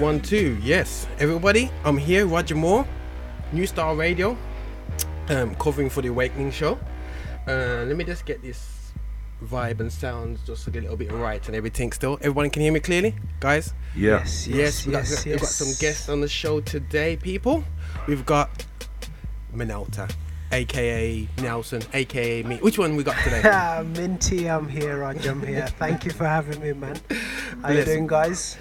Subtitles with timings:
[0.00, 0.58] One, two, one, two.
[0.62, 2.86] Yes, everybody, I'm here, Roger Moore,
[3.52, 4.34] New Star Radio,
[5.28, 6.78] um, covering for the Awakening Show.
[7.46, 8.92] Uh, let me just get this
[9.44, 12.16] vibe and sounds just to get a little bit right and everything still.
[12.22, 13.74] Everyone can hear me clearly, guys?
[13.94, 14.20] Yeah.
[14.20, 17.62] Yes, Yes, yes, we got, yes, we've got some guests on the show today, people.
[18.06, 18.64] We've got
[19.52, 20.08] Minalta,
[20.50, 22.56] aka Nelson, aka me.
[22.56, 23.82] Which one we got today?
[24.00, 25.32] Minty, I'm here, Roger.
[25.32, 25.66] I'm here.
[25.78, 26.98] Thank you for having me, man.
[27.62, 28.56] How you doing, guys?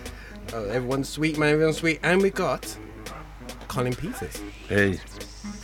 [0.54, 1.54] Oh, everyone's sweet, man.
[1.54, 2.00] Everyone's sweet.
[2.04, 2.76] And we got
[3.68, 4.42] Colin Peters.
[4.68, 5.00] Hey.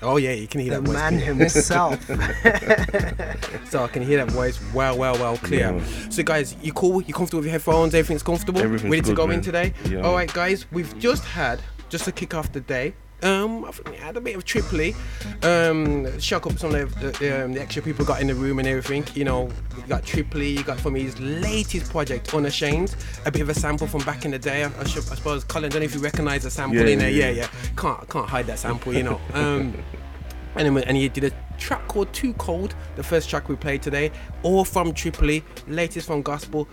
[0.02, 0.96] Oh, yeah, you can hear The that voice.
[0.96, 1.34] man clear.
[1.36, 2.10] himself.
[3.70, 5.74] So I can hear that voice well, well, well clear.
[5.76, 6.10] Yeah.
[6.10, 7.02] So guys, you cool?
[7.02, 7.94] You comfortable with your headphones?
[7.94, 8.62] Everything's comfortable?
[8.62, 9.74] Everything's Ready to good, go in today?
[9.90, 10.02] Yeah.
[10.02, 10.66] All right, guys.
[10.72, 12.94] We've just had just to kick off the day.
[13.26, 14.96] Um, I think we had a bit of Tripoli.
[15.42, 18.60] Um, shock up some of the, the, um, the extra people got in the room
[18.60, 19.04] and everything.
[19.16, 20.50] You know, you got Tripoli.
[20.50, 22.96] You got from his latest project, Unashamed.
[23.26, 24.64] A bit of a sample from back in the day.
[24.64, 25.72] I, I, should, I suppose Colin.
[25.72, 27.10] Don't know if you recognise the sample Yeah, in there.
[27.10, 27.50] Yeah, yeah, yeah.
[27.76, 28.94] Can't can't hide that sample.
[28.94, 29.22] You know.
[29.34, 29.74] Um,
[30.56, 34.12] and and he did a track called Too Cold, the first track we played today,
[34.44, 36.68] all from Tripoli, latest from Gospel,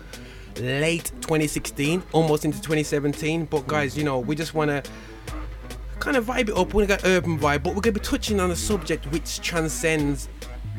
[0.57, 3.45] late 2016, almost into 2017.
[3.45, 4.89] But guys, you know, we just want to
[6.03, 6.73] kind of vibe it up.
[6.73, 10.27] We're gonna get urban vibe, but we're gonna be touching on a subject which transcends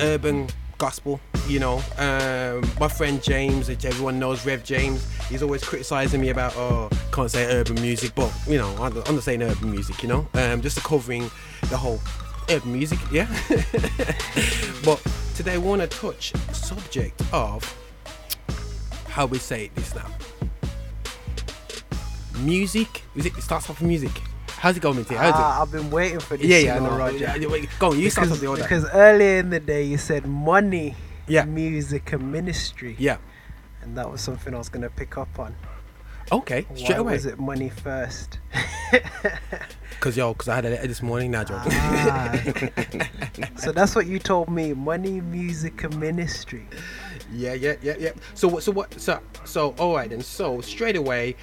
[0.01, 1.19] urban gospel.
[1.49, 6.29] You know, um, my friend James, which everyone knows, Rev James, he's always criticizing me
[6.29, 10.03] about oh, can't say urban music, but you know, I'm, not saying urban music.
[10.03, 11.31] You know, um, just covering
[11.71, 12.01] the whole
[12.51, 13.27] urban music, yeah.
[14.85, 15.03] but
[15.35, 17.65] today we want to touch subject of
[19.09, 20.07] how we say this now.
[22.41, 23.03] Music.
[23.17, 24.13] Is it, it starts off with music.
[24.65, 25.15] How's it going, Minty?
[25.15, 25.35] How's it?
[25.37, 26.47] Ah, I've been waiting for this.
[26.47, 26.97] Yeah, yeah, I know.
[26.97, 27.19] Roger.
[27.19, 28.63] Yeah, yeah, wait, Go on, you start Because, order.
[28.63, 30.95] because earlier in the day you said money,
[31.27, 31.45] Yeah.
[31.45, 33.19] music, and ministry, Yeah.
[33.83, 35.55] and that was something I was going to pick up on.
[36.33, 37.13] Okay, straight Why away.
[37.13, 38.39] was it money first?
[39.91, 41.31] Because yo, because I had a letter this morning.
[41.31, 41.45] Now.
[41.49, 42.33] Ah.
[43.57, 46.67] so that's what you told me: money, music, and ministry.
[47.33, 48.11] yeah, yeah, yeah, yeah.
[48.35, 48.63] So what?
[48.63, 49.01] So what?
[49.01, 50.21] So so all right then.
[50.21, 51.37] So straight away.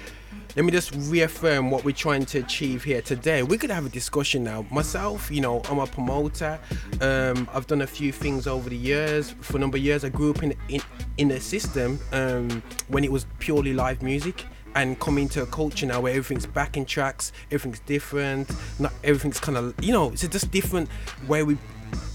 [0.54, 3.42] Let me just reaffirm what we're trying to achieve here today.
[3.42, 4.66] We're gonna have a discussion now.
[4.70, 6.58] Myself, you know, I'm a promoter.
[7.00, 9.34] Um, I've done a few things over the years.
[9.40, 10.82] For a number of years, I grew up in in,
[11.16, 14.44] in a system um, when it was purely live music.
[14.74, 18.50] And coming to a culture now where everything's backing tracks, everything's different.
[18.78, 20.88] Not everything's kind of, you know, it's just different
[21.28, 21.58] way we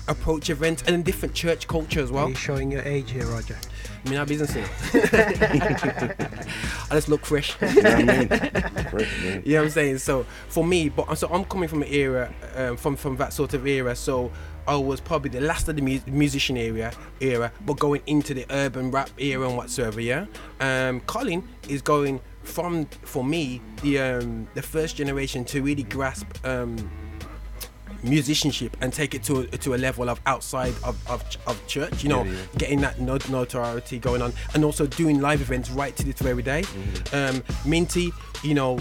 [0.08, 2.30] approach events and different church culture as Are well.
[2.30, 3.58] you showing your age here, Roger?
[4.08, 4.56] I mean, our business.
[4.56, 4.64] Know.
[6.90, 7.58] I just look fresh.
[7.62, 8.28] You know what I mean?
[8.30, 9.44] Fresh, man.
[9.46, 9.98] You know what I'm saying?
[9.98, 13.54] So for me, but so I'm coming from an era, um, from from that sort
[13.54, 13.96] of era.
[13.98, 14.32] So
[14.66, 18.46] I was probably the last of the mu- musician era, era, but going into the
[18.50, 20.00] urban rap era and whatsoever.
[20.00, 20.26] Yeah.
[20.62, 26.28] Um, Colin is going from for me the um the first generation to really grasp
[26.46, 26.78] um
[28.04, 32.04] musicianship and take it to a, to a level of outside of, of, of church
[32.04, 32.38] you know Yeah, yeah.
[32.58, 36.42] getting that not- notoriety going on and also doing live events right to this very
[36.44, 37.16] day Mm-hmm.
[37.38, 38.12] um minty
[38.44, 38.80] you know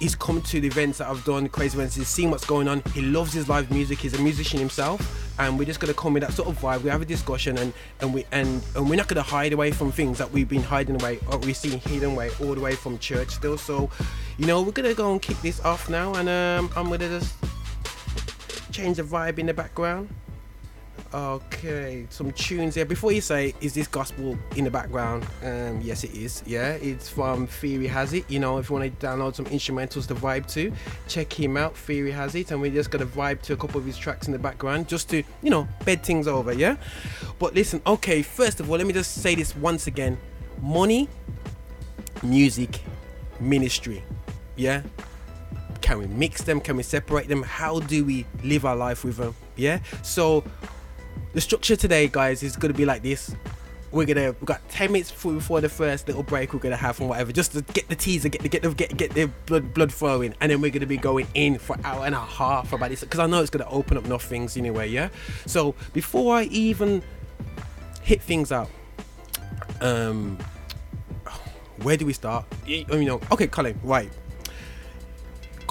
[0.00, 2.82] he's come to the events that i've done crazy events he's seen what's going on
[2.94, 5.00] he loves his live music he's a musician himself
[5.38, 7.56] and we're just going to come with that sort of vibe we have a discussion
[7.58, 10.48] and and we and and we're not going to hide away from things that we've
[10.48, 13.88] been hiding away or we've seen hidden away all the way from church still so
[14.38, 16.98] you know we're going to go and kick this off now and um i'm going
[17.00, 17.34] to just
[18.72, 20.08] change the vibe in the background.
[21.14, 22.86] Okay, some tunes here.
[22.86, 25.26] Before you say, is this gospel in the background?
[25.42, 26.42] Um, yes, it is.
[26.46, 28.30] Yeah, it's from Theory Has It.
[28.30, 30.72] You know, if you want to download some instrumentals to vibe to,
[31.08, 31.76] check him out.
[31.76, 34.32] Theory Has It, and we're just gonna vibe to a couple of his tracks in
[34.32, 36.52] the background, just to you know bed things over.
[36.52, 36.76] Yeah.
[37.38, 38.22] But listen, okay.
[38.22, 40.16] First of all, let me just say this once again:
[40.62, 41.10] money,
[42.22, 42.80] music,
[43.38, 44.02] ministry.
[44.56, 44.82] Yeah
[45.82, 46.60] can we mix them?
[46.60, 47.42] Can we separate them?
[47.42, 49.80] How do we live our life with them yeah?
[50.02, 50.44] So
[51.32, 53.34] the structure today guys is going to be like this.
[53.90, 57.10] We're gonna we've got 10 minutes before, the first little break we're gonna have and
[57.10, 59.92] whatever just to get the teaser get the get the get, get the blood blood
[59.92, 60.34] flowing.
[60.40, 63.20] And then we're gonna be going in for hour and a half about this because
[63.20, 65.10] i know it's gonna open up enough things anyway yeah?
[65.44, 67.02] So before i even
[68.00, 68.70] hit things out
[69.82, 70.38] um
[71.82, 72.46] where do we start?
[72.66, 74.10] You know okay colin right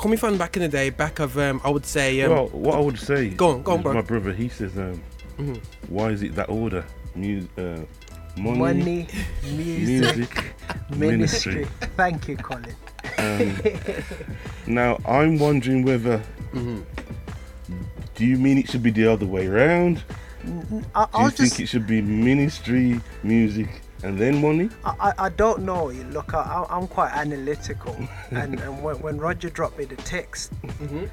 [0.01, 2.75] coming from back in the day back of um i would say um well, what
[2.75, 3.29] I would say.
[3.29, 3.93] Go on, go on, bro.
[3.93, 5.01] My brother, he says, um,
[5.37, 5.59] Mhm.
[5.89, 6.83] why is it that order?
[7.15, 7.79] Mu- uh,
[8.37, 9.07] money, Money,
[9.43, 10.53] music, music,
[10.89, 11.55] ministry.
[11.55, 11.67] ministry.
[11.97, 12.75] Thank you, Colin.
[13.17, 13.55] Um,
[14.67, 16.21] now, I'm wondering whether.
[16.53, 16.83] Mhm.
[18.15, 20.03] Do you mean it should be the other way around?
[20.43, 24.69] I, Do you I'll think just it should be ministry, music, and then money.
[24.83, 25.89] I, I, I don't know.
[25.89, 27.95] You Look, I, I- I'm quite analytical,
[28.31, 31.05] and, and when, when Roger dropped me the text, mm-hmm.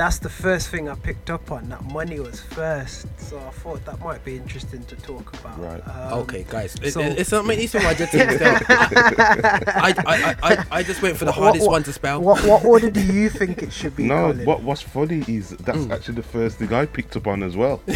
[0.00, 1.68] That's the first thing I picked up on.
[1.68, 5.58] That money was first, so I thought that might be interesting to talk about.
[5.60, 5.82] Right.
[5.86, 8.40] Um, Okay, guys, it, so- it- it's not many some Roger things.
[8.40, 12.18] I, I, I, I, I just went for the what- hardest what- one to spell.
[12.22, 14.04] What, what order do you think it should be?
[14.04, 14.46] No, Colin?
[14.46, 15.90] what what's funny is that's Mm.
[15.92, 17.82] actually the first thing I picked up on as well.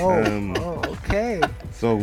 [0.00, 1.40] Oh, um, oh, okay.
[1.72, 1.96] So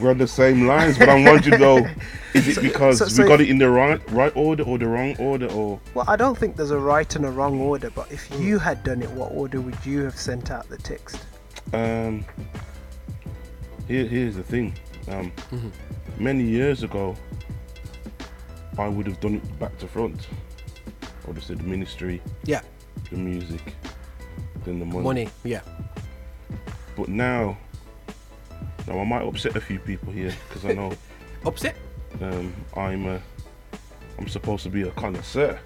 [0.00, 1.86] we're on the same lines, but I'm wondering though,
[2.34, 4.86] is it because so- so we got it in the right right order or the
[4.88, 8.10] wrong order or Well, I don't think there's a right and a wrong order, but
[8.12, 8.40] if Mm.
[8.40, 11.26] you had done it, what order would you have sent out the text?
[11.74, 12.24] um
[13.86, 14.72] here, here's the thing.
[15.08, 15.70] Um Mhm.
[16.18, 17.14] many years ago
[18.78, 20.26] I would have done it back to front.
[21.02, 22.62] I would have said the ministry, Yeah,
[23.10, 23.74] the music,
[24.64, 25.04] then the money.
[25.04, 25.28] money.
[25.44, 25.60] Yeah.
[26.96, 27.58] But now
[28.86, 30.92] now I might upset a few people here because I know
[31.44, 31.76] Upset.
[32.22, 33.20] um, I'm a,
[34.18, 35.58] I'm supposed to be a connoisseur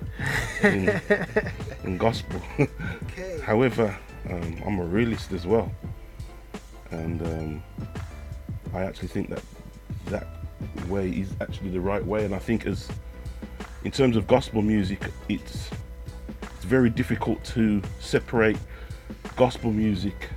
[0.63, 1.01] in,
[1.85, 2.41] in gospel.
[2.59, 3.41] Okay.
[3.45, 3.97] However,
[4.29, 5.73] um, I'm a realist as well,
[6.91, 7.63] and um,
[8.75, 9.43] I actually think that
[10.07, 10.27] that
[10.89, 12.25] way is actually the right way.
[12.25, 12.89] And I think as
[13.85, 15.71] in terms of gospel music, it's
[16.43, 18.59] it's very difficult to separate
[19.37, 20.29] gospel music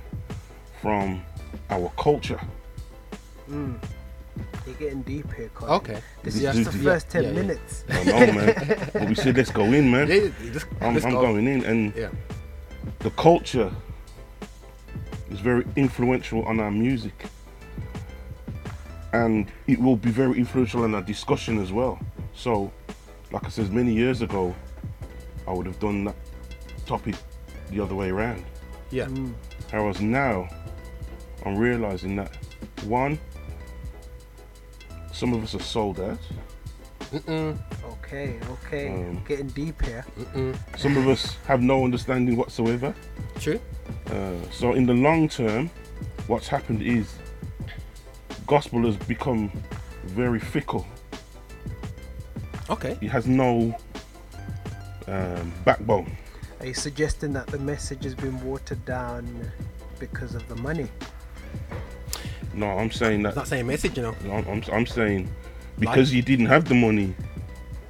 [0.80, 1.22] from
[1.70, 2.40] our culture.
[3.48, 3.78] Mm.
[4.66, 5.74] You're getting deep here, Colin.
[5.74, 6.00] Okay.
[6.22, 6.82] This This is just the deep.
[6.86, 7.34] first 10 Yeah, yeah.
[7.34, 7.84] minutes.
[7.90, 8.90] I know, man.
[8.92, 10.08] but we said let's go in, man.
[10.08, 11.20] Yeah, yeah, let's, I'm, let's I'm go.
[11.22, 12.08] going in, and Yeah.
[13.00, 13.70] the culture
[15.30, 17.14] is very influential on our music
[19.12, 21.98] and it will be very influential in our discussion as well
[22.34, 22.70] so
[23.32, 24.54] like i said many years ago
[25.48, 26.14] i would have done that
[26.86, 27.14] topic
[27.70, 28.44] the other way around
[28.90, 29.06] Yeah.
[29.06, 29.32] Mm.
[29.70, 30.48] whereas now
[31.44, 32.34] i'm realizing that
[32.84, 33.18] one
[35.16, 36.18] some of us are sold out
[37.12, 37.56] Mm-mm.
[37.84, 38.88] Okay, okay.
[38.88, 40.04] Um, getting deep here.
[40.18, 40.56] Mm-mm.
[40.76, 42.92] some of us have no understanding whatsoever
[43.38, 43.60] True.
[44.10, 45.70] Uh, so in the long term,
[46.26, 47.14] what's happened is
[48.46, 49.52] gospel has become
[50.04, 50.86] very fickle.
[52.70, 52.98] Okay.
[53.00, 53.76] It has no
[55.06, 56.16] um, backbone.
[56.60, 59.52] Are you suggesting that the message has been watered down
[59.98, 60.88] because of the money?
[62.56, 63.30] No, I'm saying that.
[63.30, 64.14] It's not saying message, you know.
[64.24, 65.28] I'm, I'm, I'm saying
[65.78, 67.14] because you didn't have the money,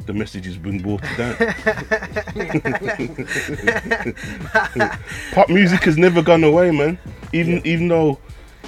[0.07, 1.37] the message has been watered down.
[5.33, 6.99] Pop music has never gone away, man.
[7.33, 8.19] Even even though,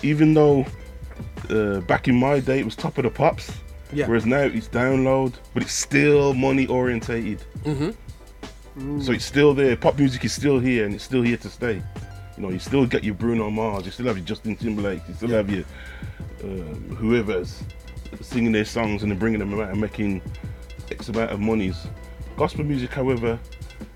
[0.02, 0.64] even though,
[1.50, 3.50] uh, back in my day it was top of the pops.
[3.92, 4.06] Yeah.
[4.06, 7.42] Whereas now it's download, but it's still money orientated.
[7.64, 9.00] Mm-hmm.
[9.00, 9.76] So it's still there.
[9.76, 11.82] Pop music is still here, and it's still here to stay.
[12.38, 15.14] You know, you still get your Bruno Mars, you still have your Justin Timberlake, you
[15.14, 15.36] still Yeah.
[15.38, 15.64] have your
[16.44, 17.64] um, whoever's
[18.20, 20.22] singing their songs and then bringing them out and making
[20.88, 21.88] X amount of monies.
[22.36, 23.40] Gospel music, however,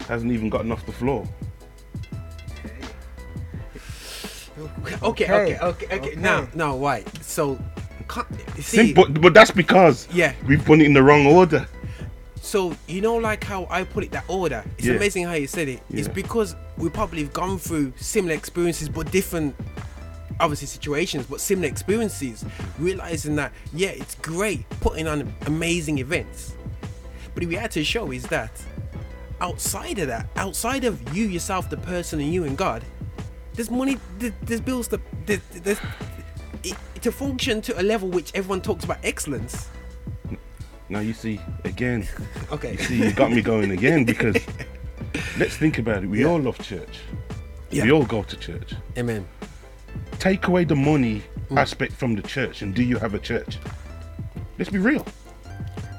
[0.09, 1.25] hasn't even gotten off the floor.
[4.59, 5.97] Okay, okay, Okay, okay, okay.
[5.99, 6.14] okay.
[6.16, 7.05] Now, now, why?
[7.21, 7.61] So,
[8.09, 8.26] can't,
[8.59, 10.35] see, but but that's because yeah.
[10.49, 11.64] we've put it in the wrong order.
[12.42, 14.64] So you know, like how I put it that order.
[14.76, 14.94] It's Yeah.
[14.94, 15.80] amazing how you said it.
[15.90, 19.54] It's because we probably have gone through similar experiences, but different,
[20.40, 22.44] obviously situations, but similar experiences.
[22.80, 26.54] Realizing that, yeah, it's great putting on amazing events,
[27.32, 28.50] but the reality of the show is that
[29.40, 32.82] outside of that, outside of you yourself, the person, and you and God,
[33.54, 35.78] there's money, there- there's bills to, there's, there's,
[36.64, 39.68] it, to function to a level which everyone talks about excellence.
[40.92, 42.06] Now you see again.
[42.52, 42.72] Okay.
[42.72, 44.37] You see, you got me going again because
[45.38, 46.06] let's think about it.
[46.06, 46.26] We Yeah.
[46.26, 47.00] all love church.
[47.70, 47.84] Yeah.
[47.84, 48.75] We all go to church.
[48.99, 49.26] Amen.
[50.18, 51.58] Take away the money Mm.
[51.58, 53.58] aspect from the church, and do you have a church?
[54.58, 55.04] Let's be real.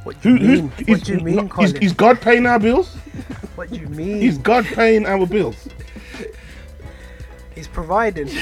[0.03, 0.71] What do you Who, mean?
[0.79, 2.95] is, What do you mean, no, is, is God paying our bills?
[3.55, 4.21] What do you mean?
[4.23, 5.67] Is God paying our bills?
[7.55, 8.27] He's providing.
[8.29, 8.35] and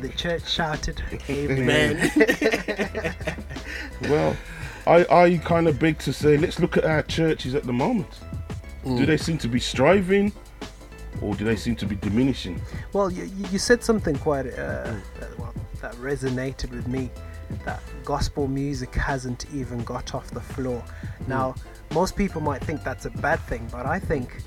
[0.00, 1.96] the church shouted, Amen.
[2.14, 3.14] Man.
[4.02, 4.36] Well,
[4.86, 8.20] I, I kind of beg to say, let's look at our churches at the moment.
[8.84, 8.98] Mm.
[8.98, 10.32] Do they seem to be striving,
[11.20, 12.60] or do they seem to be diminishing?
[12.92, 17.10] Well, you, you you said something quite uh, that, well, that resonated with me.
[17.64, 20.82] That gospel music hasn't even got off the floor.
[21.26, 21.54] Now,
[21.92, 24.42] most people might think that's a bad thing, but I think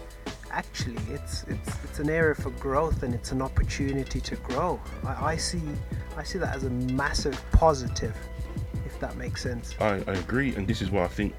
[0.51, 4.79] actually it's it's it's an area for growth and it's an opportunity to grow.
[5.05, 5.61] I, I see
[6.17, 8.15] I see that as a massive positive,
[8.85, 9.75] if that makes sense.
[9.79, 11.33] I, I agree, and this is why I think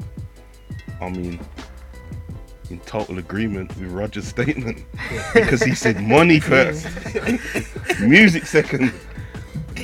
[1.01, 1.41] I mean in
[2.71, 4.85] in total agreement with Roger's statement
[5.35, 6.87] because he said money first,
[8.01, 8.93] music second,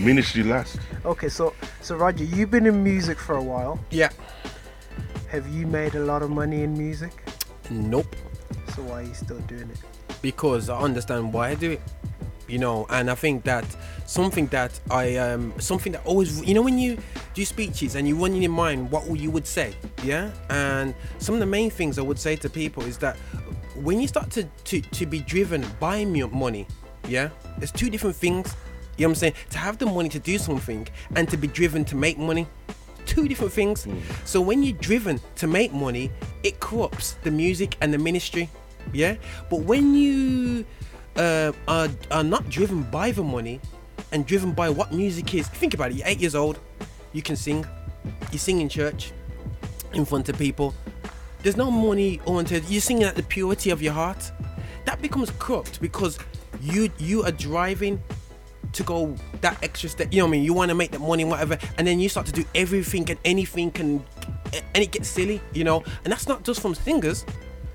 [0.01, 0.79] ministry last.
[1.05, 3.79] Okay, so So Roger, you've been in music for a while.
[3.91, 4.11] Yeah.
[5.29, 7.13] Have you made a lot of money in music?
[7.71, 8.17] Nope.
[8.79, 9.79] So why are you still doing it?
[10.23, 11.81] because I understand why I do it.
[12.47, 13.65] You know, and I think that
[14.07, 16.97] something that I um something that always you know when you
[17.35, 20.31] do speeches and you run in your mind what you would say, yeah.
[20.49, 23.17] And some of the main things I would say to people is that
[23.75, 26.67] when you start to to, to be driven by money,
[27.09, 28.55] yeah, there's two different things.
[28.97, 29.35] You know what I'm saying?
[29.51, 32.47] To have the money to do something and to be driven to make money
[33.09, 33.87] two different things.
[34.25, 36.11] So when you're driven to make money,
[36.43, 38.49] it corrupts the music and the ministry.
[38.93, 39.17] Yeah.
[39.51, 40.65] But when you
[41.17, 43.61] uh, are, are not driven by the money
[44.13, 45.97] and driven by what music is, think about it.
[45.97, 46.59] You're eight years old,
[47.13, 47.67] you can sing,
[48.33, 49.13] you sing in church
[49.93, 50.75] in front of people.
[51.43, 52.65] There's no money oriented.
[52.69, 54.31] You're singing at the purity of your heart.
[54.85, 56.19] That becomes corrupt because
[56.61, 58.03] you you are driving
[58.73, 60.09] to go that extra step.
[60.13, 60.45] You know what I mean?
[60.45, 63.19] You want to make that money, whatever, and then you start to do everything and
[63.25, 64.03] anything, and
[64.53, 65.83] and it gets silly, you know.
[66.05, 67.25] And that's not just from singers.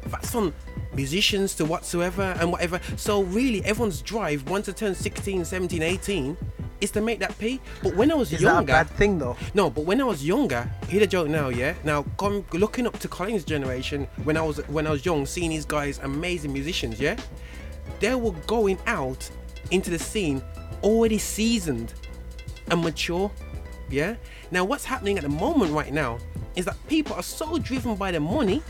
[0.08, 0.54] That's from
[0.96, 2.80] musicians to whatsoever and whatever.
[2.98, 6.38] So really, everyone's drive once they turn 16, 17, 18
[6.82, 7.60] is to make that pay.
[7.82, 9.38] But when I was Is that a younger, bad thing though?
[9.54, 11.74] no, but when I was younger, hear the joke now, yeah.
[11.84, 15.50] Now, come looking up to Colin's generation when I was when I was young, seeing
[15.50, 17.16] these guys, amazing musicians, yeah.
[18.00, 19.30] They were going out
[19.72, 20.42] into the scene
[20.84, 21.94] already seasoned
[22.70, 23.32] and mature,
[23.90, 24.16] yeah.
[24.52, 26.18] Now, what's happening at the moment right now
[26.56, 28.62] is that people are so driven by the money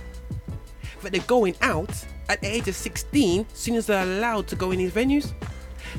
[1.01, 4.55] that they're going out at the age of 16 as soon as they're allowed to
[4.55, 5.33] go in these venues.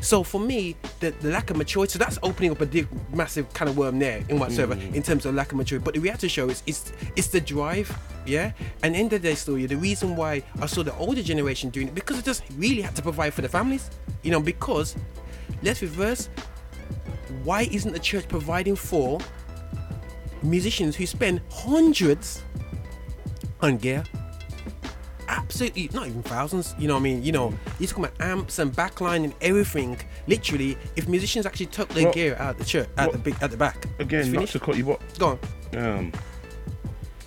[0.01, 3.69] So for me, the, the lack of maturity, so that's opening up a massive kind
[3.69, 4.95] of worm there in whatsoever mm.
[4.95, 5.85] in terms of lack of maturity.
[5.85, 8.53] But the reality show is it's it's the drive, yeah.
[8.83, 11.89] And end of the day story, the reason why I saw the older generation doing
[11.89, 13.91] it because it just really had to provide for the families,
[14.23, 14.41] you know.
[14.41, 14.97] Because
[15.63, 16.29] let's reverse.
[17.43, 19.21] Why isn't the church providing for
[20.43, 22.43] musicians who spend hundreds
[23.61, 24.05] on gear?
[25.55, 28.59] Absolutely not even thousands you know what i mean you know you're talking about amps
[28.59, 29.97] and backline and everything
[30.27, 33.37] literally if musicians actually took their Well- gear out of the church at the big
[33.41, 35.39] at the back Again, not to cut you, what go
[35.73, 36.13] on um,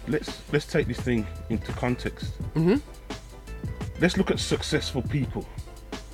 [0.10, 2.32] let's let's take this thing into context.
[2.56, 2.82] Mhm.
[4.02, 5.46] Let's look at successful people,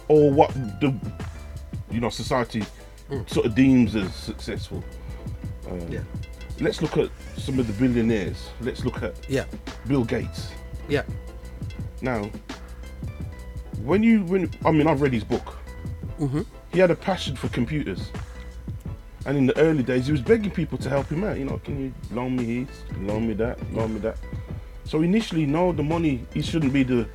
[0.07, 0.51] or what
[0.81, 0.93] the
[1.91, 2.63] you know society
[3.27, 4.83] sort of deems as successful.
[5.69, 5.91] Um, Mm.
[5.91, 5.99] Yeah.
[6.59, 8.49] Let's look at some of the billionaires.
[8.61, 9.45] Let's look at yeah
[9.87, 10.49] Bill Gates.
[10.87, 11.03] yeah
[12.03, 12.29] Now,
[13.81, 15.57] when you when I mean I've read his book.
[16.19, 16.45] Mhm.
[16.71, 18.11] He had a passion for computers,
[19.25, 21.39] and in the early days he was begging people to help him out.
[21.39, 24.17] You know, can you loan me this, loan me that, loan me that.
[24.83, 27.07] So initially, no, the money it shouldn't be the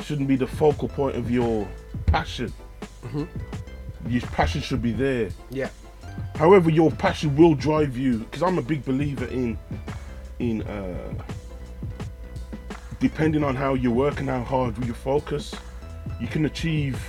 [0.00, 1.68] shouldn't be the focal point of your
[2.06, 2.52] passion.
[4.08, 5.28] Your passion should be there.
[5.50, 5.68] yeah
[6.36, 8.18] However, your passion will drive you.
[8.20, 9.58] Because I'm a big believer in
[10.38, 11.12] in uh,
[13.00, 15.54] depending on how you work and how hard you focus,
[16.20, 17.02] you can achieve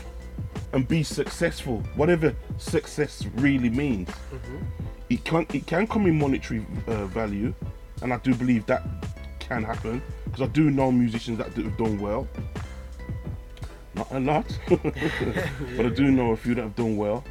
[0.74, 1.84] and be successful.
[1.96, 4.10] Whatever success really means,
[5.10, 7.54] it can it can come in monetary uh, value,
[8.02, 8.84] and I do believe that
[9.40, 12.28] can happen because I do know musicians that have done well.
[13.94, 17.26] Not a lot, but I do know a few that have done well.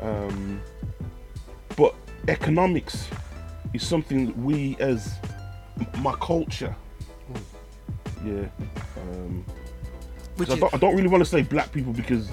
[0.00, 0.62] Um,
[1.76, 1.94] but
[2.28, 3.08] economics
[3.74, 5.14] is something that we as
[5.98, 6.74] my culture
[8.24, 8.46] yeah.
[9.02, 9.44] Um
[10.40, 12.30] I, don't, I don't really want to say black people because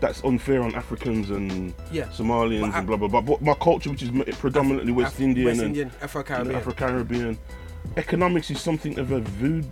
[0.00, 2.04] that's unfair on africans and Yeah.
[2.08, 3.20] somalians But and blah blah blah.
[3.22, 6.56] But my culture which is predominantly west Af- indian west and indian afro-caribbean.
[6.56, 7.38] Afro-caribbean
[7.96, 9.66] economics is something of a voodoo,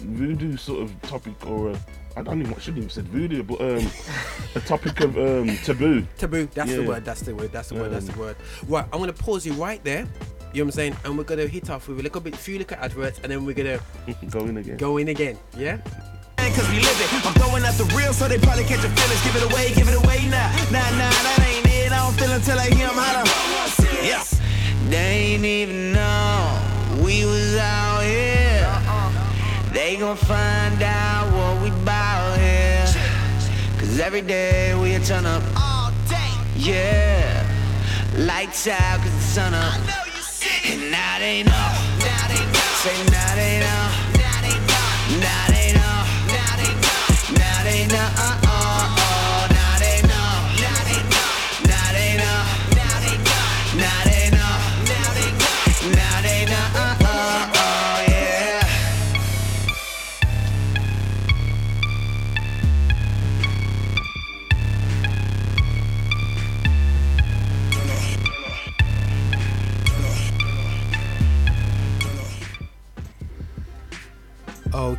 [0.00, 1.78] voodoo sort of topic or a
[2.16, 3.90] I don't even I shouldn't even said voodoo, but um,
[4.54, 6.06] a topic of um, taboo.
[6.16, 8.36] taboo that's the word that's the word that's the word that's the Um, word.
[8.68, 10.06] Right i'm gonna pause you right there
[10.54, 12.58] you know what i'm saying and we're gonna hit off with a little bit few
[12.58, 13.78] little adverts and then we're gonna
[14.30, 14.76] Go in again.
[14.76, 15.78] go in again yeah
[16.36, 17.26] Cause we live it.
[17.26, 19.22] I'm throwing out the real, so they probably catch a feelings.
[19.24, 20.46] Give it away, give it away now.
[20.70, 21.90] Nah, nah, that ain't it.
[21.90, 23.24] I don't feel until I hear 'em holler.
[24.06, 24.38] Yes.
[24.88, 28.70] They ain't even know we was out here.
[29.72, 32.86] They gon' find out what we bout here.
[33.80, 35.42] Cause every day we a turn up.
[35.56, 36.30] All day.
[36.54, 37.42] Yeah.
[38.16, 40.03] Lights out cause the sun up.
[40.66, 41.68] And now they know.
[42.82, 43.90] Say now they know.
[44.16, 45.20] Now they know.
[45.20, 46.04] Now they know.
[47.88, 48.43] Now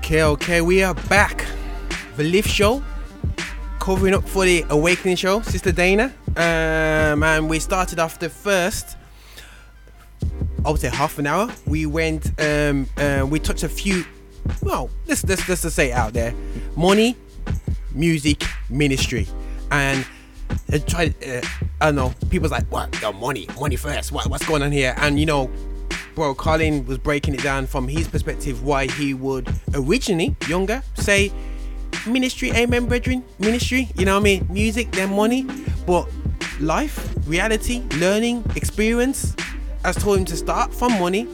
[0.06, 1.48] Okay, okay, we are back.
[2.16, 2.84] The Lift Show,
[3.80, 6.14] covering up for the Awakening Show, Sister Dana.
[6.36, 8.98] Um, and we started off the first,
[10.64, 11.50] I would say half an hour.
[11.66, 14.06] We went, um, uh, we touched a few,
[14.62, 16.36] well, let's, let's, let's just say out there
[16.78, 17.18] money,
[17.92, 19.28] music, ministry.
[19.72, 20.06] And
[20.72, 21.42] I tried, uh,
[21.82, 23.02] I don't know, people's like, what?
[23.02, 24.12] Yo, money, money first.
[24.12, 24.94] What, what's going on here?
[24.98, 25.50] And you know,
[26.16, 31.32] bro, Colin was breaking it down from his perspective why he would originally, younger, say
[32.08, 34.48] ministry, amen, brethren, ministry, you know what I mean?
[34.50, 35.46] Music, then money.
[35.86, 36.08] But
[36.60, 39.36] life, reality, learning, experience
[39.84, 41.28] has told him to start from money,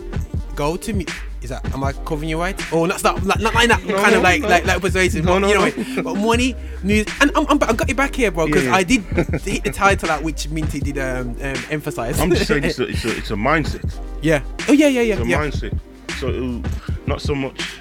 [0.55, 1.05] go to mu-
[1.41, 2.59] is that am I covering you right?
[2.71, 4.47] Oh, not like not like that No, kind of like no.
[4.47, 5.25] like like persuasive.
[5.25, 5.65] No, but, no, you know, no.
[5.71, 6.03] what I mean?
[6.03, 8.75] but money, music, and I'm, I'm I got you back here, bro, because Yeah, yeah.
[8.75, 9.01] I did
[9.41, 12.19] hit the title at which Minty did um, um emphasize.
[12.19, 13.97] I'm just saying it's a, it's a, it's a mindset.
[14.21, 14.41] yeah.
[14.67, 15.37] Oh yeah, yeah, yeah, It's a yeah.
[15.49, 15.79] mindset.
[16.19, 16.61] So
[17.07, 17.79] not so much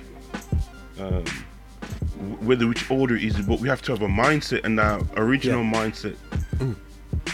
[0.99, 1.25] um,
[2.41, 4.65] whether which order it is, but we have to have a mindset.
[4.65, 6.17] And our original mindset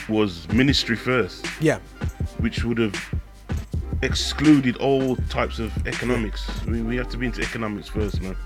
[0.08, 1.78] was ministry first, Yeah.
[2.38, 2.94] which would have
[4.02, 6.48] excluded all types of economics.
[6.64, 8.36] We, we have to be into economics first, man.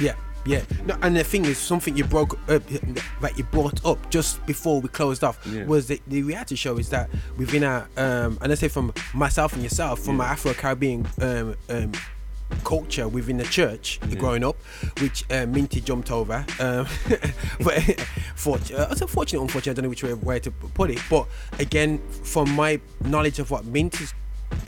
[0.00, 0.14] Yeah,
[0.44, 0.62] yeah.
[0.84, 2.62] No, and the thing is, something you broke up,
[3.20, 5.64] that you brought up just before we closed off Yeah.
[5.64, 9.52] was the, the reality show is that within our, um, and I say from myself
[9.54, 11.92] and yourself, from my Afro Caribbean um, um,
[12.64, 14.56] culture within the church growing up,
[15.00, 16.44] which uh, Minty jumped over.
[16.58, 16.86] Um,
[17.60, 17.80] but
[18.34, 19.72] fortunate, I said fortunate, unfortunate.
[19.72, 21.00] I don't know which way, way to put it.
[21.08, 21.26] But
[21.58, 24.12] again, from my knowledge of what Minty's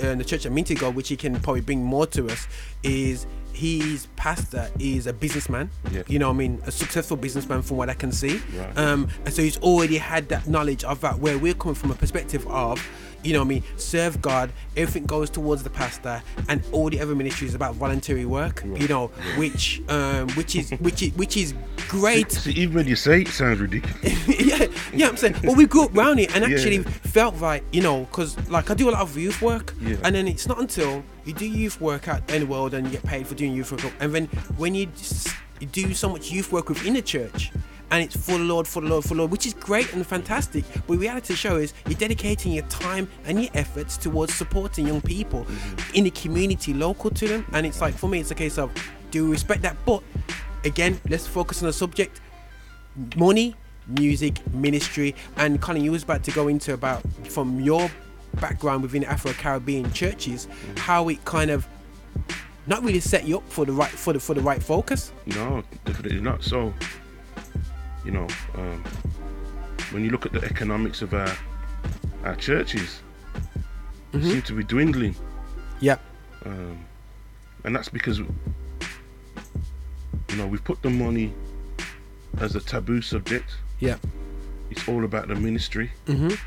[0.02, 2.46] uh, the church at Minty go, which he can probably bring more to us,
[2.82, 5.70] is his pastor is a businessman.
[5.90, 6.02] Yeah.
[6.06, 8.40] You know, what I mean, a successful businessman from what I can see.
[8.56, 8.78] Right.
[8.78, 11.94] Um, and so he's already had that knowledge of that, where we're coming from a
[11.94, 12.80] perspective of,
[13.24, 14.52] you know, what I mean, serve God.
[14.76, 18.62] Everything goes towards the pastor, and all the other ministries about voluntary work.
[18.64, 21.54] You know, which um, which is which is which is
[21.88, 22.32] great.
[22.32, 24.28] See, even when you say it, sounds ridiculous.
[24.40, 25.36] yeah, yeah, I'm saying.
[25.44, 26.56] Well, we grew up around it and Yeah.
[26.56, 29.96] actually felt like, you know, because like I do a lot of youth work, Yeah.
[30.04, 32.92] and then it's not until you do youth work out in the world and you
[32.92, 36.30] get paid for doing youth work, and then when you, s- you do so much
[36.32, 37.52] youth work within the church.
[37.92, 40.04] And it's for the Lord, for the Lord, for the Lord, which is great and
[40.04, 40.64] fantastic.
[40.86, 45.44] But reality show is you're dedicating your time and your efforts towards supporting young people
[45.44, 45.94] mm-hmm.
[45.94, 47.46] in the community local to them.
[47.52, 48.72] And it's like for me, it's a case of
[49.10, 49.76] do we respect that?
[49.84, 50.02] But
[50.64, 52.22] again, let's focus on the subject
[53.16, 53.54] money,
[53.86, 57.90] music, ministry, and Colin, you was about to go into about from your
[58.40, 61.68] background within Afro Caribbean churches, how it kind of
[62.66, 65.12] not really set you up for the right for the for the right focus.
[65.26, 66.42] No, definitely not.
[66.42, 66.72] So,
[68.04, 68.82] you know, um,
[69.90, 71.32] when you look at the economics of our
[72.24, 73.00] our churches,
[74.12, 75.14] they seem to be dwindling,
[75.80, 75.96] Yeah,
[76.46, 76.84] um,
[77.64, 78.26] and that's because you
[80.36, 81.32] know we've put the money
[82.40, 83.56] as a taboo subject.
[83.80, 83.96] yeah,
[84.70, 85.90] It's all about the ministry.
[86.06, 86.38] Mhm.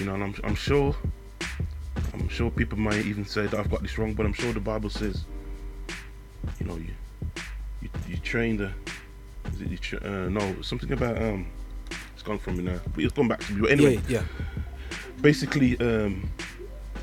[0.00, 0.96] You know, and I'm I'm sure
[2.14, 4.60] I'm sure people might even say that I've got this wrong, but I'm sure the
[4.60, 5.24] Bible says,
[6.58, 6.88] you know, you
[7.82, 8.70] you, you train the
[9.60, 11.46] it uh, no something about um
[12.14, 13.60] it's gone from me now, but it's gone back to me.
[13.62, 14.22] But anyway, yeah, yeah,
[15.20, 16.28] basically um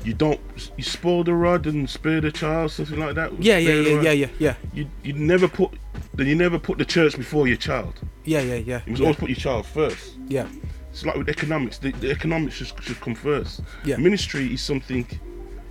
[0.04, 0.40] you don't
[0.76, 3.30] you spoil the rod and spare the child, something like that.
[3.42, 5.70] yeah, yeah, yeah, yeah, yeah, yeah, You you never put
[6.14, 8.00] then you never put the church before your child.
[8.24, 10.14] yeah, yeah, yeah, You must yeah, always put your child first.
[10.28, 10.46] yeah,
[10.90, 11.78] It's like with economics.
[11.78, 13.60] The, the economics should, should come first.
[13.84, 13.96] Yeah.
[13.98, 15.06] Ministry is something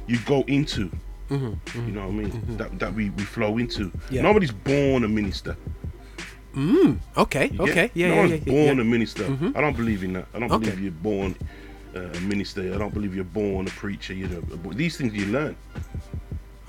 [0.07, 0.89] you go into.
[1.29, 2.57] Mm-hmm, You know what I mean?
[2.57, 3.91] That that we, we flow into.
[4.11, 4.21] Yeah.
[4.23, 5.55] Nobody's born a minister.
[6.57, 7.91] Okay, you okay, get?
[7.95, 8.79] yeah, no yeah, one's yeah, born yeah, Mm-hmm.
[8.79, 9.25] a minister.
[9.55, 10.25] I don't believe in that.
[10.33, 10.65] I don't Okay.
[10.69, 11.35] believe you're born
[11.95, 12.73] uh, a minister.
[12.73, 14.13] I don't believe you're born a preacher.
[14.13, 15.55] You know, but these things you learn.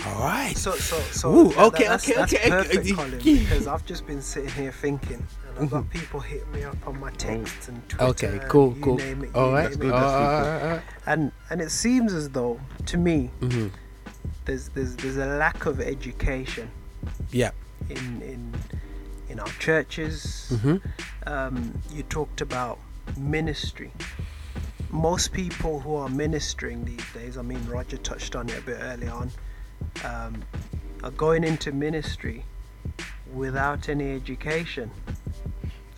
[0.05, 0.55] All right.
[0.57, 1.31] So, so, so.
[1.35, 2.91] Ooh, that- okay, that's, okay, that's okay, Perfect, okay.
[2.95, 5.99] Colin, because I've just been sitting here thinking, and I've got Mm-hmm.
[5.99, 8.05] people hitting me up on my texts and Twitter.
[8.05, 8.97] Okay, and cool, you cool.
[8.97, 9.69] Name it, All you right.
[9.69, 10.19] name good, that's good.
[10.19, 10.81] right, all right.
[11.05, 13.67] And and it seems as though, to me, Mm-hmm.
[14.45, 16.69] there's there's there's a lack of education
[17.31, 17.51] Yeah.
[17.89, 18.53] in in
[19.31, 20.49] in our churches.
[20.53, 20.75] Mm-hmm.
[21.25, 22.77] Um, you talked about
[23.17, 23.91] ministry.
[24.91, 28.77] Most people who are ministering these days, I mean, Roger touched on it a bit
[28.81, 29.31] early on,
[30.03, 30.43] um,
[31.03, 32.43] are going into ministry
[33.33, 34.91] without any education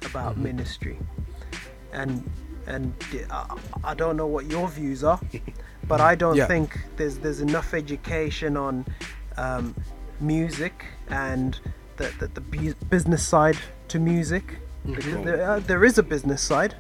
[0.06, 0.44] about Mm-hmm.
[0.44, 0.98] ministry.
[1.92, 2.30] And
[2.68, 2.94] and
[3.30, 5.20] I, I don't know what your views are,
[5.88, 6.46] but I don't Yeah.
[6.48, 8.86] think there's there's enough education on
[9.38, 9.74] um,
[10.20, 11.60] music and
[11.98, 13.58] the, the, the business side
[13.90, 16.76] to music because there, uh, there is a business side.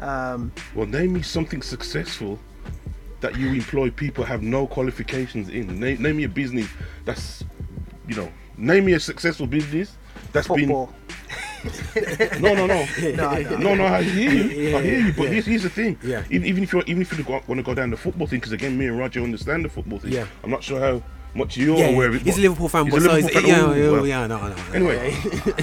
[0.00, 2.38] Um, Well, name me something successful
[3.20, 5.78] that you employ people have no qualifications in.
[5.78, 6.68] Name, name me a business
[7.04, 7.44] that's,
[8.08, 9.96] you know, Name me a successful business
[10.32, 10.92] that's Football.
[11.62, 12.42] been.
[12.42, 12.86] No, no, no.
[13.16, 13.56] No, no.
[13.56, 14.76] No, no, I hear you.
[14.76, 15.12] I hear you.
[15.12, 15.28] But yeah.
[15.30, 15.98] here's, here's the thing.
[16.02, 16.24] Yeah.
[16.30, 18.52] Even, even if you even if you want to go down the football thing, because
[18.52, 20.12] again, me and Roger understand the football thing.
[20.12, 20.26] Yeah.
[20.44, 21.02] I'm not sure how
[21.34, 22.22] much you're Yeah, aware of it.
[22.22, 23.70] he's a Liverpool fan, he's but so Liverpool yeah, fan.
[23.70, 24.28] yeah, yeah, well.
[24.28, 24.54] no, no.
[24.74, 25.10] Anyway,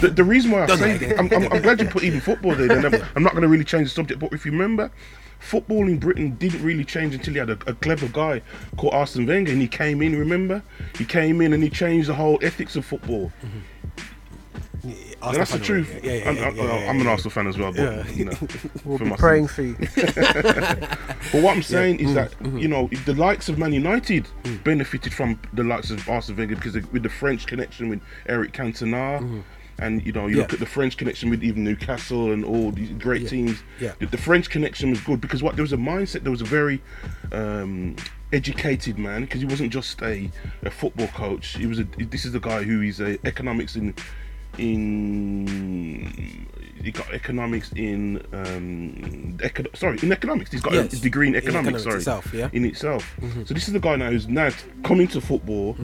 [0.01, 1.15] the, the reason why I say know.
[1.17, 2.67] I'm, I'm, I'm glad you put even football there.
[2.67, 4.91] Then I'm, not going to really change the subject, but if you remember,
[5.39, 8.41] football in Britain didn't really change until you had a, a clever guy
[8.77, 10.17] called Arsene Wenger, and he came in.
[10.17, 10.61] Remember,
[10.97, 13.31] he came in and he changed the whole ethics of football.
[13.41, 13.63] And
[15.21, 15.99] Arsenal that's the truth.
[16.03, 17.07] Yeah, yeah, I'm, yeah, I'm, I'm an.
[17.07, 18.37] Arsenal fan as well, but you know,
[18.85, 19.75] We'll for be praying for you.
[21.31, 22.57] But what I'm saying is that Mm-hmm.
[22.57, 24.63] you know the likes of Man United Mm.
[24.63, 28.53] benefited from the likes of Arsene Wenger because of- with the French connection with Eric
[28.53, 29.43] Cantona,
[29.79, 30.53] and you know you look.
[30.53, 33.61] At the French connection with even Newcastle and all these great teams.
[33.79, 33.93] Yeah.
[33.99, 36.23] The, the French connection was good because what there was a mindset.
[36.23, 36.81] There was a very
[37.31, 37.95] um,
[38.31, 40.29] educated man because he wasn't just a,
[40.63, 41.55] a football coach.
[41.57, 41.83] He was a.
[41.97, 43.93] This is the guy who is a economics in
[44.59, 46.47] in
[46.83, 50.51] he got economics in um eco- sorry in economics.
[50.51, 52.19] He's got Yes, a degree in in economics, economics sorry.
[52.19, 52.45] itself, yeah.
[52.47, 52.57] Mm-hmm.
[52.57, 53.19] in itself.
[53.45, 54.49] So this is the guy now who's now
[54.83, 55.75] coming to football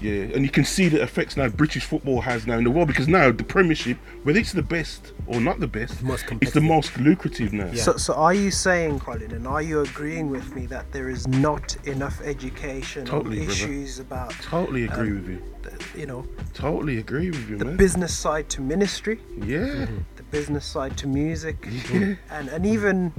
[0.00, 2.88] yeah and you can see the effects now british football has now in the world
[2.88, 6.60] because now the premiership whether it's the best or not the best Most it's the
[6.60, 7.82] most lucrative now Yeah.
[7.82, 11.26] So, so are you saying, Colin, and are you agreeing with me that there is
[11.28, 13.52] not enough education Totally, on brother.
[13.64, 17.64] issues about, totally agree Um, with you the, you know, totally agree with you the
[17.64, 21.56] man business side to ministry, yeah the business side to music,
[21.92, 22.14] yeah.
[22.30, 23.12] and and even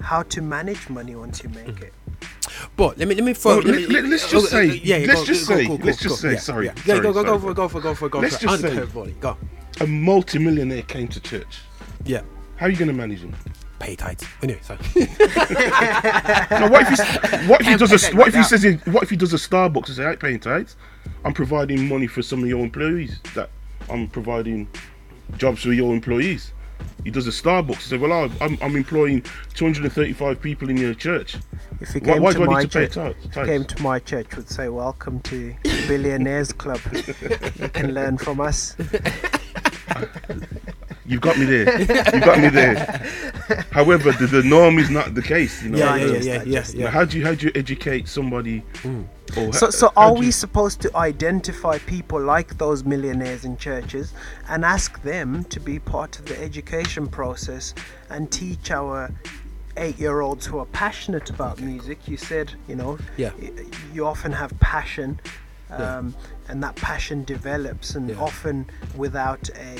[0.00, 1.92] how to manage money once you make it?
[2.76, 3.56] But let me let me throw.
[3.56, 5.76] Well, let me, let- let- let's just say- yeah, yeah, let's just go, say- go,
[5.76, 7.40] go, let's just say- sorry, yeah, yeah, sorry, go, go, go sorry.
[7.40, 8.42] for, go for, go for, go Let's for.
[8.42, 9.36] just say- curveball, go.
[9.80, 11.60] a multi-millionaire came to church
[12.04, 12.22] Yeah,
[12.56, 13.34] how are you going to manage him
[13.78, 14.24] pay tithes.
[14.42, 14.78] Anyway, sorry.
[14.96, 19.02] No, what if he, what if he does a, what if he says he, what
[19.02, 20.76] if he does a Starbucks and say I ain't paying tithes?
[21.24, 23.20] I'm providing money for some of your employees.
[23.34, 23.50] That
[23.90, 24.68] I'm providing
[25.36, 26.52] jobs for your employees.
[27.04, 27.82] He does a Starbucks.
[27.82, 29.22] Say, well, I- I'm, I'm employing
[29.54, 31.36] 235 people in your church.
[31.80, 33.30] If you Why- came why to do I need to pay church, tithes- if you
[33.30, 33.48] tithes?
[33.48, 35.54] came to my church, would say, "Welcome to
[35.86, 36.80] Billionaires Club.
[37.60, 38.74] you can learn from us."
[41.08, 41.78] You've got me there.
[41.80, 42.74] You've got me there.
[43.70, 45.62] However, the, the norm is not the case.
[45.62, 45.78] You know.
[45.78, 46.90] Yeah, I yeah, yeah, just- yeah, yeah, Now.
[46.90, 48.64] How do you how do you educate somebody?
[48.82, 49.06] Mm.
[49.36, 53.56] Or So, how- so are we you- supposed to identify people like those millionaires in
[53.56, 54.12] churches
[54.48, 57.72] and ask them to be part of the education process
[58.10, 59.12] and teach our
[59.76, 62.08] eight-year-olds who are passionate about music?
[62.08, 63.30] You said, you know, Yeah.
[63.94, 65.20] you often have passion,
[65.70, 65.98] Yeah.
[65.98, 66.14] Um,
[66.48, 68.16] and that passion develops, and Yeah.
[68.20, 69.76] often without a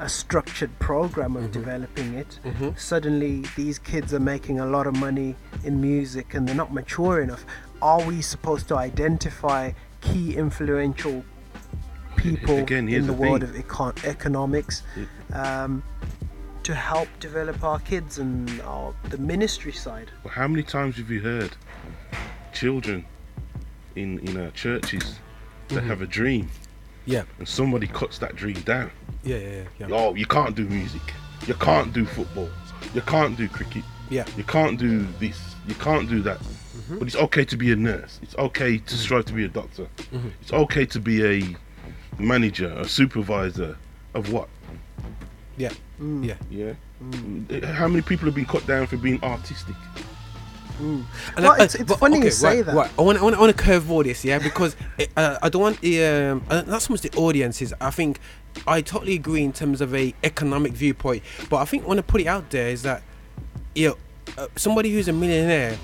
[0.00, 1.44] a structured program Mm-hmm.
[1.46, 2.38] of developing it.
[2.76, 7.20] Suddenly, these kids are making a lot of money in music and they're not mature
[7.20, 7.44] enough.
[7.82, 11.24] Are we supposed to identify key influential
[12.14, 14.84] people Again, in the, the world of econ- economics
[15.32, 15.82] um,
[16.62, 20.12] to help develop our kids and our, the ministry side?
[20.22, 21.56] Well, how many times have you heard
[22.52, 23.04] children
[23.96, 25.18] in in uh, churches
[25.68, 25.88] that Mm-hmm.
[25.88, 26.50] have a dream
[27.06, 28.90] Yeah, and somebody cuts that dream down?
[29.24, 29.86] yeah, yeah, yeah, yeah.
[29.90, 31.02] Oh, you can't do music.
[31.46, 32.48] You can't do football.
[32.94, 33.84] You can't do cricket.
[34.10, 34.24] Yeah.
[34.36, 35.38] You can't do this.
[35.66, 36.38] You can't do that.
[36.40, 36.98] Mm-hmm.
[36.98, 38.18] But it's okay to be a nurse.
[38.22, 39.86] It's okay to strive to be a doctor.
[40.12, 40.28] Mm-hmm.
[40.40, 41.56] It's okay to be a
[42.18, 43.76] manager, a supervisor
[44.14, 44.48] of what?
[45.56, 45.72] yeah,
[46.22, 46.34] yeah.
[46.50, 46.72] Yeah.
[47.74, 49.74] How many people have been cut down for being artistic?
[50.78, 51.04] And
[51.38, 52.74] Well, I- it's- it's but- funny you say right, that.
[52.74, 52.90] Right.
[52.98, 55.62] I want, I want, I want to curveball this, yeah, because it, uh, I don't
[55.62, 57.72] want the um, not so much the audiences.
[57.80, 58.20] I think
[58.66, 62.02] I totally agree in terms of a economic viewpoint, but I think I want to
[62.02, 63.02] put it out there is that
[63.74, 63.96] you know,
[64.36, 65.76] uh, somebody who's a millionaire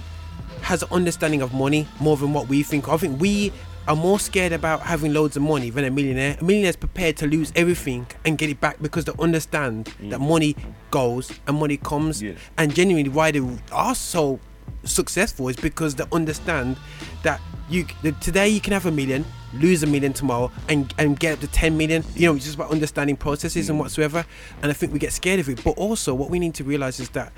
[0.62, 2.88] has an understanding of money more than what we think.
[2.88, 3.52] I think we
[3.87, 6.38] are more scared about having loads of money than a millionaire.
[6.40, 10.20] A millionaire is prepared to lose everything and get it back because they understand that
[10.20, 10.57] money
[10.90, 12.22] goes and money comes.
[12.22, 12.33] Yeah.
[12.57, 14.40] And genuinely, why they are so
[14.85, 16.77] successful is because they understand
[17.23, 21.18] that you that today you can have a million, lose a million tomorrow, and and
[21.18, 22.05] get up to ten million.
[22.14, 23.83] You know, it's just about understanding processes and hmm.
[23.83, 24.25] whatsoever.
[24.62, 25.62] And I think we get scared of it.
[25.64, 27.33] But also, what we need to realize is that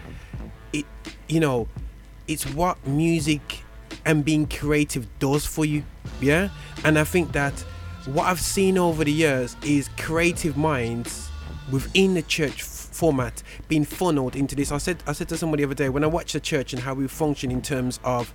[0.72, 0.84] it
[1.28, 1.68] you know
[2.28, 3.62] it's what music
[4.04, 5.82] and being creative does for you
[6.20, 6.48] yeah
[6.84, 7.52] and i think that
[8.06, 11.30] what i've seen over the years is creative minds
[11.70, 12.62] within the church
[12.96, 16.02] format being funneled into this i said i said to somebody the other day when
[16.02, 18.32] i watched the church and how we function in terms of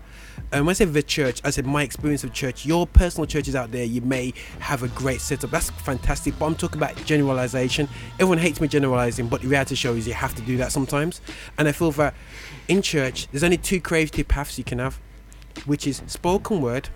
[0.54, 2.65] um, when I say the church, I said my experience of church.
[2.65, 5.50] Your personal churches out there, you may have a great setup.
[5.50, 6.38] That's fantastic.
[6.38, 7.88] But I'm talking about generalization.
[8.15, 11.21] Everyone hates me generalizing, but the reality show is you have to do that sometimes.
[11.58, 12.15] And I feel that
[12.67, 15.00] in church, there's only two creative paths you can have,
[15.65, 16.89] which is spoken word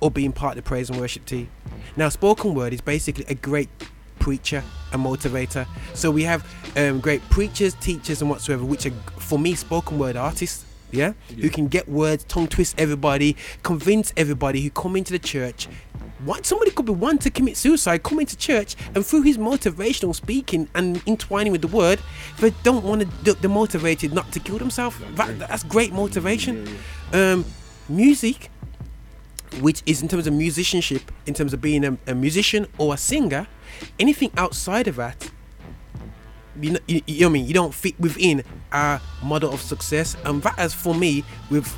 [0.00, 1.50] or being part of the praise and worship team.
[1.96, 3.68] Now, spoken word is basically a great
[4.24, 5.66] preacher and motivator.
[5.92, 6.42] So we have
[6.78, 10.64] um, great preachers, teachers, and whatsoever, which are for me spoken word artists.
[10.90, 11.12] Yeah?
[11.40, 15.66] who can get words, tongue twist everybody, convince everybody who come into the church.
[16.24, 20.14] What somebody could be one to commit suicide, come into church, and through his motivational
[20.14, 21.98] speaking and entwining with the word,
[22.38, 23.32] they don't want to.
[23.34, 24.96] They're motivated not to kill themselves.
[25.16, 26.68] That, that's great motivation.
[27.12, 27.44] Um,
[27.88, 28.50] music
[29.60, 32.96] which is in terms of musicianship, in terms of being a, a musician or a
[32.96, 33.46] singer,
[33.98, 35.30] anything outside of that,
[36.60, 40.16] you know, you, you know I mean, you don't fit within our model of success.
[40.24, 41.74] And that, as for me, with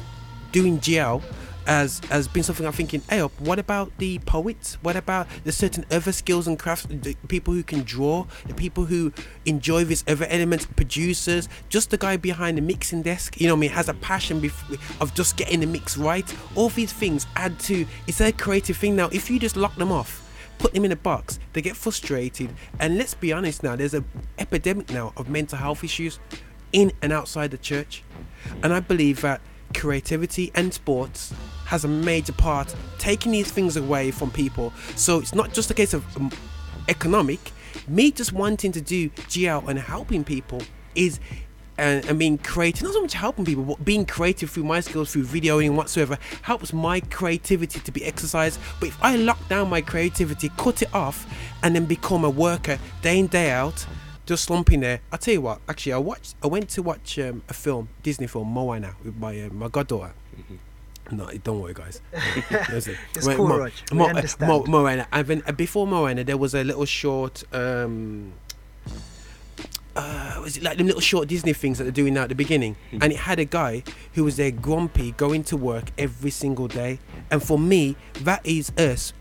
[0.53, 1.23] doing GL,
[1.67, 3.03] as has been something I'm thinking.
[3.11, 4.79] Hey, what about the poets?
[4.83, 6.87] What about the certain other skills and crafts?
[6.89, 9.13] The people who can draw, the people who
[9.45, 13.41] enjoy these other elements, producers, just the guy behind the mixing desk.
[13.41, 14.51] You know, I mean, has a passion
[15.01, 16.33] of just getting the mix right.
[16.55, 17.87] All these things add to.
[18.07, 18.97] It's a creative thing.
[18.97, 20.23] Now, if you just lock them off.
[20.59, 23.77] Put them in a box, they get frustrated, and let's be honest now.
[23.77, 24.05] There's an
[24.39, 26.19] epidemic now of mental health issues
[26.73, 28.03] in and outside the church,
[28.63, 29.41] and I believe that
[29.75, 31.35] creativity and sports
[31.67, 34.73] has a major part taking these things away from people.
[34.95, 36.31] So it's not just a case of um,
[36.89, 37.53] economic.
[37.89, 40.63] Me just wanting to do gl and helping people
[40.95, 41.21] is
[41.79, 45.13] and, and being creative not so much helping people but being creative through my skills
[45.13, 49.81] through videoing whatsoever helps my creativity to be exercised but if i lock down my
[49.81, 51.27] creativity cut it off
[51.63, 53.87] and then become a worker day in day out
[54.25, 54.99] just slumping there.
[55.13, 56.35] I tell you what, actually, I watched.
[56.43, 60.15] I went to watch um, a film, Disney film, Moana, with my uh, my goddaughter.
[61.13, 62.01] No, don't worry, guys.
[62.73, 63.69] Listen, It's Mo- cool, Mo-.
[63.93, 64.23] Mo-.
[64.41, 65.07] Mo- Moana.
[65.13, 67.45] And then uh, before Moana, there was a little short.
[67.53, 68.33] Um,
[69.97, 72.35] uh, was it like them little short Disney things that they're doing now at the
[72.35, 72.77] beginning?
[73.01, 73.83] And it had a guy
[74.13, 76.99] who was there grumpy, going to work every single day.
[77.31, 79.13] And for me, that is us.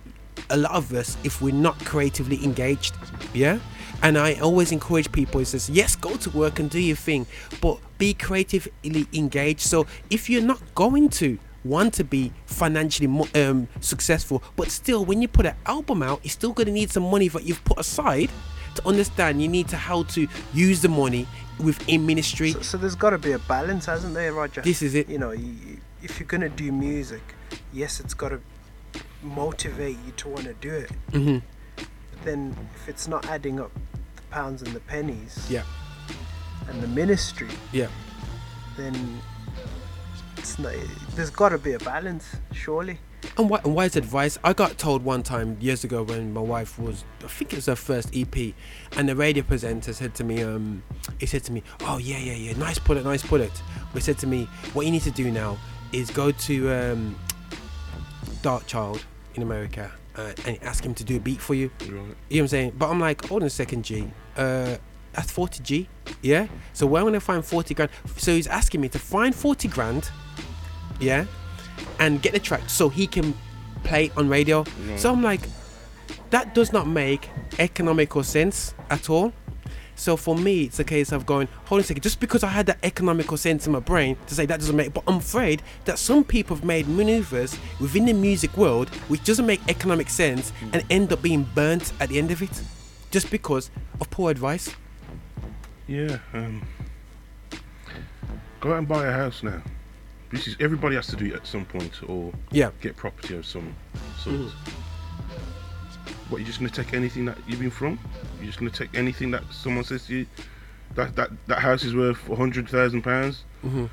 [0.49, 2.93] A lot of us, if we're not creatively engaged,
[3.33, 3.59] yeah.
[4.03, 5.39] And I always encourage people.
[5.39, 7.25] It says, yes, go to work and do your thing,
[7.61, 9.61] but be creatively engaged.
[9.61, 15.21] So if you're not going to want to be financially um, successful, but still, when
[15.21, 17.79] you put an album out, you're still going to need some money that you've put
[17.79, 18.29] aside
[18.75, 21.27] to understand you need to how to use the money
[21.59, 22.51] within ministry.
[22.51, 24.61] So, so there's got to be a balance, hasn't there, Roger?
[24.61, 25.09] This is it.
[25.09, 27.23] You know, you, if you're gonna do music,
[27.73, 28.41] yes, it's got to
[29.23, 30.91] motivate you to want to do it.
[31.11, 31.38] hmm
[31.75, 31.88] But
[32.23, 33.71] then, if it's not adding up
[34.15, 35.63] the pounds and the pennies Yeah,
[36.69, 37.88] and the ministry, yeah.
[38.77, 38.93] then
[40.38, 40.73] it's not.
[41.15, 42.99] There's got to be a balance, surely.
[43.37, 44.37] And, why, and wise advice.
[44.43, 47.65] I got told one time years ago when my wife was, I think it was
[47.65, 48.53] her first EP,
[48.95, 50.83] and the radio presenter said to me, um,
[51.19, 54.17] he said to me, "Oh yeah, yeah, yeah, nice product, nice product." But he said
[54.19, 55.57] to me, "What you need to do now
[55.91, 57.15] is go to um,
[58.41, 61.89] Darkchild in America uh, and ask him to do a beat for you." Right.
[61.89, 62.73] You know what I'm saying?
[62.77, 64.09] But I'm like, hold on a second, G.
[64.37, 64.77] Uh,
[65.11, 65.89] that's 40 G.
[66.21, 66.47] Yeah.
[66.73, 67.91] So where am I gonna find 40 grand?
[68.17, 70.09] So he's asking me to find 40 grand.
[70.99, 71.25] Yeah.
[71.99, 73.33] And get the track so he can
[73.83, 74.63] play on radio.
[74.97, 75.41] So I'm like,
[76.29, 79.33] that does not make economical sense at all.
[79.95, 82.49] So for me, it's a case of going, hold on a second, just because I
[82.49, 85.61] had that economical sense in my brain to say that doesn't make, but I'm afraid
[85.85, 90.51] that some people have made maneuvers within the music world which doesn't make economic sense
[90.73, 92.61] and end up being burnt at the end of it,
[93.09, 94.69] just because of poor advice.
[95.88, 96.17] Yeah.
[96.33, 96.61] Um,
[98.59, 99.61] go out and buy a house now.
[100.35, 102.71] This is everybody has to do it at some point, or Yeah.
[102.81, 103.73] get property of some
[104.19, 104.51] sort.
[106.29, 107.97] What you're just gonna take anything that you've been from?
[108.39, 110.25] You're just gonna take anything that someone says to you?
[110.95, 113.43] That that that house is worth a hundred thousand pounds.
[113.65, 113.89] Mhm.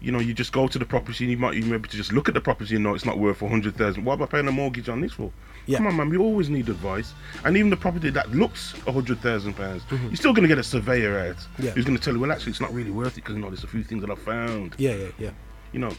[0.00, 1.96] You know, you just go to the property and you might even be able to
[1.96, 4.04] just look at the property and know it's not worth a hundred thousand.
[4.04, 5.32] What am I paying a mortgage on this for?
[5.66, 5.78] Yeah.
[5.78, 6.10] Come on, man.
[6.10, 7.14] We always need advice.
[7.44, 10.62] And even the property that looks a hundred thousand pounds, you're still gonna get a
[10.62, 11.62] surveyor out Mm-hmm.
[11.62, 11.70] Yeah.
[11.72, 13.64] who's gonna tell you, well, actually, it's not really worth it because you know there's
[13.64, 15.30] a few things that I found Yeah, yeah, yeah.
[15.72, 15.92] You know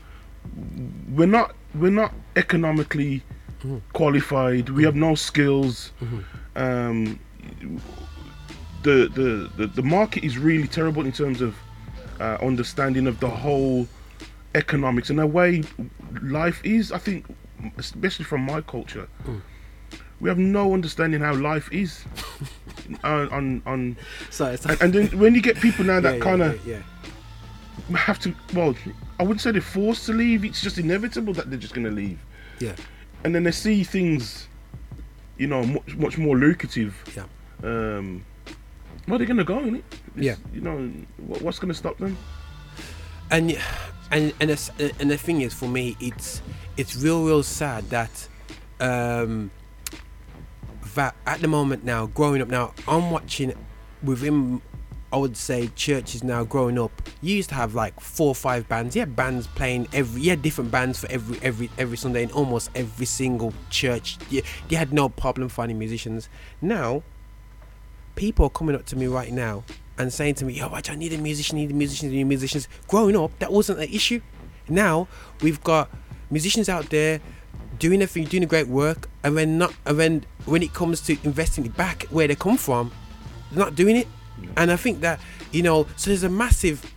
[1.10, 3.24] we're not we're not economically
[3.94, 4.70] qualified.
[4.70, 5.92] We have no skills.
[6.56, 7.20] Um
[8.84, 11.56] the, the the the market is really terrible in terms of
[12.20, 13.88] uh, understanding of the whole
[14.56, 15.10] economics.
[15.10, 15.64] And the way
[16.22, 17.26] life is i think
[17.78, 19.08] especially from my culture
[20.20, 22.04] we have no understanding how life is
[23.04, 23.98] on on, on
[24.30, 26.78] So it's and, and then when you get people now that yeah, kind of yeah,
[26.78, 26.82] yeah,
[27.96, 28.76] have to well
[29.20, 31.92] i wouldn't say they're forced to leave it's just inevitable that they're just going to
[31.92, 32.20] leave
[32.60, 32.76] yeah,
[33.24, 34.50] and then they see things
[35.38, 37.24] you know much, much more lucrative yeah.
[37.63, 38.24] um
[39.08, 39.82] well they're going to go
[40.15, 40.36] Yeah.
[40.54, 42.18] you know what, what's going to stop them
[43.32, 43.58] and
[44.12, 44.50] and and
[45.00, 46.42] and the thing is for me it's
[46.76, 48.28] it's real real sad that
[48.80, 49.52] um,
[50.96, 53.54] that at the moment now, growing up now, I'm watching
[54.04, 54.62] within.
[55.12, 56.91] I would say churches now growing up.
[57.22, 58.95] You used to have like four or five bands.
[58.95, 60.26] You had bands playing every.
[60.26, 64.17] Had different bands for every every every Sunday in almost every single church.
[64.30, 66.30] You, had no problem finding musicians.
[66.62, 67.02] Now,
[68.15, 69.63] people are coming up to me right now
[69.98, 73.15] and saying to me, "Yo, I need a musician, need a musician, need musicians." Growing
[73.15, 74.22] up, that wasn't an issue.
[74.67, 75.08] Now
[75.41, 75.89] we've got
[76.30, 77.19] musicians out there
[77.80, 81.17] doing everything, doing a great work, and then not, and then when it comes to
[81.24, 82.91] investing back where they come from,
[83.52, 84.08] they're not doing it.
[84.58, 85.19] And I think that
[85.52, 86.93] you know, so there's a massive.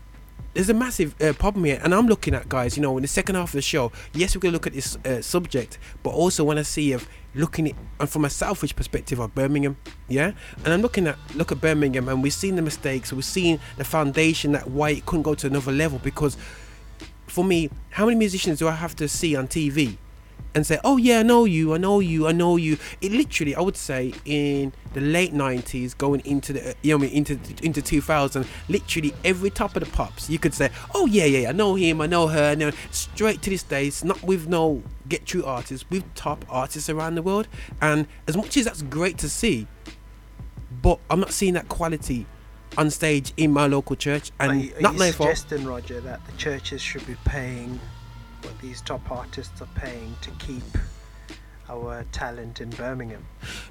[0.54, 2.76] There's a massive uh, problem here, and I'm looking at guys.
[2.76, 4.96] You know, in the second half of the show, yes, we're gonna look at this
[5.06, 9.18] uh, subject, but also want to see if looking at and from a selfish perspective
[9.18, 9.78] of Birmingham,
[10.08, 10.32] yeah.
[10.64, 13.84] And I'm looking at look at Birmingham, and we've seen the mistakes, we've seen the
[13.84, 16.36] foundation that why it couldn't go to another level because
[17.26, 19.96] for me, how many musicians do I have to see on TV
[20.54, 22.78] and say, "Oh yeah, I know you, I know you, I know you"?
[23.00, 27.04] It literally, I would say, in the late '90s, going into the you know, what
[27.04, 31.06] I mean, into into 2000, literally every top of the pops, you could say, "Oh
[31.06, 34.04] yeah, yeah, I know him, I know her." And then straight to this day, it's
[34.04, 37.48] not with no get true artists, with top artists around the world.
[37.80, 39.66] And as much as that's great to see,
[40.82, 42.26] but I'm not seeing that quality
[42.78, 45.36] on stage in my local church, and are you, are not you my fault.
[45.36, 47.78] suggesting, Roger, that the churches should be paying
[48.44, 50.62] what these top artists are paying to keep
[51.68, 53.24] our talent in Birmingham?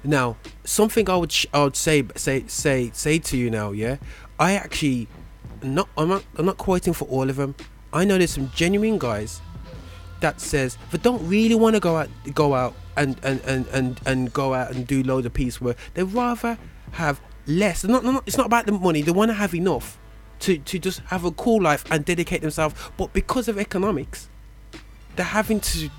[0.04, 3.98] Now, something I would sh- I would say say say say to you now, yeah.
[4.38, 5.08] I actually
[5.62, 7.54] not I'm not I'm not quoting for all of them.
[7.92, 9.40] I know there's some genuine guys
[10.20, 14.00] that says they don't really want to go out go out and and, and, and
[14.06, 15.76] and go out and do loads of piece work.
[15.94, 16.58] They rather
[16.92, 17.84] have less.
[17.84, 19.02] Not, not it's not about the money.
[19.02, 19.98] They want to have enough
[20.40, 22.74] to to just have a cool life and dedicate themselves.
[22.96, 24.28] But because of economics,
[25.16, 25.90] they're having to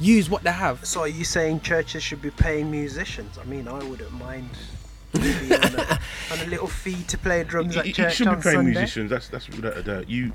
[0.00, 0.84] use what they have.
[0.86, 3.38] So are you saying churches should be paying musicians?
[3.38, 4.50] I mean, I wouldn't mind
[5.14, 6.00] maybe on, a,
[6.32, 8.56] on a little fee to play drums You, at you church should be on paying
[8.56, 8.70] Sunday.
[8.72, 9.10] musicians.
[9.10, 10.08] That's that's without a doubt.
[10.08, 10.32] You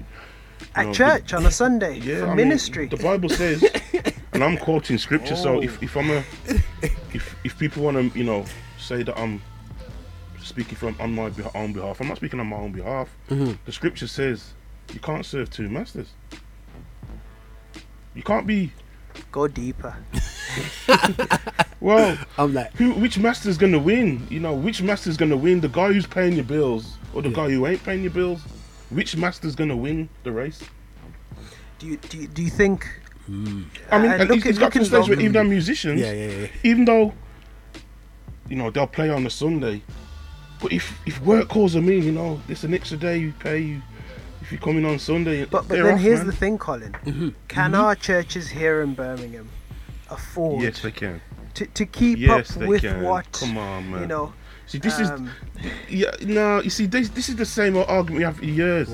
[0.76, 2.88] At know, church on a Sunday yeah, for I mean, ministry.
[2.88, 3.64] the Bible says,
[4.34, 5.36] and I'm quoting scripture.
[5.36, 5.84] So if, oh.
[5.84, 6.24] if I'm a
[7.14, 8.46] if if people want to you know
[8.80, 9.42] say that I'm
[10.42, 13.10] speaking from on my own behalf, I'm not speaking on my own behalf.
[13.30, 13.54] Mm-hmm.
[13.66, 14.54] The scripture says
[14.94, 16.10] you can't serve two masters.
[18.16, 18.72] You can't be
[19.32, 19.96] Go deeper.
[21.80, 22.18] well.
[22.38, 24.26] I'm like, Who, which master's gonna win?
[24.30, 25.62] You know, which master's gonna win?
[25.62, 27.36] The guy who's paying your bills or the Yeah.
[27.36, 28.42] guy who ain't paying your bills?
[28.90, 30.62] Which master's gonna win the race?
[31.80, 32.88] Do you do you, do you think?
[33.28, 35.44] I mean, Uh, and looking- it's, it's got to the looking stage where even our
[35.44, 36.48] musicians, yeah, yeah, yeah.
[36.64, 37.14] even though
[38.50, 39.82] you know they'll play on a Sunday,
[40.62, 43.60] but if if work calls them in, you know, it's an extra day you pay
[43.60, 43.82] you
[44.44, 45.46] if you're coming on Sunday.
[45.46, 46.28] But but then off, here's man.
[46.28, 46.92] the thing, Colin.
[47.06, 47.30] Mm-hmm.
[47.48, 49.50] Can our churches here in Birmingham
[50.10, 51.22] afford Yes, they can.
[51.56, 53.02] to, to keep Yes, up they with can.
[53.02, 54.02] what Come on, man.
[54.02, 54.34] you know?
[54.68, 55.30] See, this um,
[55.62, 56.12] is yeah.
[56.22, 58.90] No, you see, this this is the same old argument we have for years.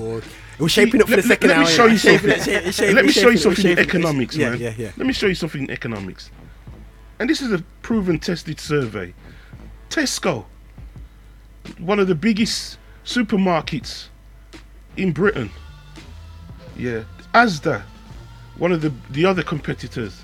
[0.58, 1.64] We're shaping up for let- the second let hour.
[1.64, 2.30] me show you something.
[2.30, 3.88] it, shape- shape- Let me show you something in shaping it.
[3.88, 4.60] economics, yeah, man.
[4.60, 6.30] Yeah, yeah, Let me show you something in economics.
[7.18, 9.14] And this is a proven, tested survey.
[9.88, 10.44] Tesco,
[11.78, 14.08] one of the biggest supermarkets
[14.96, 15.50] in Britain.
[16.76, 17.04] Yeah.
[17.34, 17.82] Asda,
[18.56, 20.20] one of the the other competitors.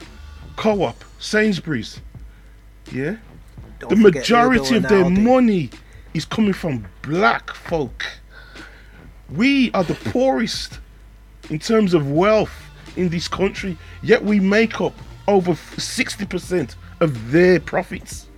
[0.57, 2.01] Co-op, Sainsbury's.
[2.91, 3.17] Yeah.
[3.79, 5.71] don't the majority of their money
[6.15, 8.05] is coming from black folk.
[9.31, 10.81] We are the poorest
[11.51, 12.55] in terms of wealth
[12.97, 14.95] in this country, yet we make up
[15.29, 18.29] over 60% of their profits.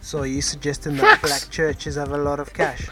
[0.00, 1.28] So are you suggesting that Facts.
[1.28, 2.88] black churches have a lot of cash?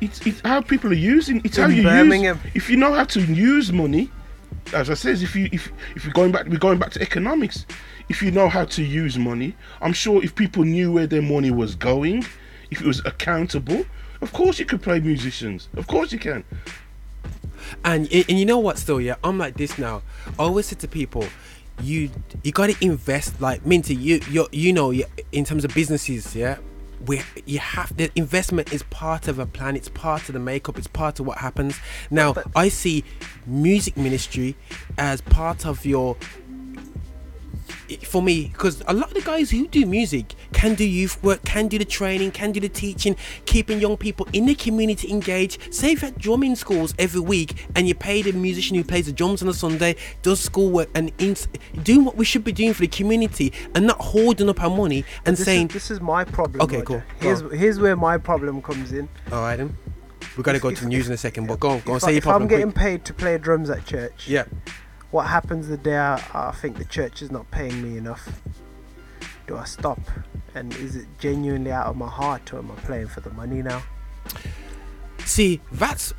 [0.00, 1.40] It's, it's how people are using.
[1.44, 2.40] It's how In you Birmingham.
[2.44, 2.52] use.
[2.54, 4.10] If you know how to use money,
[4.72, 7.66] as I says, if you if if you're going back, we're going back to economics.
[8.08, 11.50] If you know how to use money, I'm sure if people knew where their money
[11.50, 12.24] was going,
[12.70, 13.84] if it was accountable,
[14.20, 15.68] of course you could play musicians.
[15.76, 16.44] Of course you can.
[17.84, 18.78] And and you know what?
[18.78, 20.02] Still, yeah, I'm like this now.
[20.38, 21.24] I always say to people,
[21.82, 22.10] you
[22.42, 23.40] you got to invest.
[23.40, 24.92] Like Minty, you you you know,
[25.32, 26.58] in terms of businesses, yeah,
[27.06, 29.76] we you have the investment is part of a plan.
[29.76, 30.78] It's part of the makeup.
[30.78, 31.78] It's part of what happens.
[32.10, 33.04] Now, But- I see
[33.46, 34.56] music ministry
[34.96, 36.16] as part of your
[38.04, 41.42] for me because a lot of the guys who do music can do youth work
[41.44, 43.14] can do the training can do the teaching
[43.46, 47.86] keeping young people in the community engaged say if had drumming schools every week and
[47.88, 51.36] you pay the musician who plays the drums on a sunday does schoolwork and in,
[51.82, 55.04] doing what we should be doing for the community and not hoarding up our money
[55.26, 56.60] and This saying is, this is my problem.
[56.62, 56.84] Okay, Roger.
[56.86, 57.02] cool.
[57.20, 59.08] Here's here's where my problem comes in.
[59.32, 59.76] all right then
[60.36, 62.00] we're going to go If- to news in a second but go on go on
[62.00, 62.76] say I, your if I'm problem getting quick.
[62.84, 64.44] paid to play drums at church, yeah
[65.10, 68.40] what happens the day I, I think the church is not paying me enough?
[69.46, 70.00] Do I stop?
[70.54, 73.62] And is it genuinely out of my heart, or am I playing for the money
[73.62, 73.82] now?
[75.24, 76.12] See, that's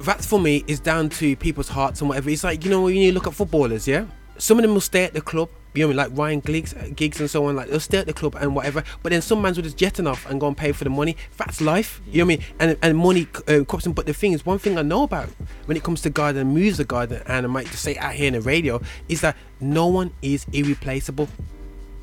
[0.00, 2.30] that's for me is down to people's hearts and whatever.
[2.30, 4.06] It's like you know when you look at footballers, yeah.
[4.38, 6.74] Some of them will stay at the club, you know, I mean, like Ryan Giggs,
[6.94, 7.56] Giggs and so on.
[7.56, 8.84] Like they'll stay at the club and whatever.
[9.02, 11.16] But then some man's will just jet off and go and pay for the money.
[11.36, 12.46] That's life, you know what I mean?
[12.58, 13.92] And and money uh, comes in.
[13.92, 15.28] But the thing is, one thing I know about
[15.66, 18.34] when it comes to garden, music garden, and I might just say out here in
[18.34, 21.28] the radio is that no one is irreplaceable.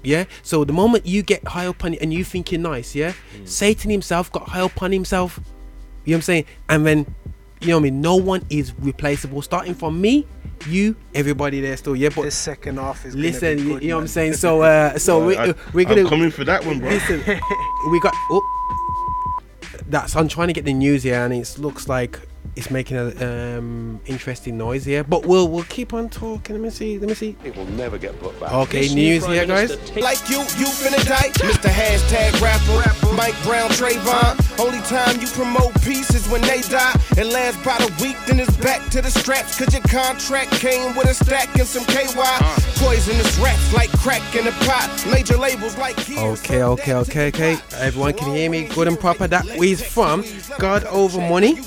[0.03, 0.25] Yeah.
[0.43, 3.13] So the moment you get high up on it and you think you're nice, yeah,
[3.45, 5.39] Satan himself got high up on himself.
[6.05, 6.45] You know what I'm saying?
[6.69, 7.15] And then,
[7.59, 8.01] you know what I mean?
[8.01, 9.41] No one is replaceable.
[9.41, 10.25] Starting from me,
[10.67, 11.95] you, everybody there still.
[11.95, 13.13] Yeah, but This second half is.
[13.13, 14.33] gonna be listen, you, good, you know what I'm saying?
[14.33, 16.89] So, uh, so we, I, we're I'm gonna coming for that one, bro.
[16.89, 17.19] listen.
[17.91, 18.13] we got.
[18.29, 18.41] Oh,
[19.87, 20.15] that's.
[20.15, 22.19] I'm trying to get the news here, and it looks like
[22.59, 25.03] it's making an um interesting noise here.
[25.03, 26.55] But we'll we'll keep on talking.
[26.55, 26.99] Let me see.
[26.99, 27.37] Let me see.
[27.45, 28.51] It will never get put back.
[28.51, 29.71] Okay, This news here, guys.
[29.95, 31.29] Like you, you finna die.
[31.39, 31.69] Mr.
[31.69, 33.15] Hashtag rapper, rapper.
[33.15, 34.59] Mike Brown, Trayvon.
[34.59, 36.93] Only time you promote peace is when they die.
[37.17, 39.57] It lasts about a week, then it's back to the straps.
[39.57, 42.39] Cause your contract came with a stack and some KY.
[42.75, 44.89] Poisonous raps like crack in the pot.
[45.09, 47.57] Major labels like here, Okay, okay, okay, okay.
[47.75, 49.27] Everyone can hear me good and proper.
[49.27, 50.25] That is from
[50.57, 51.57] God Over Money.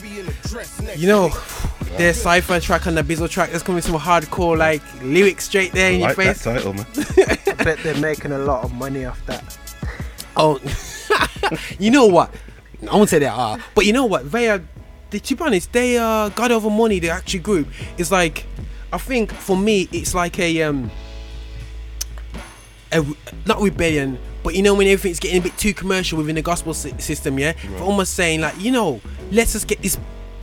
[0.96, 1.28] You know,
[1.96, 3.50] their cipher track and the Bizzle track.
[3.50, 6.44] There's coming some hardcore like lyrics straight there I in your like that face.
[6.44, 6.86] title, man.
[7.58, 9.58] I bet they're making a lot of money off that.
[10.36, 10.60] Oh,
[11.78, 12.34] you know what?
[12.90, 14.30] I won't say they are, but you know what?
[14.32, 14.62] They are.
[15.10, 16.98] They, to be honest, they are God Over Money.
[16.98, 17.68] The actual group
[17.98, 18.46] is like,
[18.92, 20.90] I think for me, it's like a um,
[22.92, 23.04] a
[23.46, 26.74] not rebellion, but you know when everything's getting a bit too commercial within the gospel
[26.74, 27.52] sy- system, yeah.
[27.52, 29.98] For almost saying like, you know, let's just get this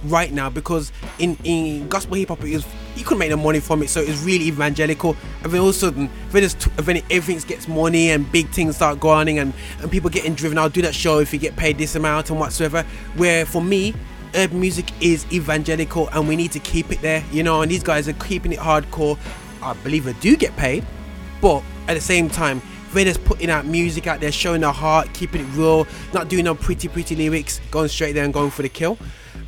[0.05, 3.59] right now because in in gospel hip hop it is you couldn't make no money
[3.59, 5.15] from it, so it's really evangelical.
[5.43, 8.49] And then all of a sudden, then, it's t- then everything gets money and big
[8.49, 10.57] things start going and and people getting driven.
[10.57, 12.83] I'll do that show if you get paid this amount and whatsoever.
[13.15, 13.93] Where for me.
[14.35, 17.63] Urban music is evangelical and we need to keep it there, you know.
[17.63, 19.17] And these guys are keeping it hardcore.
[19.63, 20.85] I believe they do get paid,
[21.41, 22.61] but at the same time,
[22.93, 26.45] they're just putting out music out there, showing their heart, keeping it real, not doing
[26.45, 28.97] no pretty, pretty lyrics, going straight there and going for the kill.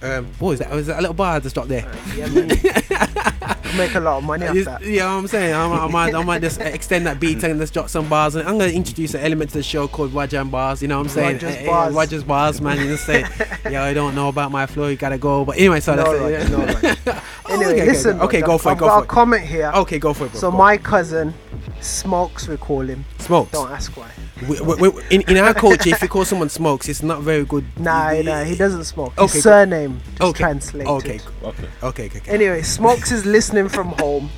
[0.04, 0.72] Um, what was that?
[0.72, 1.92] Was that a little bar I just dropped there?
[2.16, 2.48] Yeah, man.
[3.78, 4.82] Make a lot of money off that.
[4.84, 7.74] Yeah, I'm saying I might, I might, I might just extend that beat and just
[7.74, 8.36] drop some bars.
[8.36, 10.82] And I'm gonna introduce an element to the show called and Bars.
[10.82, 11.34] You know what I'm saying?
[11.36, 11.94] Roger's Eh, eh, Bars.
[11.94, 12.80] Roger's Bars, man.
[12.80, 13.24] You just say,
[13.70, 14.88] yeah, I don't know about my flow.
[14.88, 15.46] You gotta go.
[15.46, 16.50] But anyway, so No, that's Roger, it.
[16.50, 17.22] no, Roger.
[17.46, 18.22] Oh, Anyway, okay, okay, listen.
[18.22, 18.72] Okay, Roger, go for it.
[18.74, 19.72] I've Go got for a comment here.
[19.76, 20.32] Okay, go for it.
[20.32, 20.40] Bro.
[20.40, 20.58] So go.
[20.58, 21.34] my cousin,
[21.80, 23.06] Smokes, we call him.
[23.20, 23.52] smokes.
[23.52, 24.10] Don't ask why.
[24.48, 27.44] We, we, we, in, in our culture, if you call someone smokes, it's not very
[27.46, 27.66] good.
[27.80, 29.14] Nah, nah, he doesn't smoke.
[29.18, 30.44] Okay, His surname just Okay.
[30.44, 30.88] translated.
[30.88, 31.20] Okay.
[31.44, 31.68] Okay.
[31.84, 32.06] Okay.
[32.08, 32.18] Okay.
[32.20, 32.32] okay.
[32.32, 34.30] Anyway, Smokes is listening from home,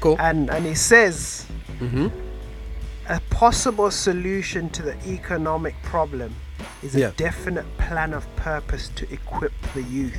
[0.00, 0.16] Cool.
[0.18, 1.46] and and he says
[1.80, 2.10] Mhm.
[3.08, 6.34] a possible solution to the economic problem
[6.82, 7.10] is a Yeah.
[7.16, 10.18] definite plan of purpose to equip the youth.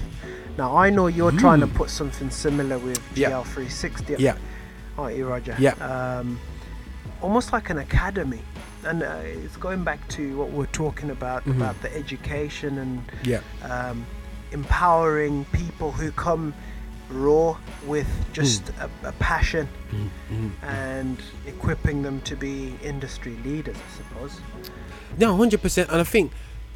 [0.57, 3.17] Now I know you're trying to put something similar with Mm.
[3.17, 3.29] Yeah.
[3.29, 4.35] GL360, Yeah.
[4.99, 5.55] Aren't you, Roger?
[5.59, 5.73] Yeah.
[5.75, 6.39] Um,
[7.21, 8.41] almost like an academy,
[8.85, 11.55] and uh, it's going back to what we're talking about Mhm.
[11.57, 13.41] about the education and Yeah.
[13.63, 14.05] um,
[14.51, 16.53] empowering people who come
[17.09, 19.05] raw with just Hmm.
[19.05, 19.67] a, a passion
[20.61, 24.39] and equipping them to be industry leaders, I suppose.
[25.17, 25.89] No, hundred percent.
[25.89, 26.31] And I think,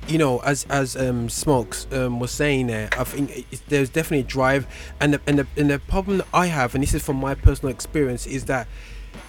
[0.07, 4.23] you know, as as um, Smokes um, was saying there, I think there's definitely a
[4.23, 4.67] drive,
[4.99, 7.35] and the, and the and the problem that I have, and this is from my
[7.35, 8.67] personal experience, is that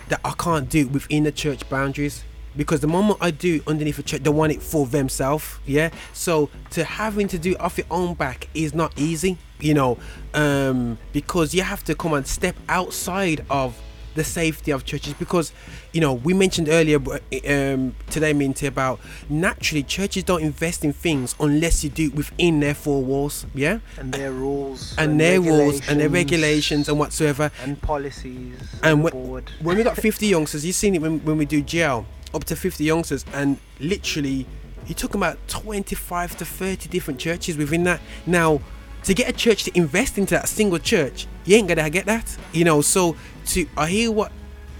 [0.09, 2.25] that I can't do it within the church boundaries.
[2.57, 5.91] Because the moment I do underneath a church, they want it for themselves, yeah.
[6.13, 9.99] So to having to do off your own back is not easy, you know,
[10.35, 13.77] um, because you have to come and step outside of
[14.15, 15.53] the safety of churches because
[15.93, 21.35] you know we mentioned earlier um, today Minty about naturally churches don't invest in things
[21.41, 23.81] unless you do within their four walls yeah?
[23.99, 27.51] And their rules and their rules and their regulations and whatsoever.
[27.63, 29.51] and policies and and when, board.
[29.61, 32.57] when we got 50 youngsters you've seen it when, when we do jail up to
[32.57, 34.47] 50 youngsters and literally
[34.87, 38.01] you took about 25 to 30 different churches within that.
[38.27, 38.61] Now
[39.05, 42.37] to get a church to invest into that single church you ain't gonna get that
[42.53, 44.33] you know so to i hear what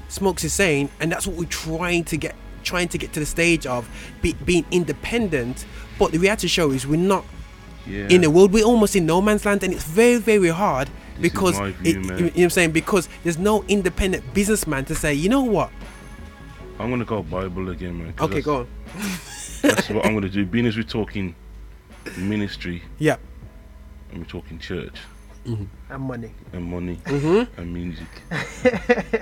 [0.09, 3.27] smokes is saying and that's what we're trying to get trying to get to the
[3.27, 3.87] stage of
[4.23, 5.67] be, being independent
[5.99, 7.25] but the reality show is we're not
[7.87, 8.09] Yeah.
[8.09, 11.23] in the world we're almost in no man's land and it's very very hard This
[11.33, 15.13] because my it, you know what i'm saying because there's no independent businessman to say
[15.13, 15.71] you know what
[16.79, 18.15] I'm gonna go Bible again, man.
[18.19, 18.69] okay go on
[19.63, 20.45] That's what I'm gonna do.
[20.45, 21.35] Being as we're talking
[22.17, 23.17] ministry yeah
[24.15, 24.97] and we're talking church,
[25.45, 25.69] and
[26.01, 26.33] money.
[26.53, 27.61] and money Mm-hmm.
[27.61, 28.07] and music.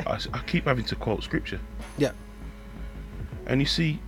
[0.07, 1.59] I keep having to quote scripture,
[1.99, 2.12] Yeah.
[3.47, 3.99] and you see,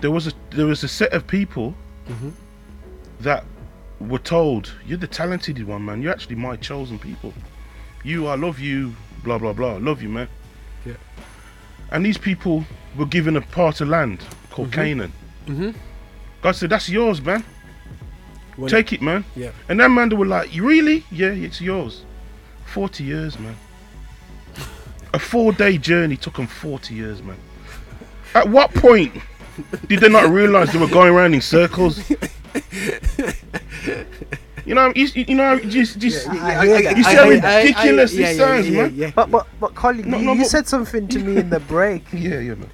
[0.00, 1.74] there was a there was a set of people
[2.08, 2.30] Mm-hmm.
[3.20, 3.44] that
[4.00, 6.02] were told, "You're the talented one, man.
[6.02, 7.32] You're actually my chosen people.
[8.02, 8.94] You, I love you.
[9.22, 9.74] Blah blah blah.
[9.76, 10.28] Love you, man."
[10.84, 10.94] Yeah.
[11.92, 12.64] And these people
[12.96, 15.12] were given a part of land called Canaan.
[15.46, 15.70] Mm-hmm.
[16.42, 17.44] God said, "That's yours, man.
[18.68, 19.50] Take it, man." Yeah.
[19.68, 21.04] And that man, they were like, "You really?
[21.10, 22.04] Yeah, it's yours."
[22.66, 23.56] Forty years, man.
[25.14, 27.36] A four-day journey took them forty years, man.
[28.34, 29.12] At what point
[29.86, 32.00] did they not realize they were going around in circles?
[34.64, 36.96] You know, you, you know, just, just I hear that.
[36.96, 39.12] you see how ridiculous this sounds, man.
[39.14, 41.58] But but but Colin, No, you, no, you but- said something to me in the
[41.60, 42.04] break.
[42.12, 42.70] yeah, yeah, man.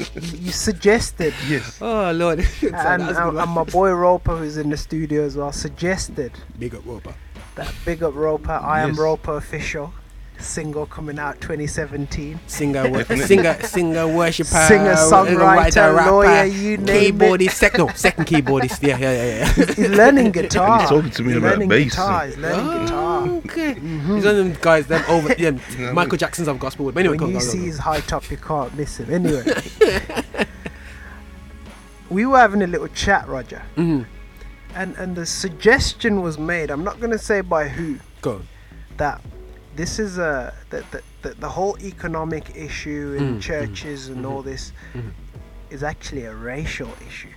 [0.00, 1.78] You, you suggested, Yes.
[1.80, 2.40] Oh lord.
[2.62, 5.36] And, that was a good and, and my boy Roper, who's in the studio as
[5.36, 7.14] well, suggested Big up Roper.
[7.56, 8.52] that big up Roper.
[8.52, 8.98] I am Yes.
[8.98, 9.92] Roper official.
[10.40, 12.40] Single coming out 2017.
[12.46, 17.18] Singer, wor- singer, singer, worshipper, Singer, songwriter, rapper, lawyer, you name it.
[17.18, 18.82] keyboardist, sec- no, second keyboardist.
[18.82, 19.24] Yeah, yeah, yeah,
[19.56, 19.66] yeah.
[19.74, 20.70] He's learning guitar.
[20.72, 22.22] And he's talking to me He's about learning bass guitar.
[22.22, 23.28] and- He's learning guitar.
[23.28, 23.74] okay.
[23.74, 26.90] He's one of them guys, them over, yeah, Michael Jackson's of gospel.
[26.90, 27.64] But anyway, when go, you go, go, see go.
[27.64, 29.12] his high top, you can't miss him.
[29.12, 29.44] Anyway,
[32.10, 34.06] we were having a little chat, Roger, Mhm.
[34.74, 36.70] and and the suggestion was made.
[36.70, 38.42] I'm not going to say by who Go.
[38.96, 39.20] that
[39.80, 44.42] this is a that the, the, the whole economic issue in Mm, churches and all
[44.42, 45.12] this mhm.
[45.70, 47.32] is actually a racial issue.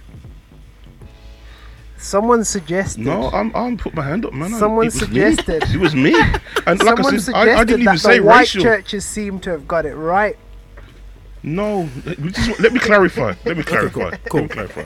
[1.98, 3.06] Someone suggested.
[3.06, 4.54] No, I'm I'm put my hand up, man.
[4.54, 5.00] I- Someone it was me.
[5.08, 5.64] suggested.
[5.74, 6.14] It was me.
[6.68, 8.64] And like Someone I said, suggested I, I didn't even that say the white racial.
[8.64, 10.38] churches seem to have got it right.
[11.44, 13.34] No, let me just- let me clarify.
[13.46, 14.12] Let me clarify.
[14.30, 14.41] cool.
[14.41, 14.86] Let me clarify.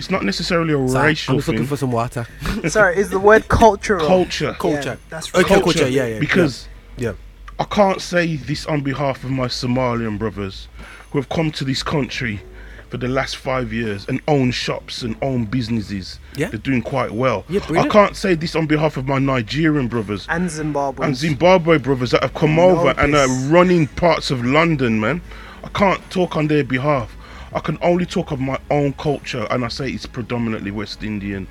[0.00, 1.68] It's not necessarily a Sorry, racial I'm just looking thing.
[1.68, 2.26] for some water.
[2.68, 4.06] Sorry, is the word cultural?
[4.06, 4.54] culture.
[4.58, 4.98] Culture.
[5.10, 5.44] that's right.
[5.44, 5.86] Okay, culture.
[5.90, 6.18] Yeah, yeah.
[6.18, 7.12] because yeah.
[7.58, 10.68] I can't say this on behalf of my Somalian brothers
[11.10, 12.40] who have come to this country
[12.88, 16.18] for the last five years and own shops and own businesses.
[16.34, 16.48] Yeah.
[16.48, 17.44] They're doing quite well.
[17.50, 17.92] Yeah, I brilliant.
[17.92, 21.06] can't say this on behalf of my Nigerian brothers And Zimbabwe.
[21.08, 23.42] and Zimbabwe brothers that have come know over and are this.
[23.48, 25.20] running parts of London, man.
[25.62, 27.14] I can't talk on their behalf.
[27.52, 31.46] I can only talk of my own culture, and I say it's predominantly West Indian,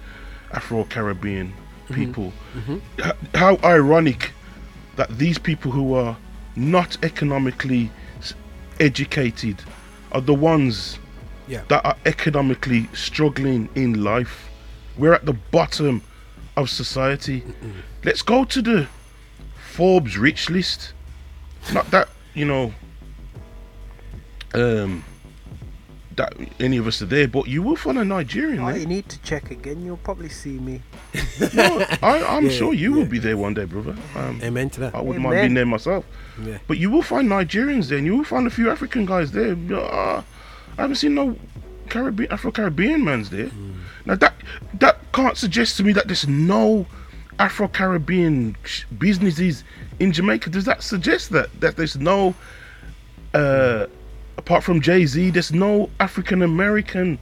[0.54, 1.54] Afro Caribbean
[1.92, 2.32] people.
[3.04, 4.32] H- How ironic
[4.96, 6.16] that these people who are
[6.56, 7.92] not economically
[8.80, 9.62] educated
[10.12, 11.00] are the ones
[11.48, 11.62] Yeah.
[11.68, 14.50] that are economically struggling in life.
[14.98, 16.02] We're at the bottom
[16.56, 17.44] of society.
[18.04, 18.88] Let's go to the
[19.74, 20.94] Forbes rich list.
[21.74, 22.74] Not that, you know,
[24.54, 25.04] um,
[26.20, 28.78] that any of us are there, but you will find a Nigerian Oh, there.
[28.78, 29.84] you need to check again.
[29.86, 30.82] You'll probably see me.
[31.54, 32.98] No, I, I'm Yeah, sure you yeah.
[32.98, 33.96] will be there one day, brother.
[34.16, 34.96] Um, Amen to that.
[34.96, 36.06] I wouldn't mind being there myself.
[36.44, 36.58] Yeah.
[36.68, 39.56] But you will find Nigerians there, and you will find a few African guys there.
[39.74, 40.22] Uh,
[40.78, 41.36] I haven't seen no
[41.90, 43.50] Caribbean, Afro Caribbean man's there.
[44.06, 44.34] Now that
[44.76, 46.86] that can't suggest to me that there's no
[47.40, 48.56] Afro Caribbean
[48.98, 49.64] businesses
[50.00, 50.50] in Jamaica.
[50.50, 52.36] Does that suggest that that there's no,
[53.34, 53.88] uh,
[54.40, 57.20] apart from Jay Z, there's no African American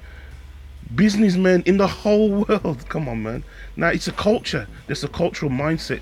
[0.96, 2.88] businessmen in the whole world?
[2.88, 3.44] Come on, man.
[3.76, 4.68] Now it's a culture.
[4.86, 6.00] There's a cultural mindset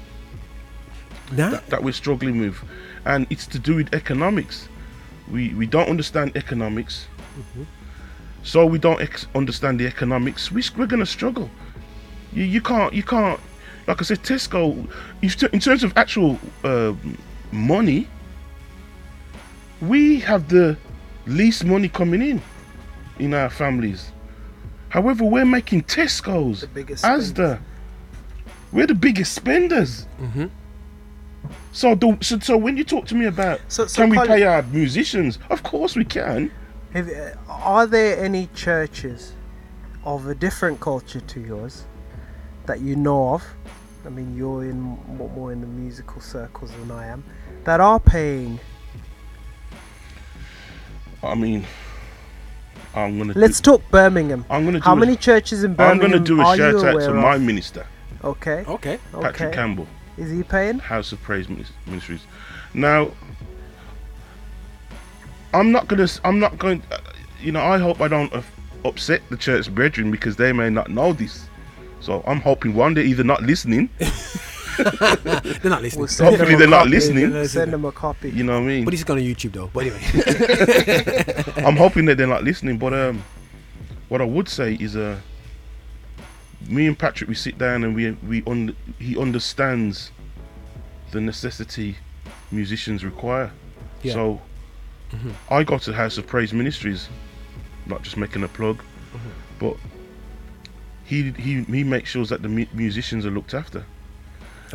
[1.32, 1.50] Nah.
[1.50, 2.58] that, that we're struggling with,
[3.06, 4.68] and it's to do with economics.
[5.32, 7.08] We we don't understand economics,
[8.44, 10.52] so we don't ex- understand the economics.
[10.52, 11.50] We, we're gonna struggle.
[12.32, 13.40] You you can't you can't
[13.88, 14.88] like I said Tesco.
[15.54, 16.94] In terms of actual uh,
[17.52, 18.08] money,
[19.82, 20.78] we have the
[21.28, 22.42] least money coming in
[23.20, 24.12] in our families.
[24.90, 27.60] However, we're making Tesco's, The biggest Asda.
[28.72, 30.06] We're the biggest spenders.
[31.72, 34.30] So, the, so, so when you talk to me about So- so can we Colin-
[34.32, 35.38] pay our musicians?
[35.50, 36.52] Of course we can.
[36.94, 39.34] Have, uh, are there any churches
[40.06, 41.84] of a different culture to yours
[42.66, 43.44] that you know of?
[44.06, 47.24] I mean, you're in more, more in the musical circles than I am.
[47.66, 48.60] That are paying.
[51.26, 51.66] I mean,
[52.94, 53.34] I'm gonna.
[53.36, 54.46] Let's do, talk Birmingham.
[54.50, 54.80] I'm gonna.
[54.80, 56.06] Do How a- many churches in Birmingham?
[56.06, 57.16] I'm gonna do a shout out to of?
[57.16, 57.86] my minister,
[58.24, 58.64] Okay.
[58.68, 59.00] Okay.
[59.12, 59.52] Patrick Okay.
[59.56, 60.80] Campbell, Is he paying?
[60.80, 62.22] House of Praise Minis- Ministries.
[62.74, 63.12] Now,
[65.54, 66.08] I'm not gonna.
[66.24, 66.82] I'm not going.
[66.92, 66.98] Uh,
[67.42, 68.32] you know, I hope I don't
[68.84, 71.48] upset the church brethren because they may not know this.
[72.02, 73.90] So I'm hoping one day either not listening,
[75.62, 76.06] They're not listening.
[76.20, 76.90] We'll Hopefully they're not copy.
[76.90, 77.32] listening.
[77.32, 78.30] We'll Send them a copy.
[78.32, 78.86] you know what I mean.
[78.86, 79.70] But he's going on YouTube though.
[79.74, 81.54] But anyway.
[81.66, 82.78] I'm hoping that they're not listening.
[82.78, 83.24] But um,
[84.10, 85.18] what I would say is uh,
[86.68, 90.12] me and Patrick, we sit down and we we un, he understands
[91.12, 91.96] the necessity
[92.52, 93.52] musicians require.
[94.04, 94.14] Yeah.
[94.14, 94.42] So
[95.50, 97.08] I got to House of Praise Ministries,
[97.86, 98.82] not just making a plug,
[99.60, 99.78] but
[101.06, 103.86] he he he makes sure that the mu- musicians are looked after.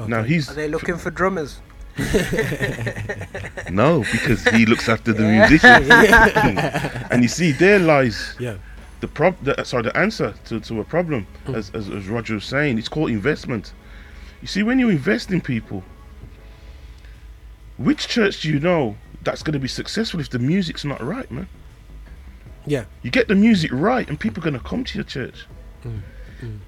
[0.07, 1.61] Now he's Are they looking for drummers?
[3.71, 5.89] no because he looks after the musicians,
[7.11, 8.57] and you see there lies Yeah.
[9.01, 11.55] the prob the, sorry the answer to, to a problem hmm.
[11.55, 12.79] as, as as Roger was saying.
[12.79, 13.73] It's called investment.
[14.41, 15.83] You see when you invest in people
[17.77, 21.31] which church do you know that's going to be successful if the music's not right
[21.31, 21.49] man?
[22.67, 22.85] Yeah.
[23.03, 25.47] you get the music right and people are going to come to your church.
[25.83, 26.03] Mm, mm,
[26.43, 26.59] mm.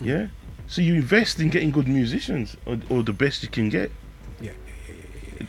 [0.00, 0.28] Yeah
[0.72, 3.90] so you invest in getting good musicians or, or the best you can get
[4.40, 4.52] Yeah.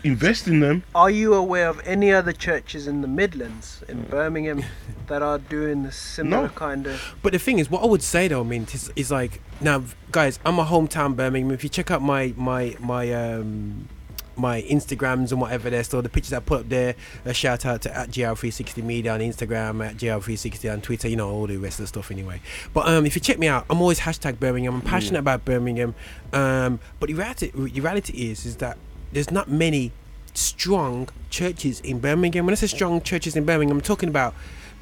[0.04, 4.60] invest in them Are you aware of any other churches in the Midlands, in Birmingham,
[5.08, 6.50] that are doing the similar No.
[6.50, 7.16] kind of?
[7.24, 9.84] But the thing is, what I would say though, I mean, is, is like now,
[10.12, 11.52] guys, I'm a hometown Birmingham.
[11.52, 13.88] If you check out my my my um
[14.36, 17.82] my Instagrams and whatever there, so the pictures I put up there, a shout out
[17.84, 21.80] to at GL360 Media on Instagram, at GL360 on Twitter, you know all the rest
[21.80, 22.42] of the stuff anyway.
[22.74, 24.76] But um, if you check me out, I'm always hashtag Birmingham.
[24.76, 25.96] I'm passionate about Birmingham.
[26.32, 28.78] Um, but the reality, the reality is, is that
[29.12, 29.92] there's not many
[30.34, 32.46] strong churches in Birmingham.
[32.46, 34.34] When I say strong churches in Birmingham, I'm talking about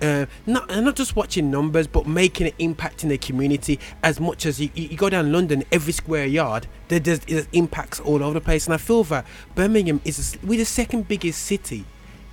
[0.01, 3.79] uh, not not just watching numbers, but making an impact in the community.
[4.03, 7.99] As much as you, you go down London, every square yard, there, there's, there's impacts
[7.99, 9.25] all over the place, and I feel that
[9.55, 11.85] Birmingham is a we're the second biggest city.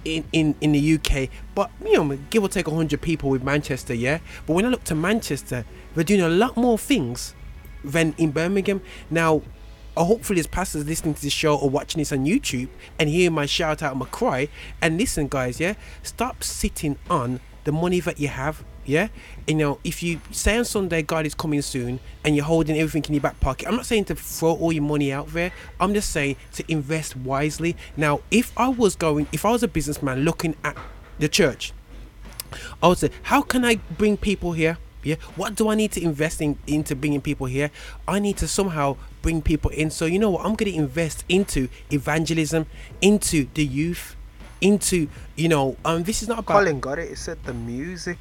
[0.05, 3.93] In, in, in the UK, but you know, give or take 100 people with Manchester,
[3.93, 4.21] yeah.
[4.47, 7.35] But when I look to Manchester, they're doing a lot more things
[7.85, 8.81] than in Birmingham.
[9.11, 9.43] Now,
[9.97, 13.45] hopefully, as pastors listening to this show or watching this on YouTube and hearing my
[13.45, 14.49] shout out my cry,
[14.81, 19.09] and listen, guys, yeah, stop sitting on the money that you have, yeah.
[19.47, 23.05] You know, if you say on Sunday God is coming soon and you're holding everything
[23.09, 25.53] in your back pocket, I'm not saying to throw all your money out there.
[25.79, 27.77] I'm just saying to invest wisely.
[27.95, 30.79] Now, if I was going, if I was a businessman looking at
[31.19, 31.75] the church,
[32.83, 34.79] I would say, how can I bring people here?
[35.03, 37.71] Yeah, what do I need to invest in into bringing people here?
[38.09, 39.91] I need to somehow bring people in.
[39.91, 40.41] So you know what?
[40.41, 42.65] I'm going to invest into evangelism,
[43.03, 44.17] into the youth,
[44.61, 45.77] into you know.
[45.85, 47.11] Um, this is not about Colin got it.
[47.11, 48.19] It said the music.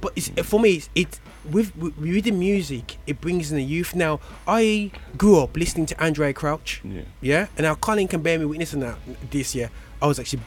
[0.00, 1.20] but it's, for me, it's, it
[1.50, 3.94] with, with with the music, it brings in the youth.
[3.94, 6.80] Now, I grew up listening to Andraé Crouch.
[6.84, 7.02] Yeah.
[7.20, 8.98] Yeah, and now Colin can bear me witness on that.
[9.30, 9.70] This year,
[10.02, 10.42] I was actually,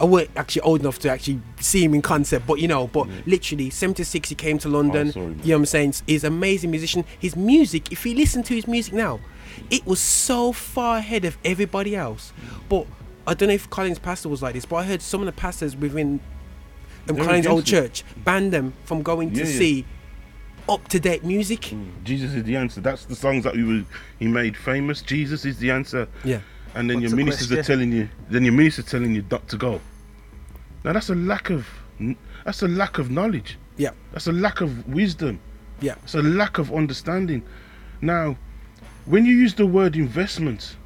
[0.00, 3.06] I weren't actually old enough to actually see him in concert, but you know, but
[3.26, 5.12] literally, 76, he came to London.
[5.12, 5.40] saw him.
[5.42, 5.94] you know what I'm saying?
[6.06, 7.04] He's an amazing musician.
[7.18, 9.20] His music, if you listen to his music now,
[9.70, 12.32] it was so far ahead of everybody else.
[12.68, 12.86] But
[13.26, 15.32] I don't know if Colin's pastor was like this, but I heard some of the
[15.32, 16.20] pastors within
[17.08, 17.66] um, They're Colin's old it.
[17.66, 19.58] church ban them from going to Yeah, yeah.
[19.58, 19.84] see
[20.68, 21.72] up to date music.
[22.04, 22.80] Jesus is the answer.
[22.80, 23.84] That's the songs that we were,
[24.18, 25.02] he made famous.
[25.02, 26.08] Jesus is the answer.
[26.24, 26.40] Yeah.
[26.74, 28.08] And then What's your the ministers are telling you.
[28.28, 29.80] Then your ministers are telling you not to go.
[30.84, 31.66] Now that's a lack of.
[32.44, 33.58] That's a lack of knowledge.
[33.76, 33.90] Yeah.
[34.12, 35.40] That's a lack of wisdom.
[35.80, 35.96] Yeah.
[36.04, 37.42] It's a lack of understanding.
[38.00, 38.36] Now,
[39.04, 40.76] when you use the word investment,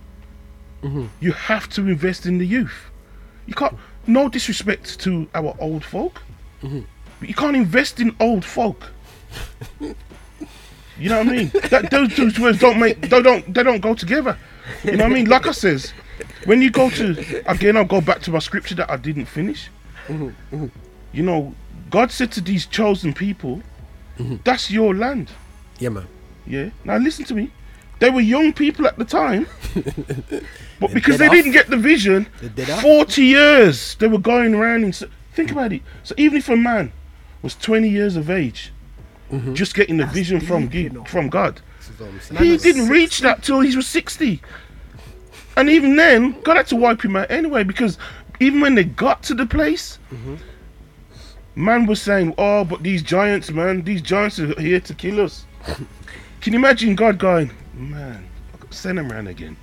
[0.85, 1.07] Mm-hmm.
[1.21, 2.91] you have to invest in the youth.
[3.47, 3.77] You can't.
[4.07, 6.21] No disrespect to our old folk,
[6.63, 6.81] Mm-hmm.
[7.21, 8.85] but you can't invest in old folk.
[9.81, 11.51] You know what I mean?
[11.71, 14.37] That those two words don't make they don't they don't go together.
[14.85, 15.29] You know what I mean?
[15.29, 15.93] Like I says,
[16.45, 19.71] when you go to again, I'll go back to my scripture that I didn't finish.
[20.09, 21.55] You know,
[21.91, 23.63] God said to these chosen people,
[24.45, 25.31] "That's your land."
[25.81, 26.07] Yeah, man.
[26.47, 26.71] Yeah.
[26.85, 27.51] Now listen to me.
[28.01, 29.47] They were young people at the time,
[30.81, 31.33] but because they off.
[31.33, 32.83] didn't get the vision, They're dead off.
[32.83, 34.85] forty years they were going around.
[34.85, 35.83] In, s- think about it.
[36.03, 36.93] So even if a man
[37.43, 38.73] was twenty years of age,
[39.33, 39.55] Mm-hmm.
[39.55, 41.05] just getting the vision from you know.
[41.05, 41.61] from God,
[42.39, 44.43] he didn't reach that till he was sixty.
[45.57, 47.97] And even then, God had to wipe him out anyway because
[48.41, 50.35] even when they got to the place, Mm-hmm.
[51.55, 55.45] man was saying, "Oh, but these giants, man, these giants are here to kill us."
[56.41, 58.27] Can you imagine God going, "Man,
[58.71, 59.57] send him around again."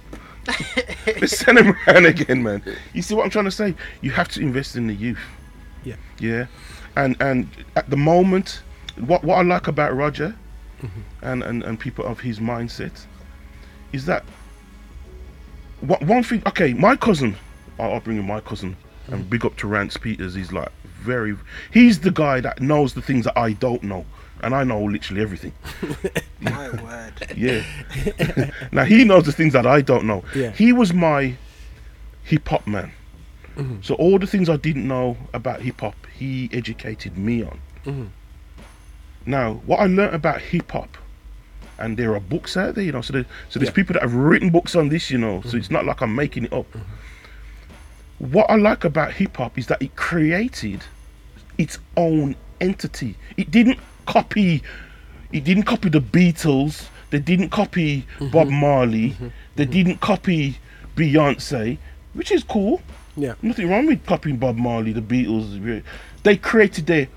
[1.05, 2.63] Let's send him around again, man.
[2.93, 3.75] You see what I'm trying to say?
[4.01, 5.19] You have to invest in the youth.
[5.83, 5.95] Yeah.
[6.19, 6.47] Yeah.
[6.95, 8.61] And and at the moment,
[8.97, 10.35] what what I like about Roger
[10.81, 11.01] mm-hmm.
[11.21, 13.05] and, and, and people of his mindset
[13.93, 14.23] is that
[15.81, 17.35] one, one thing okay, my cousin
[17.79, 18.75] I'll, I'll bring in my cousin
[19.07, 19.29] and mm.
[19.29, 21.35] big up to Rance Peters, he's like very
[21.71, 24.05] he's the guy that knows the things that I don't know.
[24.43, 25.53] And I know literally everything.
[26.39, 27.13] My word.
[27.35, 27.63] Yeah.
[28.71, 30.23] now he knows the things that I don't know.
[30.35, 30.51] Yeah.
[30.51, 31.35] He was my
[32.23, 32.91] hip hop man.
[33.55, 33.81] Mm-hmm.
[33.81, 37.59] So all the things I didn't know about hip hop, he educated me on.
[37.85, 38.05] Mm-hmm.
[39.25, 40.97] Now, what I learnt about hip hop
[41.77, 43.01] and there are books out there, you know.
[43.01, 43.75] So, there, so there's Yeah.
[43.75, 45.41] people that have written books on this, you know.
[45.41, 45.75] So it's mm-hmm.
[45.75, 46.67] not like I'm making it up.
[48.19, 50.83] What I like about hip hop is that it created
[51.57, 53.15] its own entity.
[53.35, 53.79] It didn't
[54.11, 54.61] copy.
[55.31, 56.89] It didn't copy the Beatles.
[57.11, 58.27] They didn't copy mm-hmm.
[58.27, 59.11] Bob Marley.
[59.11, 59.27] Mm-hmm.
[59.55, 59.71] They mm-hmm.
[59.71, 60.57] didn't copy
[60.95, 61.77] Beyonce,
[62.13, 62.81] which is cool.
[63.15, 63.35] Yeah.
[63.41, 65.83] Nothing wrong with copying Bob Marley, the Beatles.
[66.23, 67.07] They created their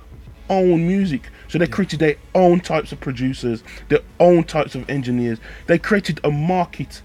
[0.49, 1.23] own music.
[1.49, 5.39] So they created their own types of producers, their own types of engineers.
[5.67, 7.03] They created a market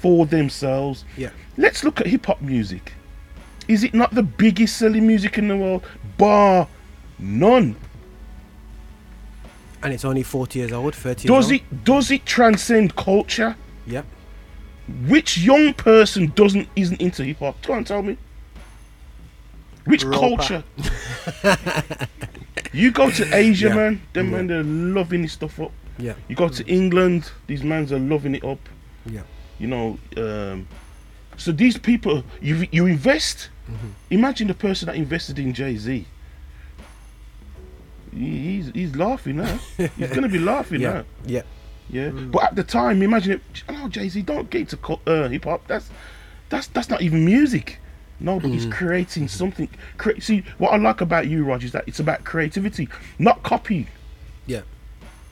[0.00, 1.04] for themselves.
[1.16, 1.30] Yeah.
[1.56, 2.92] Let's look at hip hop music.
[3.68, 5.84] Is it not the biggest selling music in the world?
[6.18, 6.68] Bar
[7.18, 7.76] none.
[9.82, 11.52] And it's only 40 years old, 30 years Does old.
[11.60, 13.56] it does it transcend culture?
[13.86, 14.04] Yep.
[15.06, 17.62] Which young person doesn't isn't into hip hop?
[17.62, 18.16] Come on, tell me.
[19.86, 20.18] Which Roper.
[20.36, 20.64] culture?
[22.72, 23.74] you go to Asia, Yeah.
[23.74, 24.00] man.
[24.12, 24.36] Them Yeah.
[24.36, 25.72] man, they're loving this stuff up.
[25.98, 26.14] Yeah.
[26.28, 28.60] You go to England, these mans are loving it up.
[29.06, 29.22] Yeah.
[29.58, 30.66] You know, um,
[31.36, 33.48] so these people, you you invest.
[33.70, 33.86] Mm-hmm.
[34.10, 36.06] Imagine the person that invested in Jay Z.
[38.14, 39.58] He's he's laughing now.
[39.96, 40.92] he's gonna be laughing Yeah.
[40.92, 41.04] now.
[41.26, 41.42] Yeah.
[41.88, 43.42] Yeah, but at the time, imagine it.
[43.68, 45.66] Oh, Jay Z, don't get into co- uh, hip hop.
[45.66, 45.90] That's
[46.48, 47.78] that's that's not even music.
[48.20, 48.54] No, but Mm.
[48.54, 49.68] he's creating something.
[49.98, 52.88] Cre- See, what I like about you, Roger, is that it's about creativity,
[53.18, 53.88] not copy.
[54.46, 54.60] Yeah.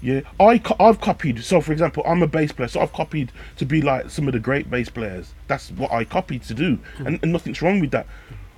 [0.00, 1.44] Yeah, I co- I've copied.
[1.44, 4.32] So, for example, I'm a bass player, so I've copied to be like some of
[4.32, 5.34] the great bass players.
[5.48, 8.06] That's what I copied to do, and, and nothing's wrong with that.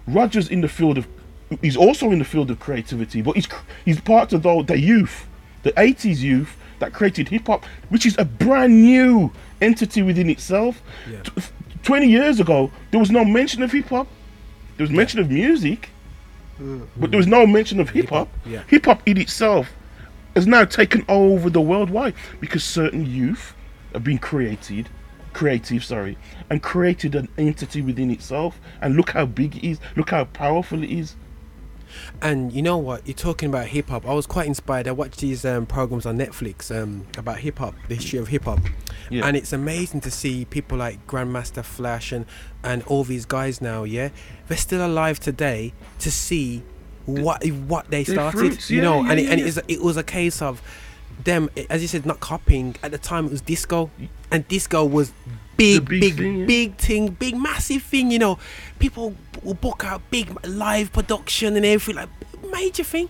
[0.07, 1.07] Roger's in the field of,
[1.61, 3.49] he's also in the field of creativity, but he's
[3.85, 5.27] he's part of the, the youth,
[5.63, 10.83] the '80s youth that created hip hop, which is a brand new entity within itself.
[11.11, 11.23] Yeah.
[11.23, 14.07] T- f- Twenty years ago, there was no mention of hip hop.
[14.77, 15.89] There was mention of music,
[16.61, 16.87] mm.
[16.97, 18.29] but there was no mention of hip hop.
[18.47, 18.63] yeah.
[18.69, 19.69] Hip hop in itself
[20.37, 21.91] has now taken over the world.
[21.91, 22.13] Why?
[22.41, 23.55] Because certain youth
[23.93, 24.89] have been created,
[25.33, 26.17] creative, sorry,
[26.51, 28.61] and created an entity within itself.
[28.81, 29.81] And look how big it is.
[29.97, 31.17] Look how powerful it is.
[32.23, 33.07] And you know what?
[33.07, 34.07] You're talking about hip hop.
[34.07, 34.87] I was quite inspired.
[34.89, 38.45] I watched these um, programs on Netflix um, about hip hop, the history of hip
[38.45, 38.61] hop,
[39.11, 39.27] Yeah.
[39.27, 42.27] and it's amazing to see people like Grandmaster Flash and
[42.63, 43.85] and all these guys now.
[43.85, 44.11] Yeah,
[44.49, 46.63] they're still alive today to see
[47.07, 48.39] what what they started.
[48.39, 49.47] fruits, you yeah, know, yeah, and it, and yeah.
[49.47, 50.63] it, is, it was a case of
[51.25, 52.77] them, as you said, not copying.
[52.83, 53.91] At the time, it was disco,
[54.31, 55.13] and disco was
[55.57, 56.47] big, big big, thing, yeah.
[56.47, 58.11] big thing, big, massive thing.
[58.11, 58.39] You know,
[58.79, 62.09] people will book out big live production and everything, like
[62.51, 63.09] major thing.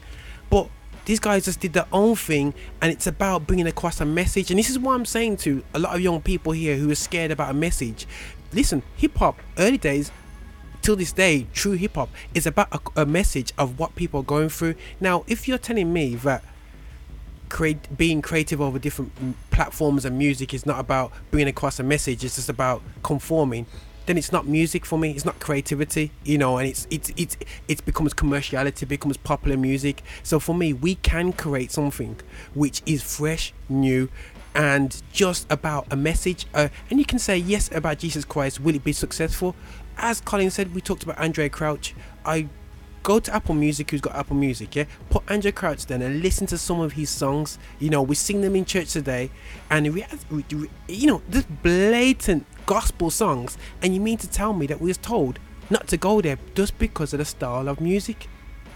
[0.48, 0.68] But
[1.04, 4.50] these guys just did their own thing, and it's about bringing across a message.
[4.50, 6.96] And this is what I'm saying to a lot of young people here who are
[6.96, 8.06] scared about a message.
[8.52, 10.10] Listen, hip hop, early days,
[10.82, 14.24] till this day, true hip hop is about a, a message of what people are
[14.24, 14.74] going through.
[15.00, 16.42] Now, if you're telling me that
[17.50, 21.82] create being creative over different mm, platforms and music is not about bringing across a
[21.82, 23.66] message, it's just about conforming,
[24.06, 25.12] then it's not music for me.
[25.12, 27.36] It's not creativity, you know, and it's it's it's
[27.68, 30.02] it becomes commerciality, becomes popular music.
[30.22, 32.18] So for me, we can create something
[32.54, 34.08] which is fresh, new,
[34.54, 36.46] and just about a message.
[36.54, 38.58] Uh, and you can say yes about Jesus Christ.
[38.60, 39.54] Will it be successful?
[39.96, 41.94] As Colin said, we talked about Andraé Crouch.
[42.24, 42.48] I
[43.02, 44.84] go to Apple Music, who's got Apple Music, yeah?
[45.08, 47.58] Put Andraé Crouch then and listen to some of his songs.
[47.78, 49.30] You know, we sing them in church today,
[49.70, 53.56] and we, we, we- you know, this blatant gospel songs.
[53.82, 55.38] And you mean to tell me that we was told
[55.70, 58.28] not to go there just because of the style of music?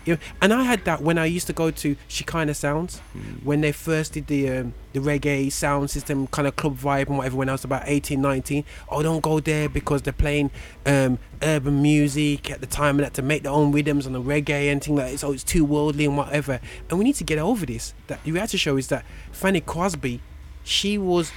[0.05, 3.01] You know, and I had that when I used to go to Shekinah Sounds
[3.43, 7.19] when they first did the um, the reggae sound system kind of club vibe and
[7.19, 10.51] whatever when I was about 18 19 oh don't go there because they're playing
[10.87, 14.21] um, urban music at the time and had to make their own rhythms on the
[14.21, 15.19] reggae and things like that.
[15.19, 16.61] So it's too worldly and whatever.
[16.91, 17.95] And we need to get over this.
[18.07, 20.21] That the reality show is that Fanny Crosby
[20.65, 21.33] she was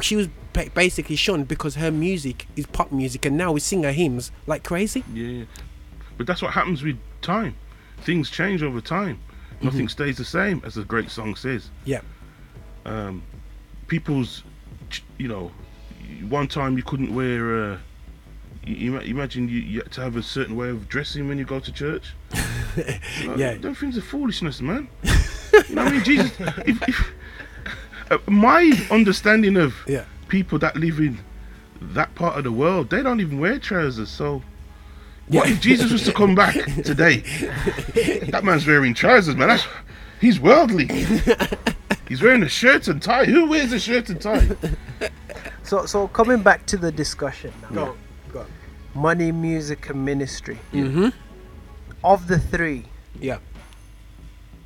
[0.00, 0.28] she was
[0.74, 4.62] basically shunned because her music is pop music and now we sing her hymns like
[4.62, 5.02] crazy.
[5.12, 5.44] Yeah,
[6.16, 7.56] but that's what happens with time.
[8.04, 9.18] Things change over time.
[9.62, 11.70] Nothing stays the same, as the great song says.
[11.86, 12.00] yeah
[12.84, 13.22] Um,
[13.86, 14.42] people's,
[15.18, 15.50] you know,
[16.28, 17.72] one time you couldn't wear.
[17.72, 17.78] Uh,
[18.66, 21.60] you, imagine you, you had to have a certain way of dressing when you go
[21.60, 22.14] to church.
[23.24, 23.54] Know, Yeah.
[23.54, 24.88] them things are foolishness, man.
[25.04, 26.04] you know what I mean?
[26.04, 26.32] Jesus,
[26.66, 27.12] if, if,
[28.10, 31.18] uh, my understanding of yeah people that live in
[31.80, 34.10] that part of the world, they don't even wear trousers.
[34.10, 34.42] So,
[35.28, 36.54] what if Jesus was to come back
[36.84, 37.18] today?
[38.30, 39.48] that man's wearing trousers, man.
[39.48, 39.66] That's,
[40.20, 40.86] he's worldly.
[42.08, 43.24] He's wearing a shirt and tie.
[43.24, 44.48] Who wears a shirt and tie?
[45.62, 47.68] So, so coming back to the discussion now.
[47.74, 47.96] Go
[48.30, 48.46] go.
[48.94, 50.58] Money, music, and ministry.
[50.72, 51.08] mm-hmm
[52.04, 52.84] Of the three,
[53.18, 53.38] yeah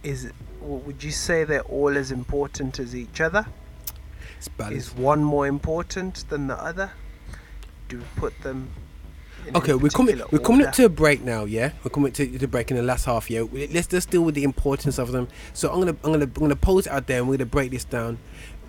[0.02, 3.46] is it, would you say they're all as important as each other?
[4.38, 4.48] It's.
[4.70, 6.92] Is one more important than the other?
[7.88, 8.70] Do we put them?
[9.46, 10.16] In Okay, we're coming.
[10.16, 11.44] particular We're coming up to a break now.
[11.44, 13.30] Yeah, we're coming to the break in the last half.
[13.30, 13.44] year.
[13.44, 15.28] Let's just deal with the importance of them.
[15.54, 17.70] So I'm gonna, I'm gonna, I'm gonna pose it out there, and we're gonna break
[17.70, 18.18] this down.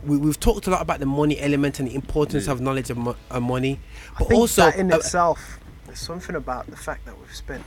[0.05, 2.97] We, we've talked a lot about the money element and the importance of knowledge of,
[2.97, 3.79] mo- of money,
[4.15, 7.35] I but think also that in uh, itself, there's something about the fact that we've
[7.35, 7.63] spent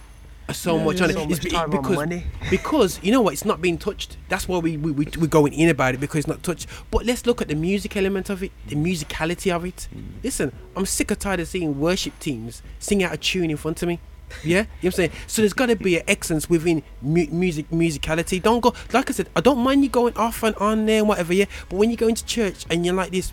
[0.53, 1.15] so much on it.
[1.15, 2.25] so It's much be- time because money.
[2.51, 4.17] because you know what, it's not being touched.
[4.29, 6.67] That's why we we we we're going in about it because it's not touched.
[6.91, 9.89] But let's look at the music element of it, the musicality of it.
[9.95, 10.23] Mm.
[10.23, 13.83] Listen, I'm sick or tired of seeing worship teams sing out a tune in front
[13.83, 13.99] of me.
[14.45, 15.11] Yeah, you know what I'm saying.
[15.27, 18.43] So there's got to be an excellence within mu- music, musicality.
[18.43, 19.29] Don't go like I said.
[19.37, 21.35] I don't mind you going off and on there and whatever.
[21.35, 23.33] Yeah, but when you go into church and you're like this,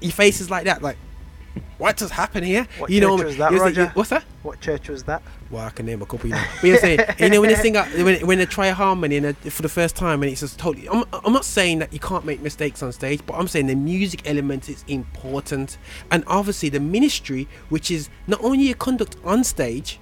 [0.00, 0.82] your face is like that.
[0.82, 0.98] Like,
[1.80, 2.66] what just happened here?
[2.78, 3.86] What you know, church was that, you Roger?
[3.94, 4.24] What's that?
[4.42, 5.22] What church was that?
[5.50, 6.28] Well, I can name a couple.
[6.28, 8.66] You know, but you're saying, you know, when they sing, out, when when they try
[8.68, 10.88] a harmony and they- for the first time, and it's just totally.
[10.88, 13.74] I'm, I'm not saying that you can't make mistakes on stage, but I'm saying the
[13.74, 15.78] music element is important,
[16.10, 19.98] and obviously the ministry, which is not only your conduct on stage,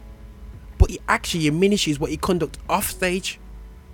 [0.79, 3.39] but you actually your ministry is what you conduct off stage.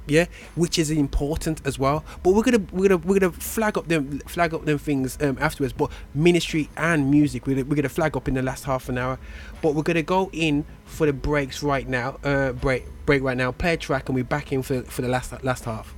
[0.06, 2.04] Yeah, which is important as well.
[2.22, 5.38] But we're gonna we're gonna we're gonna flag up them flag up them things um,
[5.40, 5.72] afterwards.
[5.72, 9.18] But ministry and music we're we're gonna flag up in the last half an hour.
[9.62, 12.18] But we're gonna go in for the breaks right now.
[12.22, 13.52] Uh, break break right now.
[13.52, 15.94] Play a track and we're back in for for the last last half.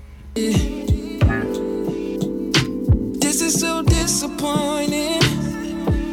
[3.37, 5.21] This is so disappointing.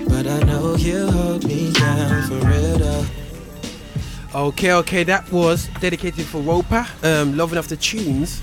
[0.08, 3.23] But I know you hold me down for real.
[4.36, 6.88] Okay, okay, that was dedicated for Roper.
[7.04, 8.42] Um, loving off the tunes.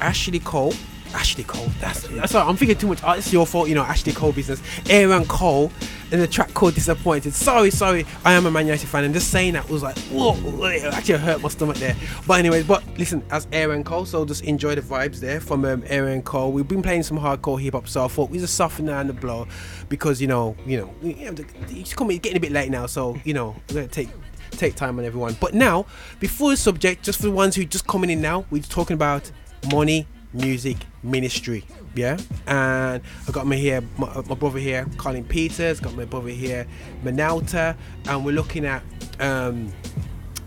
[0.00, 0.72] Ashley Cole.
[1.12, 1.66] Ashley Cole.
[1.80, 2.48] That's that's all.
[2.48, 3.00] I'm thinking too much.
[3.02, 3.82] Oh, it's your fault, you know.
[3.82, 4.62] Ashley Cole business.
[4.88, 5.72] Aaron Cole,
[6.12, 8.06] and the track called "Disappointed." Sorry, sorry.
[8.24, 11.18] I am a Man United fan, and just saying that was like, whoa, it actually
[11.18, 11.96] hurt my stomach there.
[12.28, 15.82] But anyways, but listen, as Aaron Cole, so just enjoy the vibes there from um,
[15.86, 16.52] Aaron Cole.
[16.52, 19.12] We've been playing some hardcore hip hop, so I thought we just soften down the
[19.12, 19.48] blow
[19.88, 23.56] because you know, you know, it's coming, getting a bit late now, so you know,
[23.68, 24.10] we're gonna take
[24.58, 25.36] take time on everyone.
[25.40, 25.86] But now,
[26.20, 29.30] before the subject, just for the ones who just coming in now, we're talking about
[29.70, 31.64] money, music, ministry.
[31.96, 35.78] Yeah, and I got my here, my, my brother here, Colin Peters.
[35.78, 36.66] Got my brother here,
[37.04, 37.76] Manalta,
[38.08, 38.82] and we're looking at.
[39.20, 39.72] um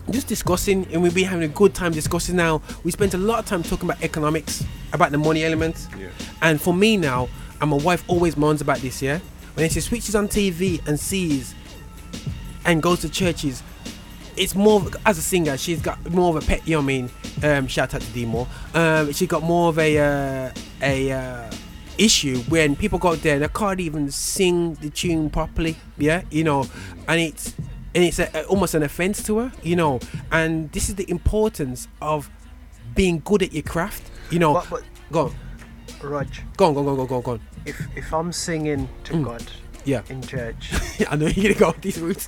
[0.10, 3.40] just discussing and we've been having a good time discussing now we spent a lot
[3.40, 6.08] of time talking about economics about the money element Yeah.
[6.42, 7.28] and for me now
[7.60, 9.20] and my wife always moans about this yeah
[9.56, 11.54] when she switches on tv and sees
[12.64, 13.64] and goes to churches
[14.38, 16.88] it's more as a singer she's got more of a pet you know what i
[16.88, 17.10] mean
[17.44, 18.48] um shout out to d Moore.
[18.74, 21.52] um she got more of a uh, a uh
[21.98, 26.44] issue when people go there and they can't even sing the tune properly yeah you
[26.44, 26.64] know
[27.08, 27.56] and it's
[27.96, 30.00] and it's a, almost an offense to her you know
[30.32, 32.30] and this is the importance of
[32.96, 35.36] being good at your craft you know But, but go on
[36.04, 37.42] Rog, go on go on go on go on, go on, go on.
[37.66, 39.24] if if I'm singing to Mm.
[39.26, 39.44] God
[39.88, 40.72] yeah in church,
[41.10, 42.28] i know you're gonna go with these roots.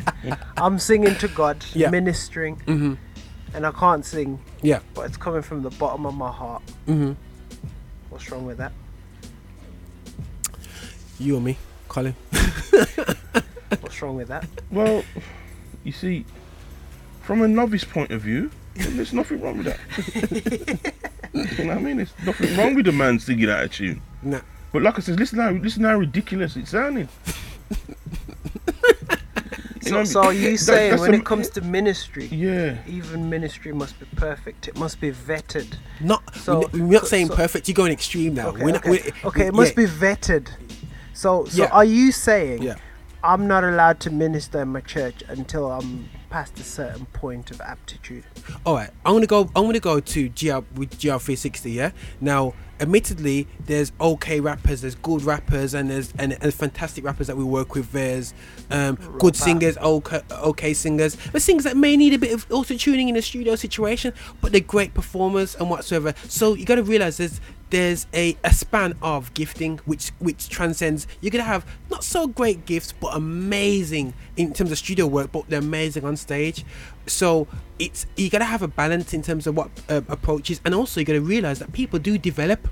[0.56, 1.90] I'm singing to God, Yeah.
[1.90, 2.94] ministering, mm-hmm
[3.54, 6.62] and I can't sing, yeah but it's coming from the bottom of my heart.
[6.86, 7.12] mm-hmm
[8.10, 8.72] What's wrong with that?
[11.18, 11.56] you and me
[11.88, 12.14] colin
[13.80, 14.46] What's wrong with that?
[14.70, 15.04] Well,
[15.84, 16.24] you see,
[17.22, 19.80] from a novice point of view, there's nothing wrong with that.
[21.58, 21.96] you know what I mean?
[21.98, 24.00] There's nothing wrong with the man singing out of tune.
[24.22, 24.40] nah
[24.74, 27.08] But like I said, listen how listen how ridiculous it's sounding.
[29.84, 31.60] You know So, what I so are you saying that's when a- it comes to
[31.60, 32.78] ministry, Yeah.
[32.86, 34.66] even ministry must be perfect?
[34.66, 35.76] It must be vetted.
[36.00, 37.68] Not So- we're not saying so- perfect.
[37.68, 38.48] You're going extreme now.
[38.48, 38.90] Okay, we're not, okay.
[38.90, 40.48] we're- okay, it yeah, must be vetted.
[41.12, 41.68] So, so Yeah.
[41.70, 42.76] are you saying Yeah.
[43.22, 47.60] I'm not allowed to minister in my church until I'm past a certain point of
[47.60, 48.24] aptitude?
[48.64, 49.50] All right, I'm gonna go.
[49.54, 51.74] I'm gonna go to GL with GL360.
[51.74, 51.90] Yeah.
[52.22, 57.36] Now, admittedly, there's okay rappers, there's good rappers, and there's and, and fantastic rappers that
[57.36, 57.92] we work with.
[57.92, 58.34] There's
[58.70, 62.76] um, good singers, okay, okay singers, but singers that may need a bit of auto
[62.76, 66.14] tuning in a studio situation, but they're great performers and whatsoever.
[66.28, 71.08] So you got to realize there's there's a, a span of gifting which which transcends.
[71.20, 75.48] You're gonna have not so great gifts, but amazing in terms of studio work, but
[75.48, 76.64] they're amazing on stage.
[77.06, 77.46] So
[77.78, 81.06] it's you gotta have a balance in terms of what uh, approaches, and also you
[81.06, 82.68] gotta realize that people do develop.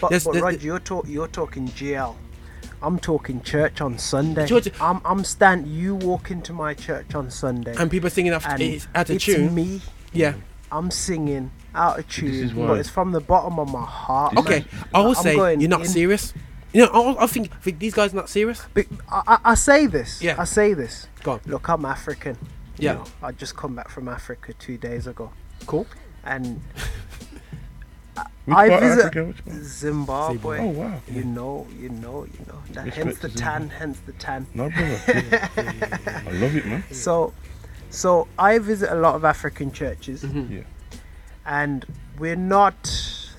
[0.00, 2.14] But, There's- but there- Rod, you're, talk, you're talking GL.
[2.82, 4.46] I'm talking church on Sunday.
[4.46, 5.66] George- I'm, I'm stand.
[5.66, 9.16] You walk into my church on Sunday, and people singing off and it's out of
[9.16, 9.54] it's tune.
[9.54, 9.80] me.
[10.12, 10.34] Yeah.
[10.70, 14.36] I'm singing out of tune, is but it's from the bottom of my heart.
[14.36, 14.84] Okay, man.
[14.92, 16.34] I will I'm say you're not in- serious.
[16.72, 18.60] You know, I, I think, think these guys are not serious.
[18.74, 20.20] Be- I, I, I say this.
[20.20, 20.34] Yeah.
[20.36, 21.06] I say this.
[21.22, 21.40] Go on.
[21.46, 22.36] Look, I'm African.
[22.78, 22.92] You Yeah.
[22.94, 25.30] know, I just come back from Africa two days ago,
[25.66, 25.86] Cool.
[26.24, 26.60] and
[28.16, 29.24] I, Which I visit Africa?
[29.24, 29.54] Which?
[29.64, 30.58] Zimbabwe.
[30.60, 31.00] Oh wow.
[31.10, 32.62] You know, you know, you know.
[32.72, 33.78] That, hence the to tan, Zimbabwe.
[33.78, 34.46] hence the tan.
[34.54, 35.00] No, brother.
[36.26, 36.84] I love it, man.
[36.92, 37.32] So,
[37.90, 40.52] so I visit a lot of African churches, mm-hmm.
[40.56, 40.62] Yeah.
[41.46, 41.86] and
[42.18, 42.82] we're not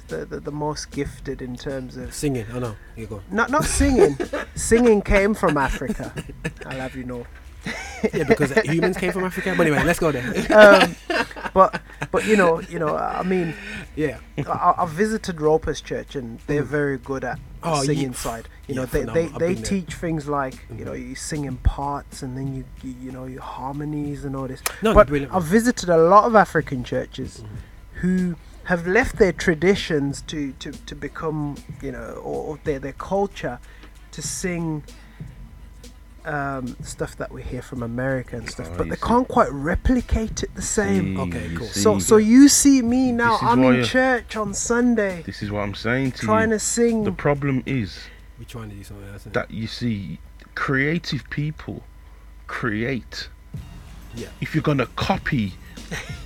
[0.07, 2.45] the, the, the most gifted in terms of Singing.
[2.53, 2.75] Oh no.
[2.97, 3.21] You go.
[3.31, 4.17] not not singing.
[4.55, 6.11] singing came from Africa.
[6.65, 7.25] I'll have you know.
[8.13, 9.55] Yeah, because humans came from Africa.
[9.57, 10.23] But anyway, let's go there.
[10.55, 10.95] Um,
[11.53, 13.55] but but you know you know I mean
[13.95, 14.19] yeah.
[14.37, 16.67] I, I've visited Ropers Church and they're mm.
[16.67, 18.47] very good at Oh, singing ye- side.
[18.67, 19.23] You yeah, know, they they.
[19.25, 19.63] I've they been there.
[19.63, 21.09] teach things like you know mm-hmm.
[21.09, 24.61] you sing in parts and then you you, you know your harmonies and all this.
[24.81, 27.55] No, but I've visited a lot of African churches mm-hmm.
[28.01, 28.35] who
[28.65, 33.59] have left their traditions to to, to become you know or, or their their culture
[34.11, 34.83] to sing.
[36.25, 39.01] Um, stuff that we hear from America and stuff, Oh, but they see.
[39.01, 41.15] can't quite replicate it the same.
[41.15, 41.67] See, Okay, cool.
[41.67, 42.05] So, see.
[42.05, 43.37] so you see me now.
[43.41, 46.25] I'm in church on Sunday, this is what I'm saying to trying you.
[46.27, 47.03] Trying to sing.
[47.03, 47.99] The problem is
[48.39, 49.25] We're trying to do something else.
[49.25, 49.33] innit?
[49.33, 50.17] that you see,
[50.55, 51.83] creative people
[52.47, 53.29] create.
[54.15, 54.29] Yeah.
[54.41, 55.53] If you're gonna copy,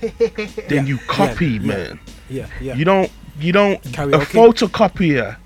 [0.68, 1.58] then you copy, yeah.
[1.60, 2.00] man.
[2.28, 2.46] Yeah.
[2.60, 2.74] Yeah.
[2.74, 3.10] You don't.
[3.38, 3.82] You don't.
[3.82, 4.14] Karaoke.
[4.14, 5.36] A photocopier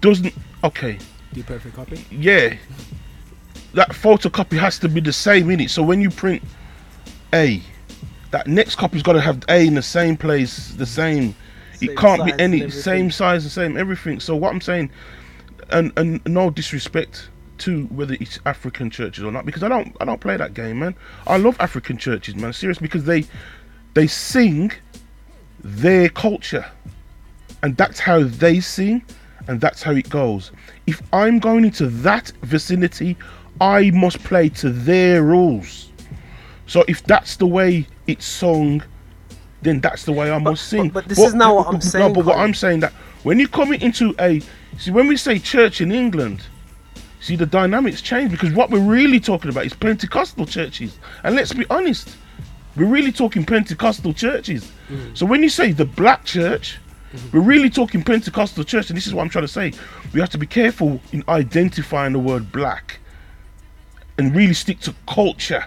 [0.00, 0.34] doesn't.
[0.62, 0.98] Okay.
[1.32, 2.04] do perfect copy.
[2.10, 2.54] Yeah.
[3.74, 5.70] That photocopy has to be the same in it.
[5.70, 6.42] So when you print
[7.32, 7.62] A,
[8.30, 11.34] that next copy's got to have A in the same place, the same.
[11.74, 14.20] Same it can't be any same size, the same everything.
[14.20, 14.90] So what I'm saying,
[15.70, 20.04] and and no disrespect to whether it's African churches or not, because I don't I
[20.04, 20.94] don't play that game, man.
[21.26, 22.52] I love African churches, man.
[22.52, 23.24] Serious, because they
[23.94, 24.72] they sing
[25.62, 26.66] their culture,
[27.62, 29.02] and that's how they sing,
[29.46, 30.52] and that's how it goes.
[30.86, 33.16] If I'm going into that vicinity,
[33.60, 35.90] I must play to their rules.
[36.66, 38.82] So if that's the way it's sung,
[39.62, 40.88] then that's the way I must sing.
[40.88, 42.08] but this is not what I'm saying.
[42.08, 42.92] No, but what I'm saying that
[43.22, 44.40] when you come into a
[44.78, 46.42] see when we say church in England,
[47.20, 50.98] see the dynamics change because what we're really talking about is Pentecostal churches.
[51.22, 52.16] And let's be honest,
[52.76, 54.72] we're really talking Pentecostal churches.
[54.88, 55.16] Mm.
[55.16, 56.78] So when you say the black church,
[57.12, 57.36] Mm-hmm.
[57.36, 59.74] we're really talking Pentecostal church, and this is what I'm trying to say.
[60.14, 63.00] We have to be careful in identifying the word black
[64.22, 65.64] and really stick to culture.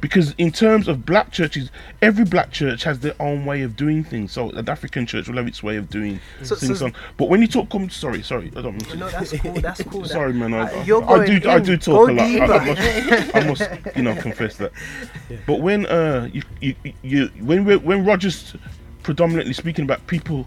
[0.00, 1.70] Because in terms of black churches,
[2.00, 4.32] every black church has their own way of doing things.
[4.32, 6.78] So an African church will have its way of doing So- things.
[6.78, 6.94] so- on.
[7.18, 8.96] But when you talk, come sorry, sorry, I don't mean to.
[8.96, 9.52] no, that's cool.
[9.60, 10.04] That's cool.
[10.06, 10.54] Sorry, man.
[10.54, 11.38] I, Uh, you're I do.
[11.40, 11.62] going I in.
[11.64, 12.26] do talk Go a lot.
[12.26, 14.72] I, I must, I must, you know, confess that.
[15.46, 18.56] But when uh, you, you, you when when Roger's
[19.02, 20.46] predominantly speaking about people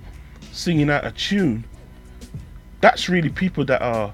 [0.51, 1.63] singing out a tune,
[2.81, 4.11] that's really people that are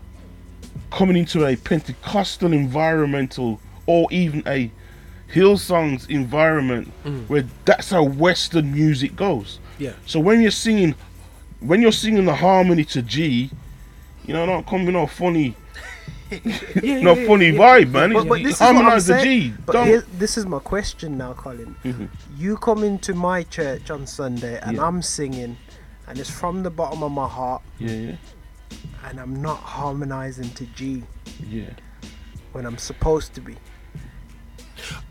[0.92, 4.72] coming into a Pentecostal environmental or even a
[5.34, 7.28] Hillsongs environment mm.
[7.28, 9.60] where that's how Western music goes.
[9.78, 9.94] Yeah.
[10.06, 10.96] So when you're singing,
[11.60, 13.52] when you're singing the harmony to G,
[14.26, 15.56] you know, not coming off funny,
[16.82, 17.02] Yeah.
[17.02, 18.14] no yeah, funny yeah, vibe, man.
[18.14, 19.52] But, but this is what I'm harmonize the saying.
[19.52, 19.54] G.
[19.66, 21.76] But here, this is my question now, Colin.
[21.84, 22.06] Mm-hmm.
[22.38, 24.80] You come into my church on Sunday and.
[24.80, 25.58] I'm singing,
[26.08, 28.16] and it's from the bottom of my heart, Yeah, yeah,
[29.06, 31.04] and I'm not harmonizing to G
[31.50, 31.70] yeah.
[32.52, 33.56] when I'm supposed to be.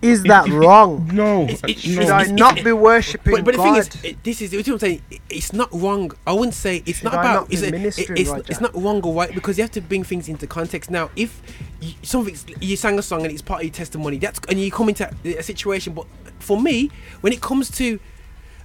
[0.01, 1.11] Is that wrong?
[1.12, 1.74] No, It's- it- no.
[1.74, 4.53] Should it's- I not it- be worshipping But, but the thing is, it, this is
[4.55, 5.03] what I'm saying.
[5.11, 6.11] it- It's not wrong.
[6.26, 7.34] I wouldn't say it's Should not I about.
[7.34, 8.45] not be it's, a- it's, Roger?
[8.49, 10.91] it's not wrong or right because you have to bring things into context.
[10.91, 11.43] Now, if
[11.80, 14.70] you, something you sang a song and it's part of your testimony, that's and you
[14.70, 15.93] come into a situation.
[15.93, 16.07] But
[16.39, 18.01] for me, when it comes to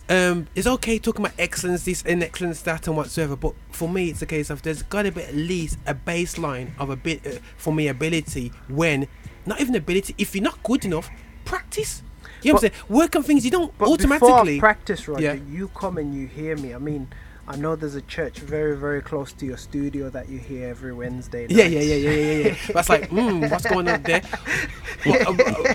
[0.09, 3.35] um, it's okay talking about excellence, this and excellence, that, and whatsoever.
[3.35, 6.71] But for me, it's a case of there's got to be at least a baseline
[6.79, 8.51] of a bit uh, for me ability.
[8.67, 9.07] When
[9.45, 11.09] not even ability, if you're not good enough,
[11.45, 12.01] practice.
[12.41, 12.83] You know what I'm saying?
[12.89, 14.29] Work on things you don't But automatically.
[14.29, 15.33] before I practice, Roger, Yeah.
[15.49, 16.73] you come and you hear me.
[16.73, 17.07] I mean,
[17.47, 20.93] I know there's a church very, very close to your studio that you hear every
[20.93, 21.47] Wednesday.
[21.49, 21.71] Yeah, night.
[21.73, 22.55] yeah, yeah, yeah, yeah, yeah.
[22.73, 24.21] That's like, hmm, what's going on there?
[25.05, 25.73] But, um, uh,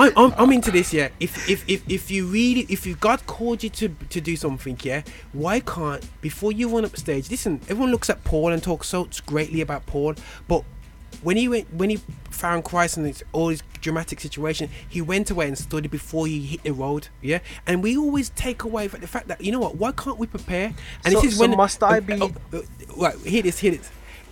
[0.00, 1.08] but I'm, I'm, into this, yeah.
[1.20, 4.78] If, if, if, if you really, if you God called you to, to do something,
[4.82, 7.30] yeah, why can't before you run up stage?
[7.30, 10.14] Listen, everyone looks at Paul and talks so greatly about Paul,
[10.48, 10.64] but
[11.22, 11.96] when he went, when he
[12.30, 16.62] found Christ this, all this dramatic situation, he went away and studied before he hit
[16.62, 17.40] the road, yeah.
[17.66, 19.76] And we always take away from the fact that you know what?
[19.76, 20.72] Why can't we prepare?
[21.04, 22.60] And So- this is so when must I uh, be- uh, uh,
[22.96, 23.90] right, hear this, hear this.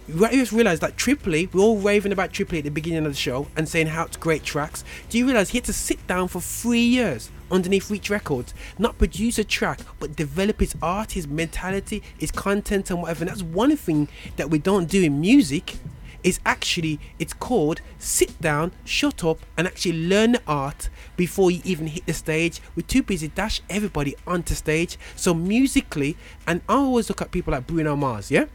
[0.09, 3.05] You just realize that Trip Lee, we're all raving about Trip Lee at the beginning
[3.05, 4.83] of the show and saying how it's great tracks.
[5.11, 8.97] Do you realize he had to sit down for three years underneath Reach Records, not
[8.97, 13.25] produce a track, but develop his art, his mentality, his content, and whatever?
[13.25, 15.77] And that's one thing that we don't do in music.
[16.25, 20.89] Is actually it's called sit down, shut up, and actually learn the art,
[21.19, 22.63] before you even hit the stage.
[22.75, 24.97] We're too busy dash everybody onto stage.
[25.17, 28.31] So musically, and I always look at people like Bruno Mars.
[28.31, 28.47] Yeah,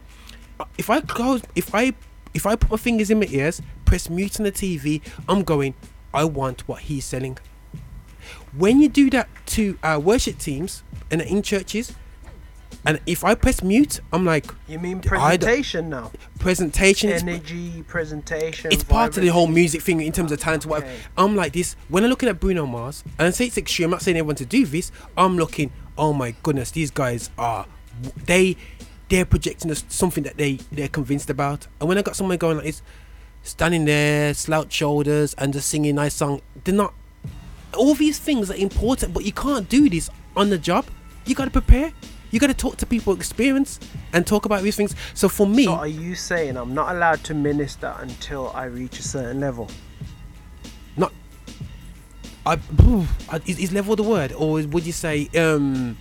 [0.78, 1.92] if I close, if I
[2.34, 5.74] if I put my fingers in my ears, press mute on the TV, I'm going.
[6.12, 7.38] I want what he's selling.
[8.56, 11.92] When you do that to our worship teams and in churches,
[12.86, 16.12] and if I press mute, I'm like You mean presentation now?
[16.38, 17.10] presentation.
[17.10, 18.70] it's- Energy, presentation.
[18.72, 20.66] it's part of the whole music thing in terms of talent.
[20.66, 20.90] Whatever.
[20.92, 21.00] Okay.
[21.16, 23.86] I'm like this when I'm looking at Bruno Mars, and I say it's extreme.
[23.86, 24.92] I'm not saying everyone to do this.
[25.16, 25.72] I'm looking.
[25.96, 27.66] Oh my goodness, these guys are
[28.26, 28.56] they
[29.08, 31.66] they're projecting us something that they they're convinced about.
[31.80, 32.82] And when I got someone going like this,
[33.42, 36.94] standing there, slouch shoulders, and just singing a nice song, they're not.
[37.76, 40.86] All these things are important, but you can't do this on the job.
[41.26, 41.92] You got to prepare.
[42.30, 43.78] You got to talk to people, experience,
[44.12, 44.94] and talk about these things.
[45.14, 48.98] So for me, So are you saying I'm not allowed to minister until I reach
[48.98, 49.68] a certain level?
[50.96, 51.12] not
[52.46, 52.58] I,
[53.46, 55.96] is, is level the word or would you say um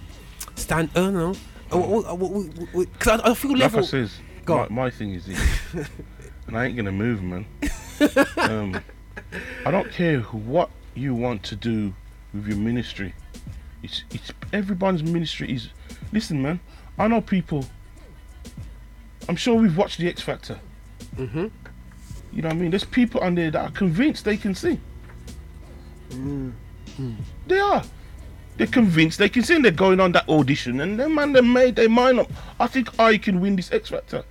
[0.55, 1.35] stand don't know
[1.73, 5.39] because I, I feel Like level I says, Go my, my thing is this,
[6.47, 7.45] and I ain't gonna move, man.
[8.37, 8.81] um,
[9.65, 11.93] I don't care what you want to do
[12.33, 13.13] with your ministry.
[13.81, 15.69] It's it's everyone's ministry is.
[16.11, 16.59] Listen, man.
[16.97, 17.65] I know people.
[19.27, 20.59] I'm sure we've watched the X Factor.
[21.15, 21.51] Mhm.
[22.31, 22.71] You know what I mean?
[22.71, 24.81] There's people on there that are convinced they can sing.
[27.47, 27.83] They are.
[28.57, 29.61] They're convinced they can sing.
[29.63, 32.31] They're going on that audition, and then man, they made their mind up.
[32.59, 34.23] I think I can win this X Factor.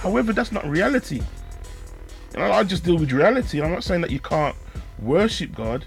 [0.00, 1.20] However, that's not reality.
[2.32, 3.60] You know, I just deal with reality.
[3.60, 4.56] I'm not saying that you can't
[4.98, 5.84] worship God.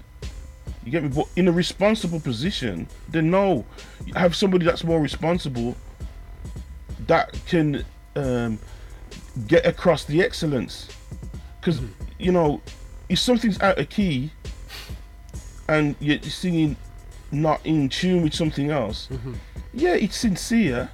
[0.84, 1.08] You get me?
[1.08, 3.66] But in a responsible position, then no,
[4.06, 5.76] you have somebody that's more responsible
[7.06, 7.84] that can
[8.16, 8.58] um,
[9.46, 10.88] get across the excellence.
[11.60, 11.80] Because
[12.18, 12.62] you know,
[13.08, 14.30] if something's out of key
[15.68, 16.76] and you're singing
[17.30, 19.34] not in tune with something else, mm-hmm.
[19.74, 20.90] yeah, it's sincere.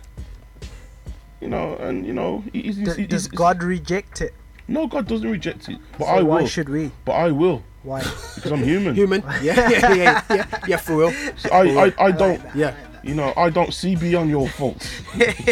[1.41, 4.35] You know, and you know, it, it's, D- it's- does God reject it?
[4.67, 6.47] No, God doesn't reject it, but So I why will.
[6.47, 6.91] should we?
[7.05, 8.01] But I will Why?
[8.35, 8.95] because I'm human.
[9.03, 12.75] human yeah yeah yeah yeah, yeah for real So I, I, I don't, yeah
[13.05, 14.91] you know, I don't see beyond your faults.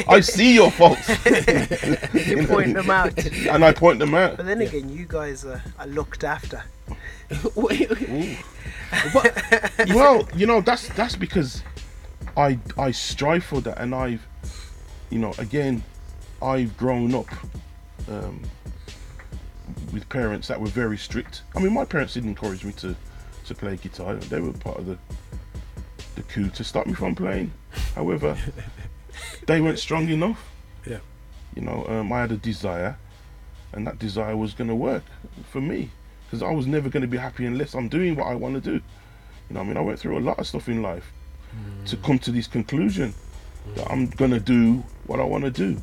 [0.09, 1.07] I see your faults,
[2.27, 3.17] you point them out.
[3.49, 4.39] and I point them out.
[4.39, 6.65] But then again, you guys are, are looked after.
[9.95, 11.63] well, you know, that's that's because
[12.37, 14.27] I I strive for that, and I've,
[15.11, 15.83] you know, again,
[16.41, 17.29] I've grown up
[18.09, 18.43] um,
[19.93, 21.43] with parents that were very strict.
[21.55, 22.97] I mean, my parents didn't encourage me to
[23.47, 24.99] to play guitar; they were part of the
[26.15, 27.53] the coup to stop me from playing.
[27.95, 28.37] However,
[29.47, 30.49] they weren't strong enough.
[30.87, 30.99] Yeah.
[31.55, 32.97] You know, um, I had a desire,
[33.73, 35.05] and that desire was going to work
[35.51, 35.91] for me
[36.25, 38.61] because I was never going to be happy unless I'm doing what I want to
[38.61, 38.83] do.
[39.49, 41.13] You know, I mean, I went through a lot of stuff in life
[41.87, 43.13] to come to this conclusion
[43.75, 45.81] that I'm going to do what I want to do.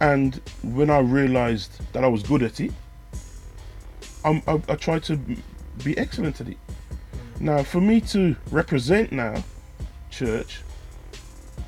[0.00, 2.72] And when I realized that I was good at it,
[4.24, 5.18] I'm, I, I tried to
[5.84, 6.58] be excellent at it.
[7.40, 9.42] Now, for me to represent now
[10.10, 10.60] church,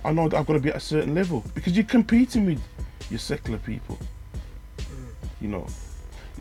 [0.04, 2.60] I know that I've got to be at a certain level because you're competing with
[3.10, 3.98] your secular people.
[5.40, 5.66] You know,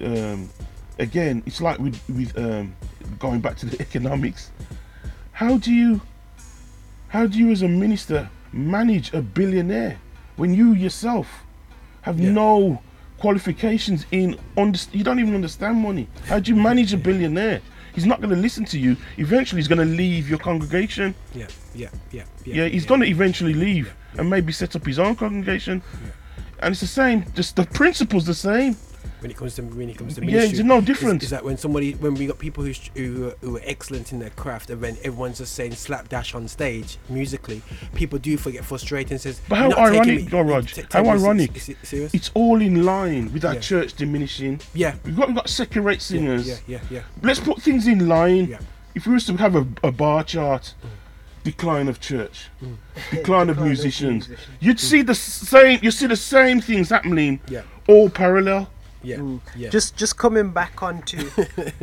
[0.01, 0.49] um,
[0.99, 2.75] again, it's like with with um,
[3.19, 4.51] going back to the economics.
[5.33, 6.01] How do you,
[7.09, 9.99] how do you as a minister manage a billionaire
[10.35, 11.27] when you yourself
[12.01, 12.31] have Yeah.
[12.31, 12.81] no
[13.19, 16.07] qualifications in under, you don't even understand money?
[16.25, 17.61] How do you manage a billionaire?
[17.97, 18.95] He's not going to listen to you.
[19.17, 21.15] Eventually, he's going to leave your congregation.
[21.33, 25.15] yeah yeah yeah Yeah, he's going to eventually leave and maybe set up his own
[25.15, 25.81] congregation.
[26.59, 27.25] And it's the same.
[27.33, 28.77] Just the principle's the same.
[29.19, 30.55] When it comes to when it comes to Yeah, ministry.
[30.57, 31.23] there's no is- difference.
[31.23, 34.29] Is, that when somebody when we got people who who, who are excellent in their
[34.31, 37.61] craft and when everyone's just saying slapdash on stage musically,
[37.95, 39.41] people do forget frustrated and says.
[39.49, 40.67] But how not ironic, me- though, Rog?
[40.67, 41.59] t- take How me se- ironic.
[41.59, 42.13] se- serious?
[42.13, 43.59] It's all in line with our Yeah.
[43.59, 44.59] church diminishing.
[44.73, 44.95] yeah.
[45.03, 46.47] We've got, we've got second rate singers.
[46.47, 47.01] Yeah, yeah, yeah.
[47.21, 48.47] Let's put things in line.
[48.47, 48.59] Yeah.
[48.95, 50.89] If we was to have a, a bar chart, mm.
[51.43, 52.75] decline of church, mm.
[53.11, 54.55] decline of Decline of musicians, musicians.
[54.59, 54.79] you'd mm.
[54.79, 55.79] see the same.
[55.81, 57.61] You see the same things happening, Yeah.
[57.87, 58.69] all parallel.
[59.03, 59.39] Yeah, Mm.
[59.55, 59.69] yeah.
[59.69, 61.29] Just just coming back onto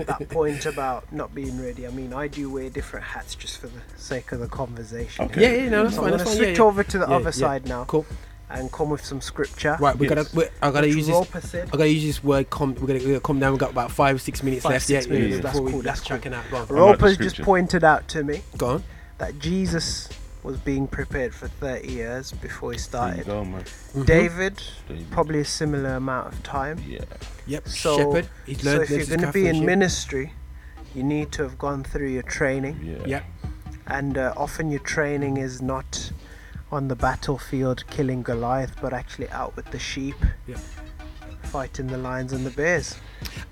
[0.05, 1.87] that point about not being ready.
[1.87, 5.27] I mean, I do wear different hats just for the sake of the conversation.
[5.27, 5.41] Okay.
[5.43, 6.13] yeah, yeah, no, that's So fine.
[6.13, 6.37] I'm gonna fine.
[6.37, 6.69] switch yeah, yeah.
[6.69, 7.31] over to the Yeah, other yeah.
[7.31, 8.05] side now Cool.
[8.51, 9.77] and come with some scripture.
[9.81, 10.29] Right, we're Yes.
[10.29, 10.29] gonna.
[10.47, 11.15] We're, I gotta which use this.
[11.15, 11.69] Roper said.
[11.69, 12.51] I gotta use this word.
[12.51, 13.53] Com, we're, gonna, we're gonna come down.
[13.53, 14.87] We've got about five, six minutes Five, left.
[14.87, 16.07] six yeah, minutes, yeah, that's cool, that's that's cool.
[16.09, 16.45] tracking out.
[16.51, 16.63] Go on.
[16.63, 18.85] like Roper's just pointed out to me Go on.
[19.19, 20.09] that Jesus
[20.45, 23.27] was being prepared for 30 years before he started.
[23.27, 23.43] go.
[23.43, 24.03] Mm-hmm.
[24.05, 25.11] David, David.
[25.11, 26.79] probably a similar amount of time.
[26.87, 27.01] Yeah.
[27.47, 27.67] Yep.
[27.69, 28.29] So, Shepherd.
[28.47, 28.83] He's so learned.
[28.85, 29.65] if you're going to be in sheep.
[29.65, 30.33] ministry,
[30.95, 33.07] you need to have gone through your training, Yeah.
[33.07, 33.23] Yeah.
[33.87, 36.13] and uh, often your training is not
[36.71, 40.17] on the battlefield killing Goliath, but actually out with the sheep,
[40.47, 40.57] Yeah.
[41.45, 42.97] fighting the lions and the bears.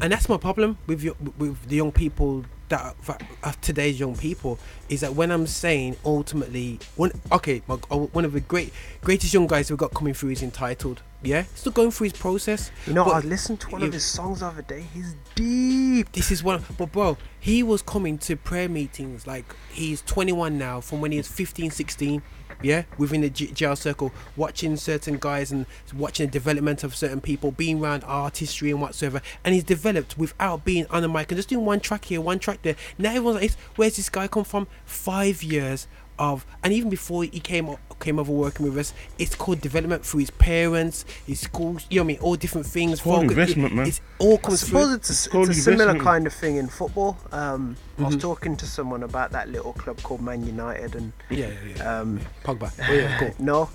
[0.00, 2.96] and that's my problem with your, with the young people that
[3.44, 4.58] of today's young people
[4.88, 8.72] is that when I'm saying ultimately one okay my, uh, one of the great
[9.02, 12.70] greatest young guys we've got coming through is entitled yeah still going through his process
[12.86, 14.84] You know, I listened to one of his songs the other day.
[14.94, 16.10] He's deep.
[16.12, 20.80] this is one but bro he was coming to prayer meetings like he's 21 now
[20.80, 22.22] from when he was 15 16
[22.62, 27.20] yeah within the G- jail circle watching certain guys and watching the development of certain
[27.20, 29.20] people being around artistry and whatsoever.
[29.44, 32.38] And he's developed without being on the mic and just doing one track here one
[32.38, 32.76] track there.
[32.98, 34.66] Now everyone's like where's this guy come from?
[34.84, 35.86] Five years
[36.18, 40.20] of and even before he came came over working with us it's called development through
[40.20, 42.18] his parents his schools you know what I mean?
[42.20, 43.86] All different things called focus- investment, man.
[43.86, 44.94] it's all I comes suppose through.
[44.96, 47.16] it's a, called it's a similar kind of thing in football.
[47.32, 48.20] Um, I was Mhm.
[48.20, 52.00] talking to someone about that little club called Man United, and yeah yeah, yeah.
[52.00, 53.70] um, Pogba oh yeah cool no,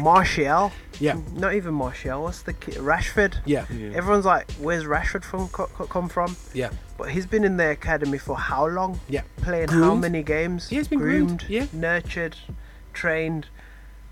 [0.00, 0.72] Martial.
[1.00, 1.16] Yeah.
[1.32, 2.22] Not even Martial.
[2.22, 2.74] What's the kid?
[2.74, 3.34] Rashford.
[3.44, 3.90] yeah Yeah.
[3.96, 7.70] Everyone's like, "Where's Rashford from co- co- come from?" yeah But he's been in the
[7.70, 9.00] academy for how long?
[9.08, 10.68] yeah Playing how many games?
[10.70, 11.66] Yeah, he's been groomed, yeah.
[11.72, 12.36] nurtured,
[12.92, 13.46] trained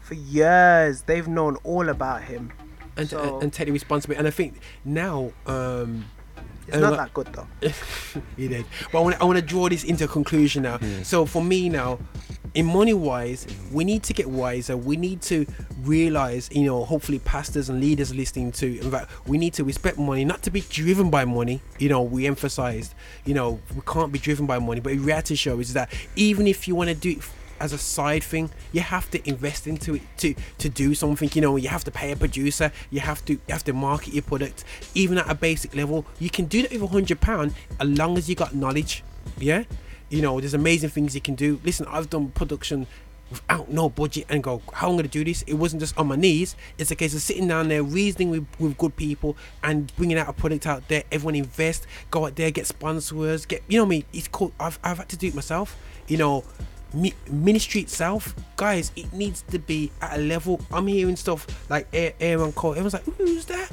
[0.00, 1.02] for years.
[1.02, 2.52] They've known all about him.
[2.96, 4.18] and, So- and, and take the responsibility.
[4.18, 6.06] And I think now, um,
[6.66, 7.46] It's And not what- that good though.
[8.36, 8.64] he did.
[8.92, 10.78] But I want I want to draw this into a conclusion now.
[10.78, 11.02] Hmm.
[11.02, 11.98] So for me now,
[12.54, 14.76] in money wise, we need to get wiser.
[14.76, 15.46] We need to
[15.82, 19.98] realize, you know, hopefully pastors and leaders listening to, in fact, we need to respect
[19.98, 21.60] money, not to be driven by money.
[21.78, 22.94] You know, we emphasized,
[23.24, 24.80] you know, we can't be driven by money.
[24.80, 27.22] But the reality show is that even if you want to do it
[27.62, 31.30] as a side thing, you have to invest into it to to do something.
[31.32, 32.72] You know, you have to pay a producer.
[32.90, 34.64] You have to you have to market your product.
[34.94, 38.18] Even at a basic level, you can do that with a hundred pound as long
[38.18, 39.04] as you got knowledge.
[39.38, 39.62] Yeah,
[40.10, 41.60] you know, there's amazing things you can do.
[41.64, 42.86] Listen, I've done production
[43.30, 45.42] without no budget and go, how I'm gonna do this?
[45.42, 46.54] It wasn't just on my knees.
[46.78, 50.28] It's a case of sitting down there, reasoning with, with good people and bringing out
[50.28, 51.04] a product out there.
[51.10, 54.04] Everyone invest, go out there, get sponsors, get you know I mean.
[54.12, 54.52] It's cool.
[54.60, 55.76] I've I've had to do it myself.
[56.08, 56.44] You know,
[56.94, 60.60] mi- ministry itself, guys, it needs to be at a level.
[60.72, 62.72] I'm hearing stuff like Air- Aaron Cole.
[62.72, 63.70] Everyone's like, who's that?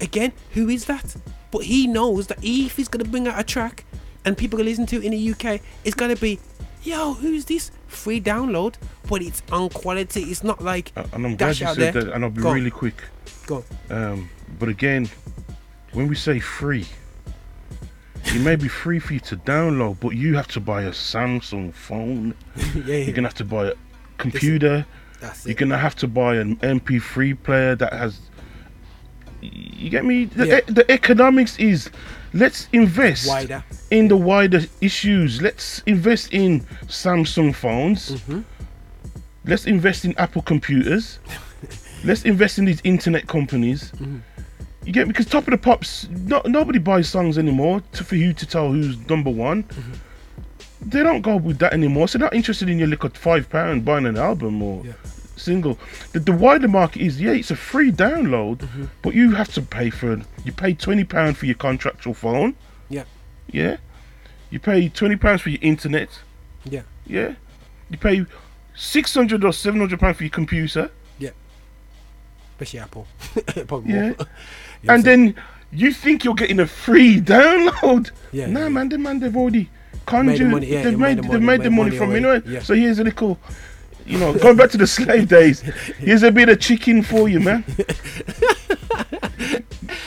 [0.00, 1.16] Again, who is that?
[1.50, 3.84] But he knows that if he's gonna bring out a track
[4.24, 6.38] and people are listening to it in the UK, it's gonna be,
[6.82, 7.70] yo, who's this?
[7.88, 8.74] Free download,
[9.08, 10.22] but it's on quality.
[10.22, 11.92] It's not like Uh, and I'm glad you said there.
[12.04, 12.54] that, and I'll be Go on.
[12.54, 13.02] really quick.
[13.46, 13.64] Go.
[13.90, 15.08] Um, but again,
[15.92, 16.86] when we say free,
[18.24, 21.72] it may be free for you to download, but you have to buy a Samsung
[21.74, 22.34] phone.
[22.56, 23.74] yeah, yeah, You're gonna have to buy a
[24.18, 24.86] computer.
[25.20, 28.20] that's You're gonna have to buy an MP3 player that has.
[29.40, 30.26] You get me?
[30.26, 30.58] The, Yeah.
[30.58, 31.88] e- the economics is,
[32.34, 33.64] let's invest Wider.
[33.90, 35.40] in the wider issues.
[35.40, 38.10] Let's invest in Samsung phones.
[38.10, 38.40] Mm-hmm.
[39.46, 41.18] Let's invest in Apple computers.
[42.04, 43.90] Let's invest in these internet companies.
[43.92, 44.18] Mm-hmm.
[44.84, 45.12] You get me?
[45.12, 48.70] Because Top of the Pops, no, nobody buys songs anymore to, for you to tell
[48.72, 49.64] who's number one.
[49.64, 49.92] Mm-hmm.
[50.90, 52.08] They don't go with that anymore.
[52.08, 54.92] So they're not interested in your little five pound buying an album or Yeah.
[55.36, 55.78] single.
[56.12, 58.84] The, the wider market is yeah, it's a free download, Mm-hmm.
[59.02, 60.20] but you have to pay for it.
[60.44, 62.54] You pay twenty pound for your contractual phone.
[62.88, 63.04] Yeah,
[63.50, 63.76] Yeah.
[64.48, 66.08] You pay twenty pounds for your internet.
[66.64, 67.34] yeah, Yeah.
[67.90, 68.24] You pay
[68.74, 70.90] six hundred or seven hundred pounds for your computer.
[71.18, 71.30] yeah.
[72.58, 73.06] Especially Apple.
[73.86, 74.12] Yeah.
[74.82, 75.34] Know and then
[75.72, 78.10] you think you're getting a free download.
[78.32, 78.68] Yeah, Nah yeah.
[78.68, 79.70] man, the man they've already
[80.06, 82.10] conjured money, yeah, they've they made made the they've money, made the money money from
[82.10, 82.60] already, you know.
[82.60, 83.38] So here's a little
[84.06, 87.38] you know, going back to the slave days, here's a bit of chicken for you,
[87.40, 87.64] man.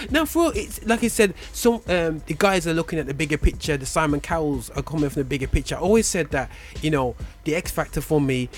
[0.09, 1.33] now, for it's like I said.
[1.53, 3.77] Some um, the guys are looking at the bigger picture.
[3.77, 5.75] The Simon Cowells are coming from the bigger picture.
[5.75, 6.49] I always said that
[6.81, 8.49] you know the X Factor for me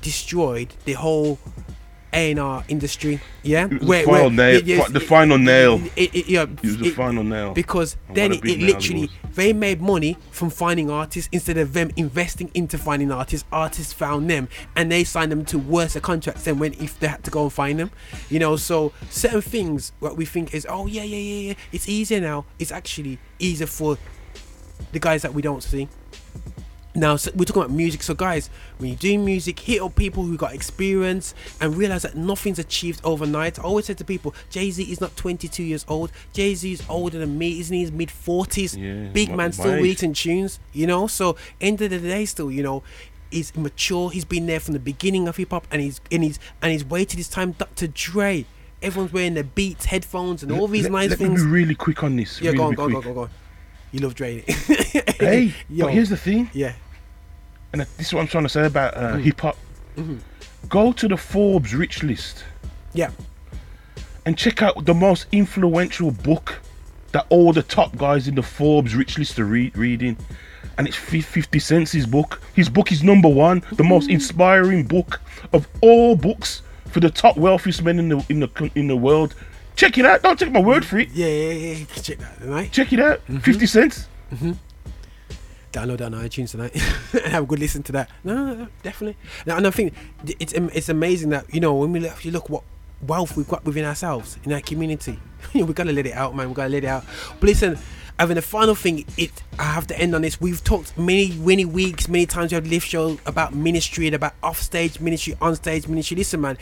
[0.00, 1.38] destroyed the whole
[2.16, 3.20] A and R industry.
[3.42, 5.80] Yeah, It the final nail- fi- the final nail.
[5.94, 7.52] It, it, yeah, It was the it- final nail.
[7.54, 12.50] because then it, it literally they made money from finding artists instead of them investing
[12.54, 16.72] into finding artists artists found them and they signed them to worse contracts than when
[16.74, 17.90] if they had to go and find them
[18.30, 21.86] you know so certain things what we think is oh yeah yeah yeah yeah it's
[21.88, 23.98] easier now it's actually easier for
[24.92, 25.86] the guys that we don't see
[26.96, 28.02] now so we're talking about music.
[28.02, 32.16] So guys when you do music hit up people who got experience and realize that
[32.16, 33.58] nothing's achieved overnight.
[33.58, 36.10] I always say to people jay-z is not 22 years old.
[36.32, 37.80] Jay-z is older than me isn't he?
[37.82, 39.98] His mid 40s Yeah, big man still age.
[39.98, 41.06] tunes you know?
[41.06, 42.82] So end of the day still you know
[43.30, 44.10] he's mature.
[44.10, 47.18] He's been there from the beginning of hip-hop and he's and he's and he's waited
[47.18, 47.52] his time.
[47.52, 48.46] Dr dre
[48.82, 51.42] everyone's wearing the beats headphones and all these let, nice let things.
[51.42, 52.40] me be really quick on this.
[52.40, 53.30] yeah really go on go on, go on go on.
[53.92, 54.44] You love Dre.
[55.18, 55.86] Hey, Yo.
[55.86, 56.74] but here's the thing, yeah.
[57.72, 59.22] And this is what I'm trying to say about uh, Mm.
[59.22, 59.56] hip hop.
[59.96, 60.16] Mm-hmm.
[60.68, 62.44] Go to the Forbes rich list
[62.92, 63.10] Yeah.
[64.24, 66.60] and check out the most influential book
[67.12, 70.16] that all the top guys in the Forbes rich list are re- reading.
[70.78, 72.40] And it's 50 Cent's his book.
[72.54, 75.20] His book is number one, the most inspiring book
[75.52, 79.34] of all books for the top wealthiest men in the in the in the world.
[79.76, 80.22] Check it out.
[80.22, 81.08] Don't take my word for it.
[81.10, 81.84] Yeah, yeah, yeah.
[82.02, 82.72] Check that tonight.
[82.72, 83.20] Check it out.
[83.26, 83.38] Mm-hmm.
[83.38, 84.08] 50 Cent's.
[85.72, 86.74] Download that on iTunes tonight
[87.12, 88.10] and have a good listen to that.
[88.24, 89.16] No, no, no definitely.
[89.46, 89.92] Now, and I think
[90.38, 92.62] it's it's amazing that you know when we look, you look what
[93.06, 95.18] wealth we've got within ourselves in our community.
[95.54, 96.48] we gotta let it out, man.
[96.48, 97.04] We gotta let it out.
[97.40, 97.78] But listen,
[98.18, 100.40] having the final thing, it I have to end on this.
[100.40, 102.52] We've talked many, many weeks, many times.
[102.52, 106.16] We have live show about ministry and about offstage ministry, onstage ministry.
[106.16, 106.58] Listen, man.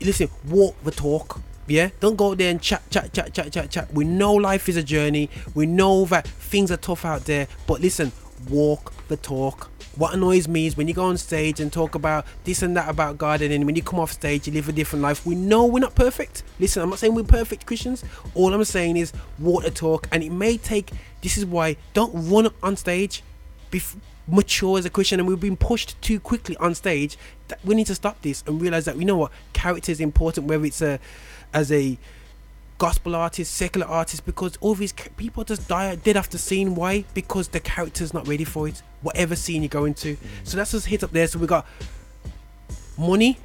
[0.00, 1.40] Listen, walk the talk.
[1.66, 3.92] Yeah, don't go there and chat, chat, chat, chat, chat, chat.
[3.92, 5.30] We know life is a journey.
[5.54, 7.48] We know that things are tough out there.
[7.66, 8.12] But listen,
[8.48, 9.70] walk the talk.
[9.96, 12.88] What annoys me is when you go on stage and talk about this and that
[12.88, 15.24] about then when you come off stage, you live a different life.
[15.24, 16.42] We know we're not perfect.
[16.60, 18.04] Listen, I'm not saying we're perfect Christians.
[18.34, 20.90] All I'm saying is walk the talk, and it may take.
[21.22, 23.22] This is why don't run on stage.
[23.70, 23.80] Be
[24.28, 27.16] mature as a Christian, and we've been pushed too quickly on stage.
[27.48, 30.46] That we need to stop this and realize that you know what character is important,
[30.46, 31.00] whether it's a
[31.56, 31.98] as a
[32.78, 36.74] gospel artist, secular artist, because all these people just die dead after scene.
[36.74, 37.04] Why?
[37.14, 38.82] Because the character's not ready for it.
[39.00, 40.16] Whatever scene you're going to.
[40.16, 40.18] Mm.
[40.44, 41.26] So that's just hit up there.
[41.26, 41.66] So we got
[42.98, 43.38] money,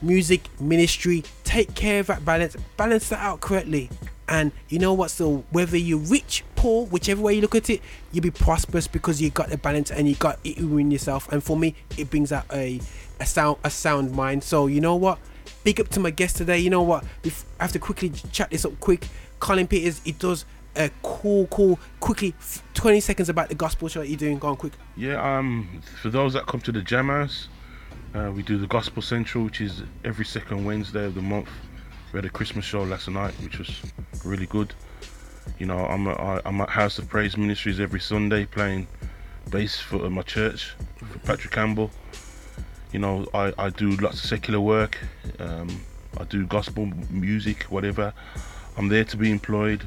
[0.00, 1.22] music, ministry.
[1.44, 2.56] Take care of that balance.
[2.78, 3.90] Balance that out correctly.
[4.26, 5.10] And you know what?
[5.10, 9.20] So whether you're rich, poor, whichever way you look at it, you'll be prosperous because
[9.20, 11.30] you got the balance and you got it in yourself.
[11.30, 12.80] And for me, it brings out a
[13.20, 14.42] a sound a sound mind.
[14.42, 15.18] So you know what?
[15.64, 16.58] Big up to my guest today.
[16.58, 17.04] You know what?
[17.24, 19.08] I have to quickly chat this up quick.
[19.40, 20.44] Colin Peters, he does
[20.76, 22.34] a cool, cool, quickly,
[22.74, 24.38] 20 seconds about the gospel show that you're doing.
[24.38, 24.72] Go on, quick.
[24.96, 27.48] Yeah, um, for those that come to the Jam House,
[28.14, 31.48] uh, we do the Gospel Central, which is every second Wednesday of the month.
[32.12, 33.82] We had a Christmas show last night, which was
[34.24, 34.72] really good.
[35.58, 38.86] You know, I'm at, I'm at House of Praise Ministries every Sunday playing
[39.50, 41.90] bass for my church, for Patrick Campbell.
[42.94, 44.96] You know, I, I do lots of secular work.
[45.38, 45.68] Um,
[46.16, 48.14] I do gospel music, whatever.
[48.76, 49.82] I'm there to be employed.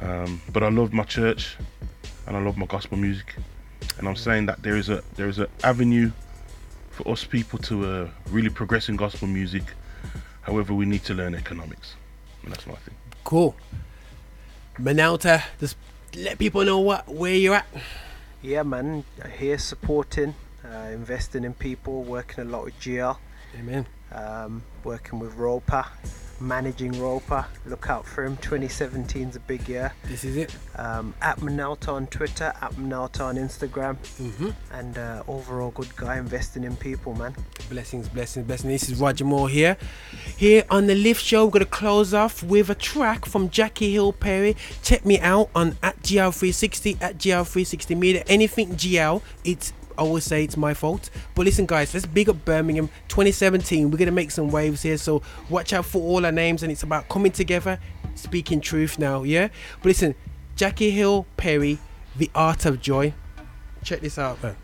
[0.00, 1.56] Um, but I love my church
[2.26, 3.36] and I love my gospel music
[3.98, 6.10] and I'm saying that there is a there is an avenue
[6.90, 9.64] for us people to uh, really progress in gospel music.
[10.42, 11.94] However, we need to learn economics,
[12.42, 12.94] and that's my thing.
[13.24, 13.54] Cool.
[14.78, 15.76] Manalta, just
[16.16, 17.66] let people know what where you're at.
[18.40, 19.04] Yeah, man.
[19.38, 20.34] Here supporting,
[20.72, 23.16] uh, investing in people, working a lot with GL,
[23.58, 23.86] Amen.
[24.12, 25.84] um, working with Roper,
[26.40, 27.44] managing Roper.
[27.66, 28.36] Look out for him.
[28.36, 29.92] 2017 is a big year.
[30.04, 30.54] This is it.
[30.76, 34.50] Um, at Manalta on Twitter, at Manalta on Instagram, Mm-hmm.
[34.72, 37.34] and uh, overall good guy investing in people, man.
[37.70, 38.70] Blessings, blessings, blessings.
[38.82, 39.76] This is Roger Moore here.
[40.36, 44.12] Here on the Lift Show, we're gonna close off with a track from Jackie Hill
[44.12, 44.56] Perry.
[44.82, 48.22] Check me out on at GL360 at GL360 Media.
[48.28, 51.10] Anything GL, it's always say it's my fault.
[51.34, 53.90] But listen, guys, let's big up Birmingham 2017.
[53.90, 56.62] We're gonna make some waves here, so watch out for all our names.
[56.62, 57.78] And it's about coming together,
[58.14, 59.22] speaking truth now.
[59.22, 59.48] Yeah.
[59.78, 60.14] But listen,
[60.56, 61.78] Jackie Hill Perry,
[62.16, 63.14] The Art of Joy.
[63.84, 64.56] Check this out, man.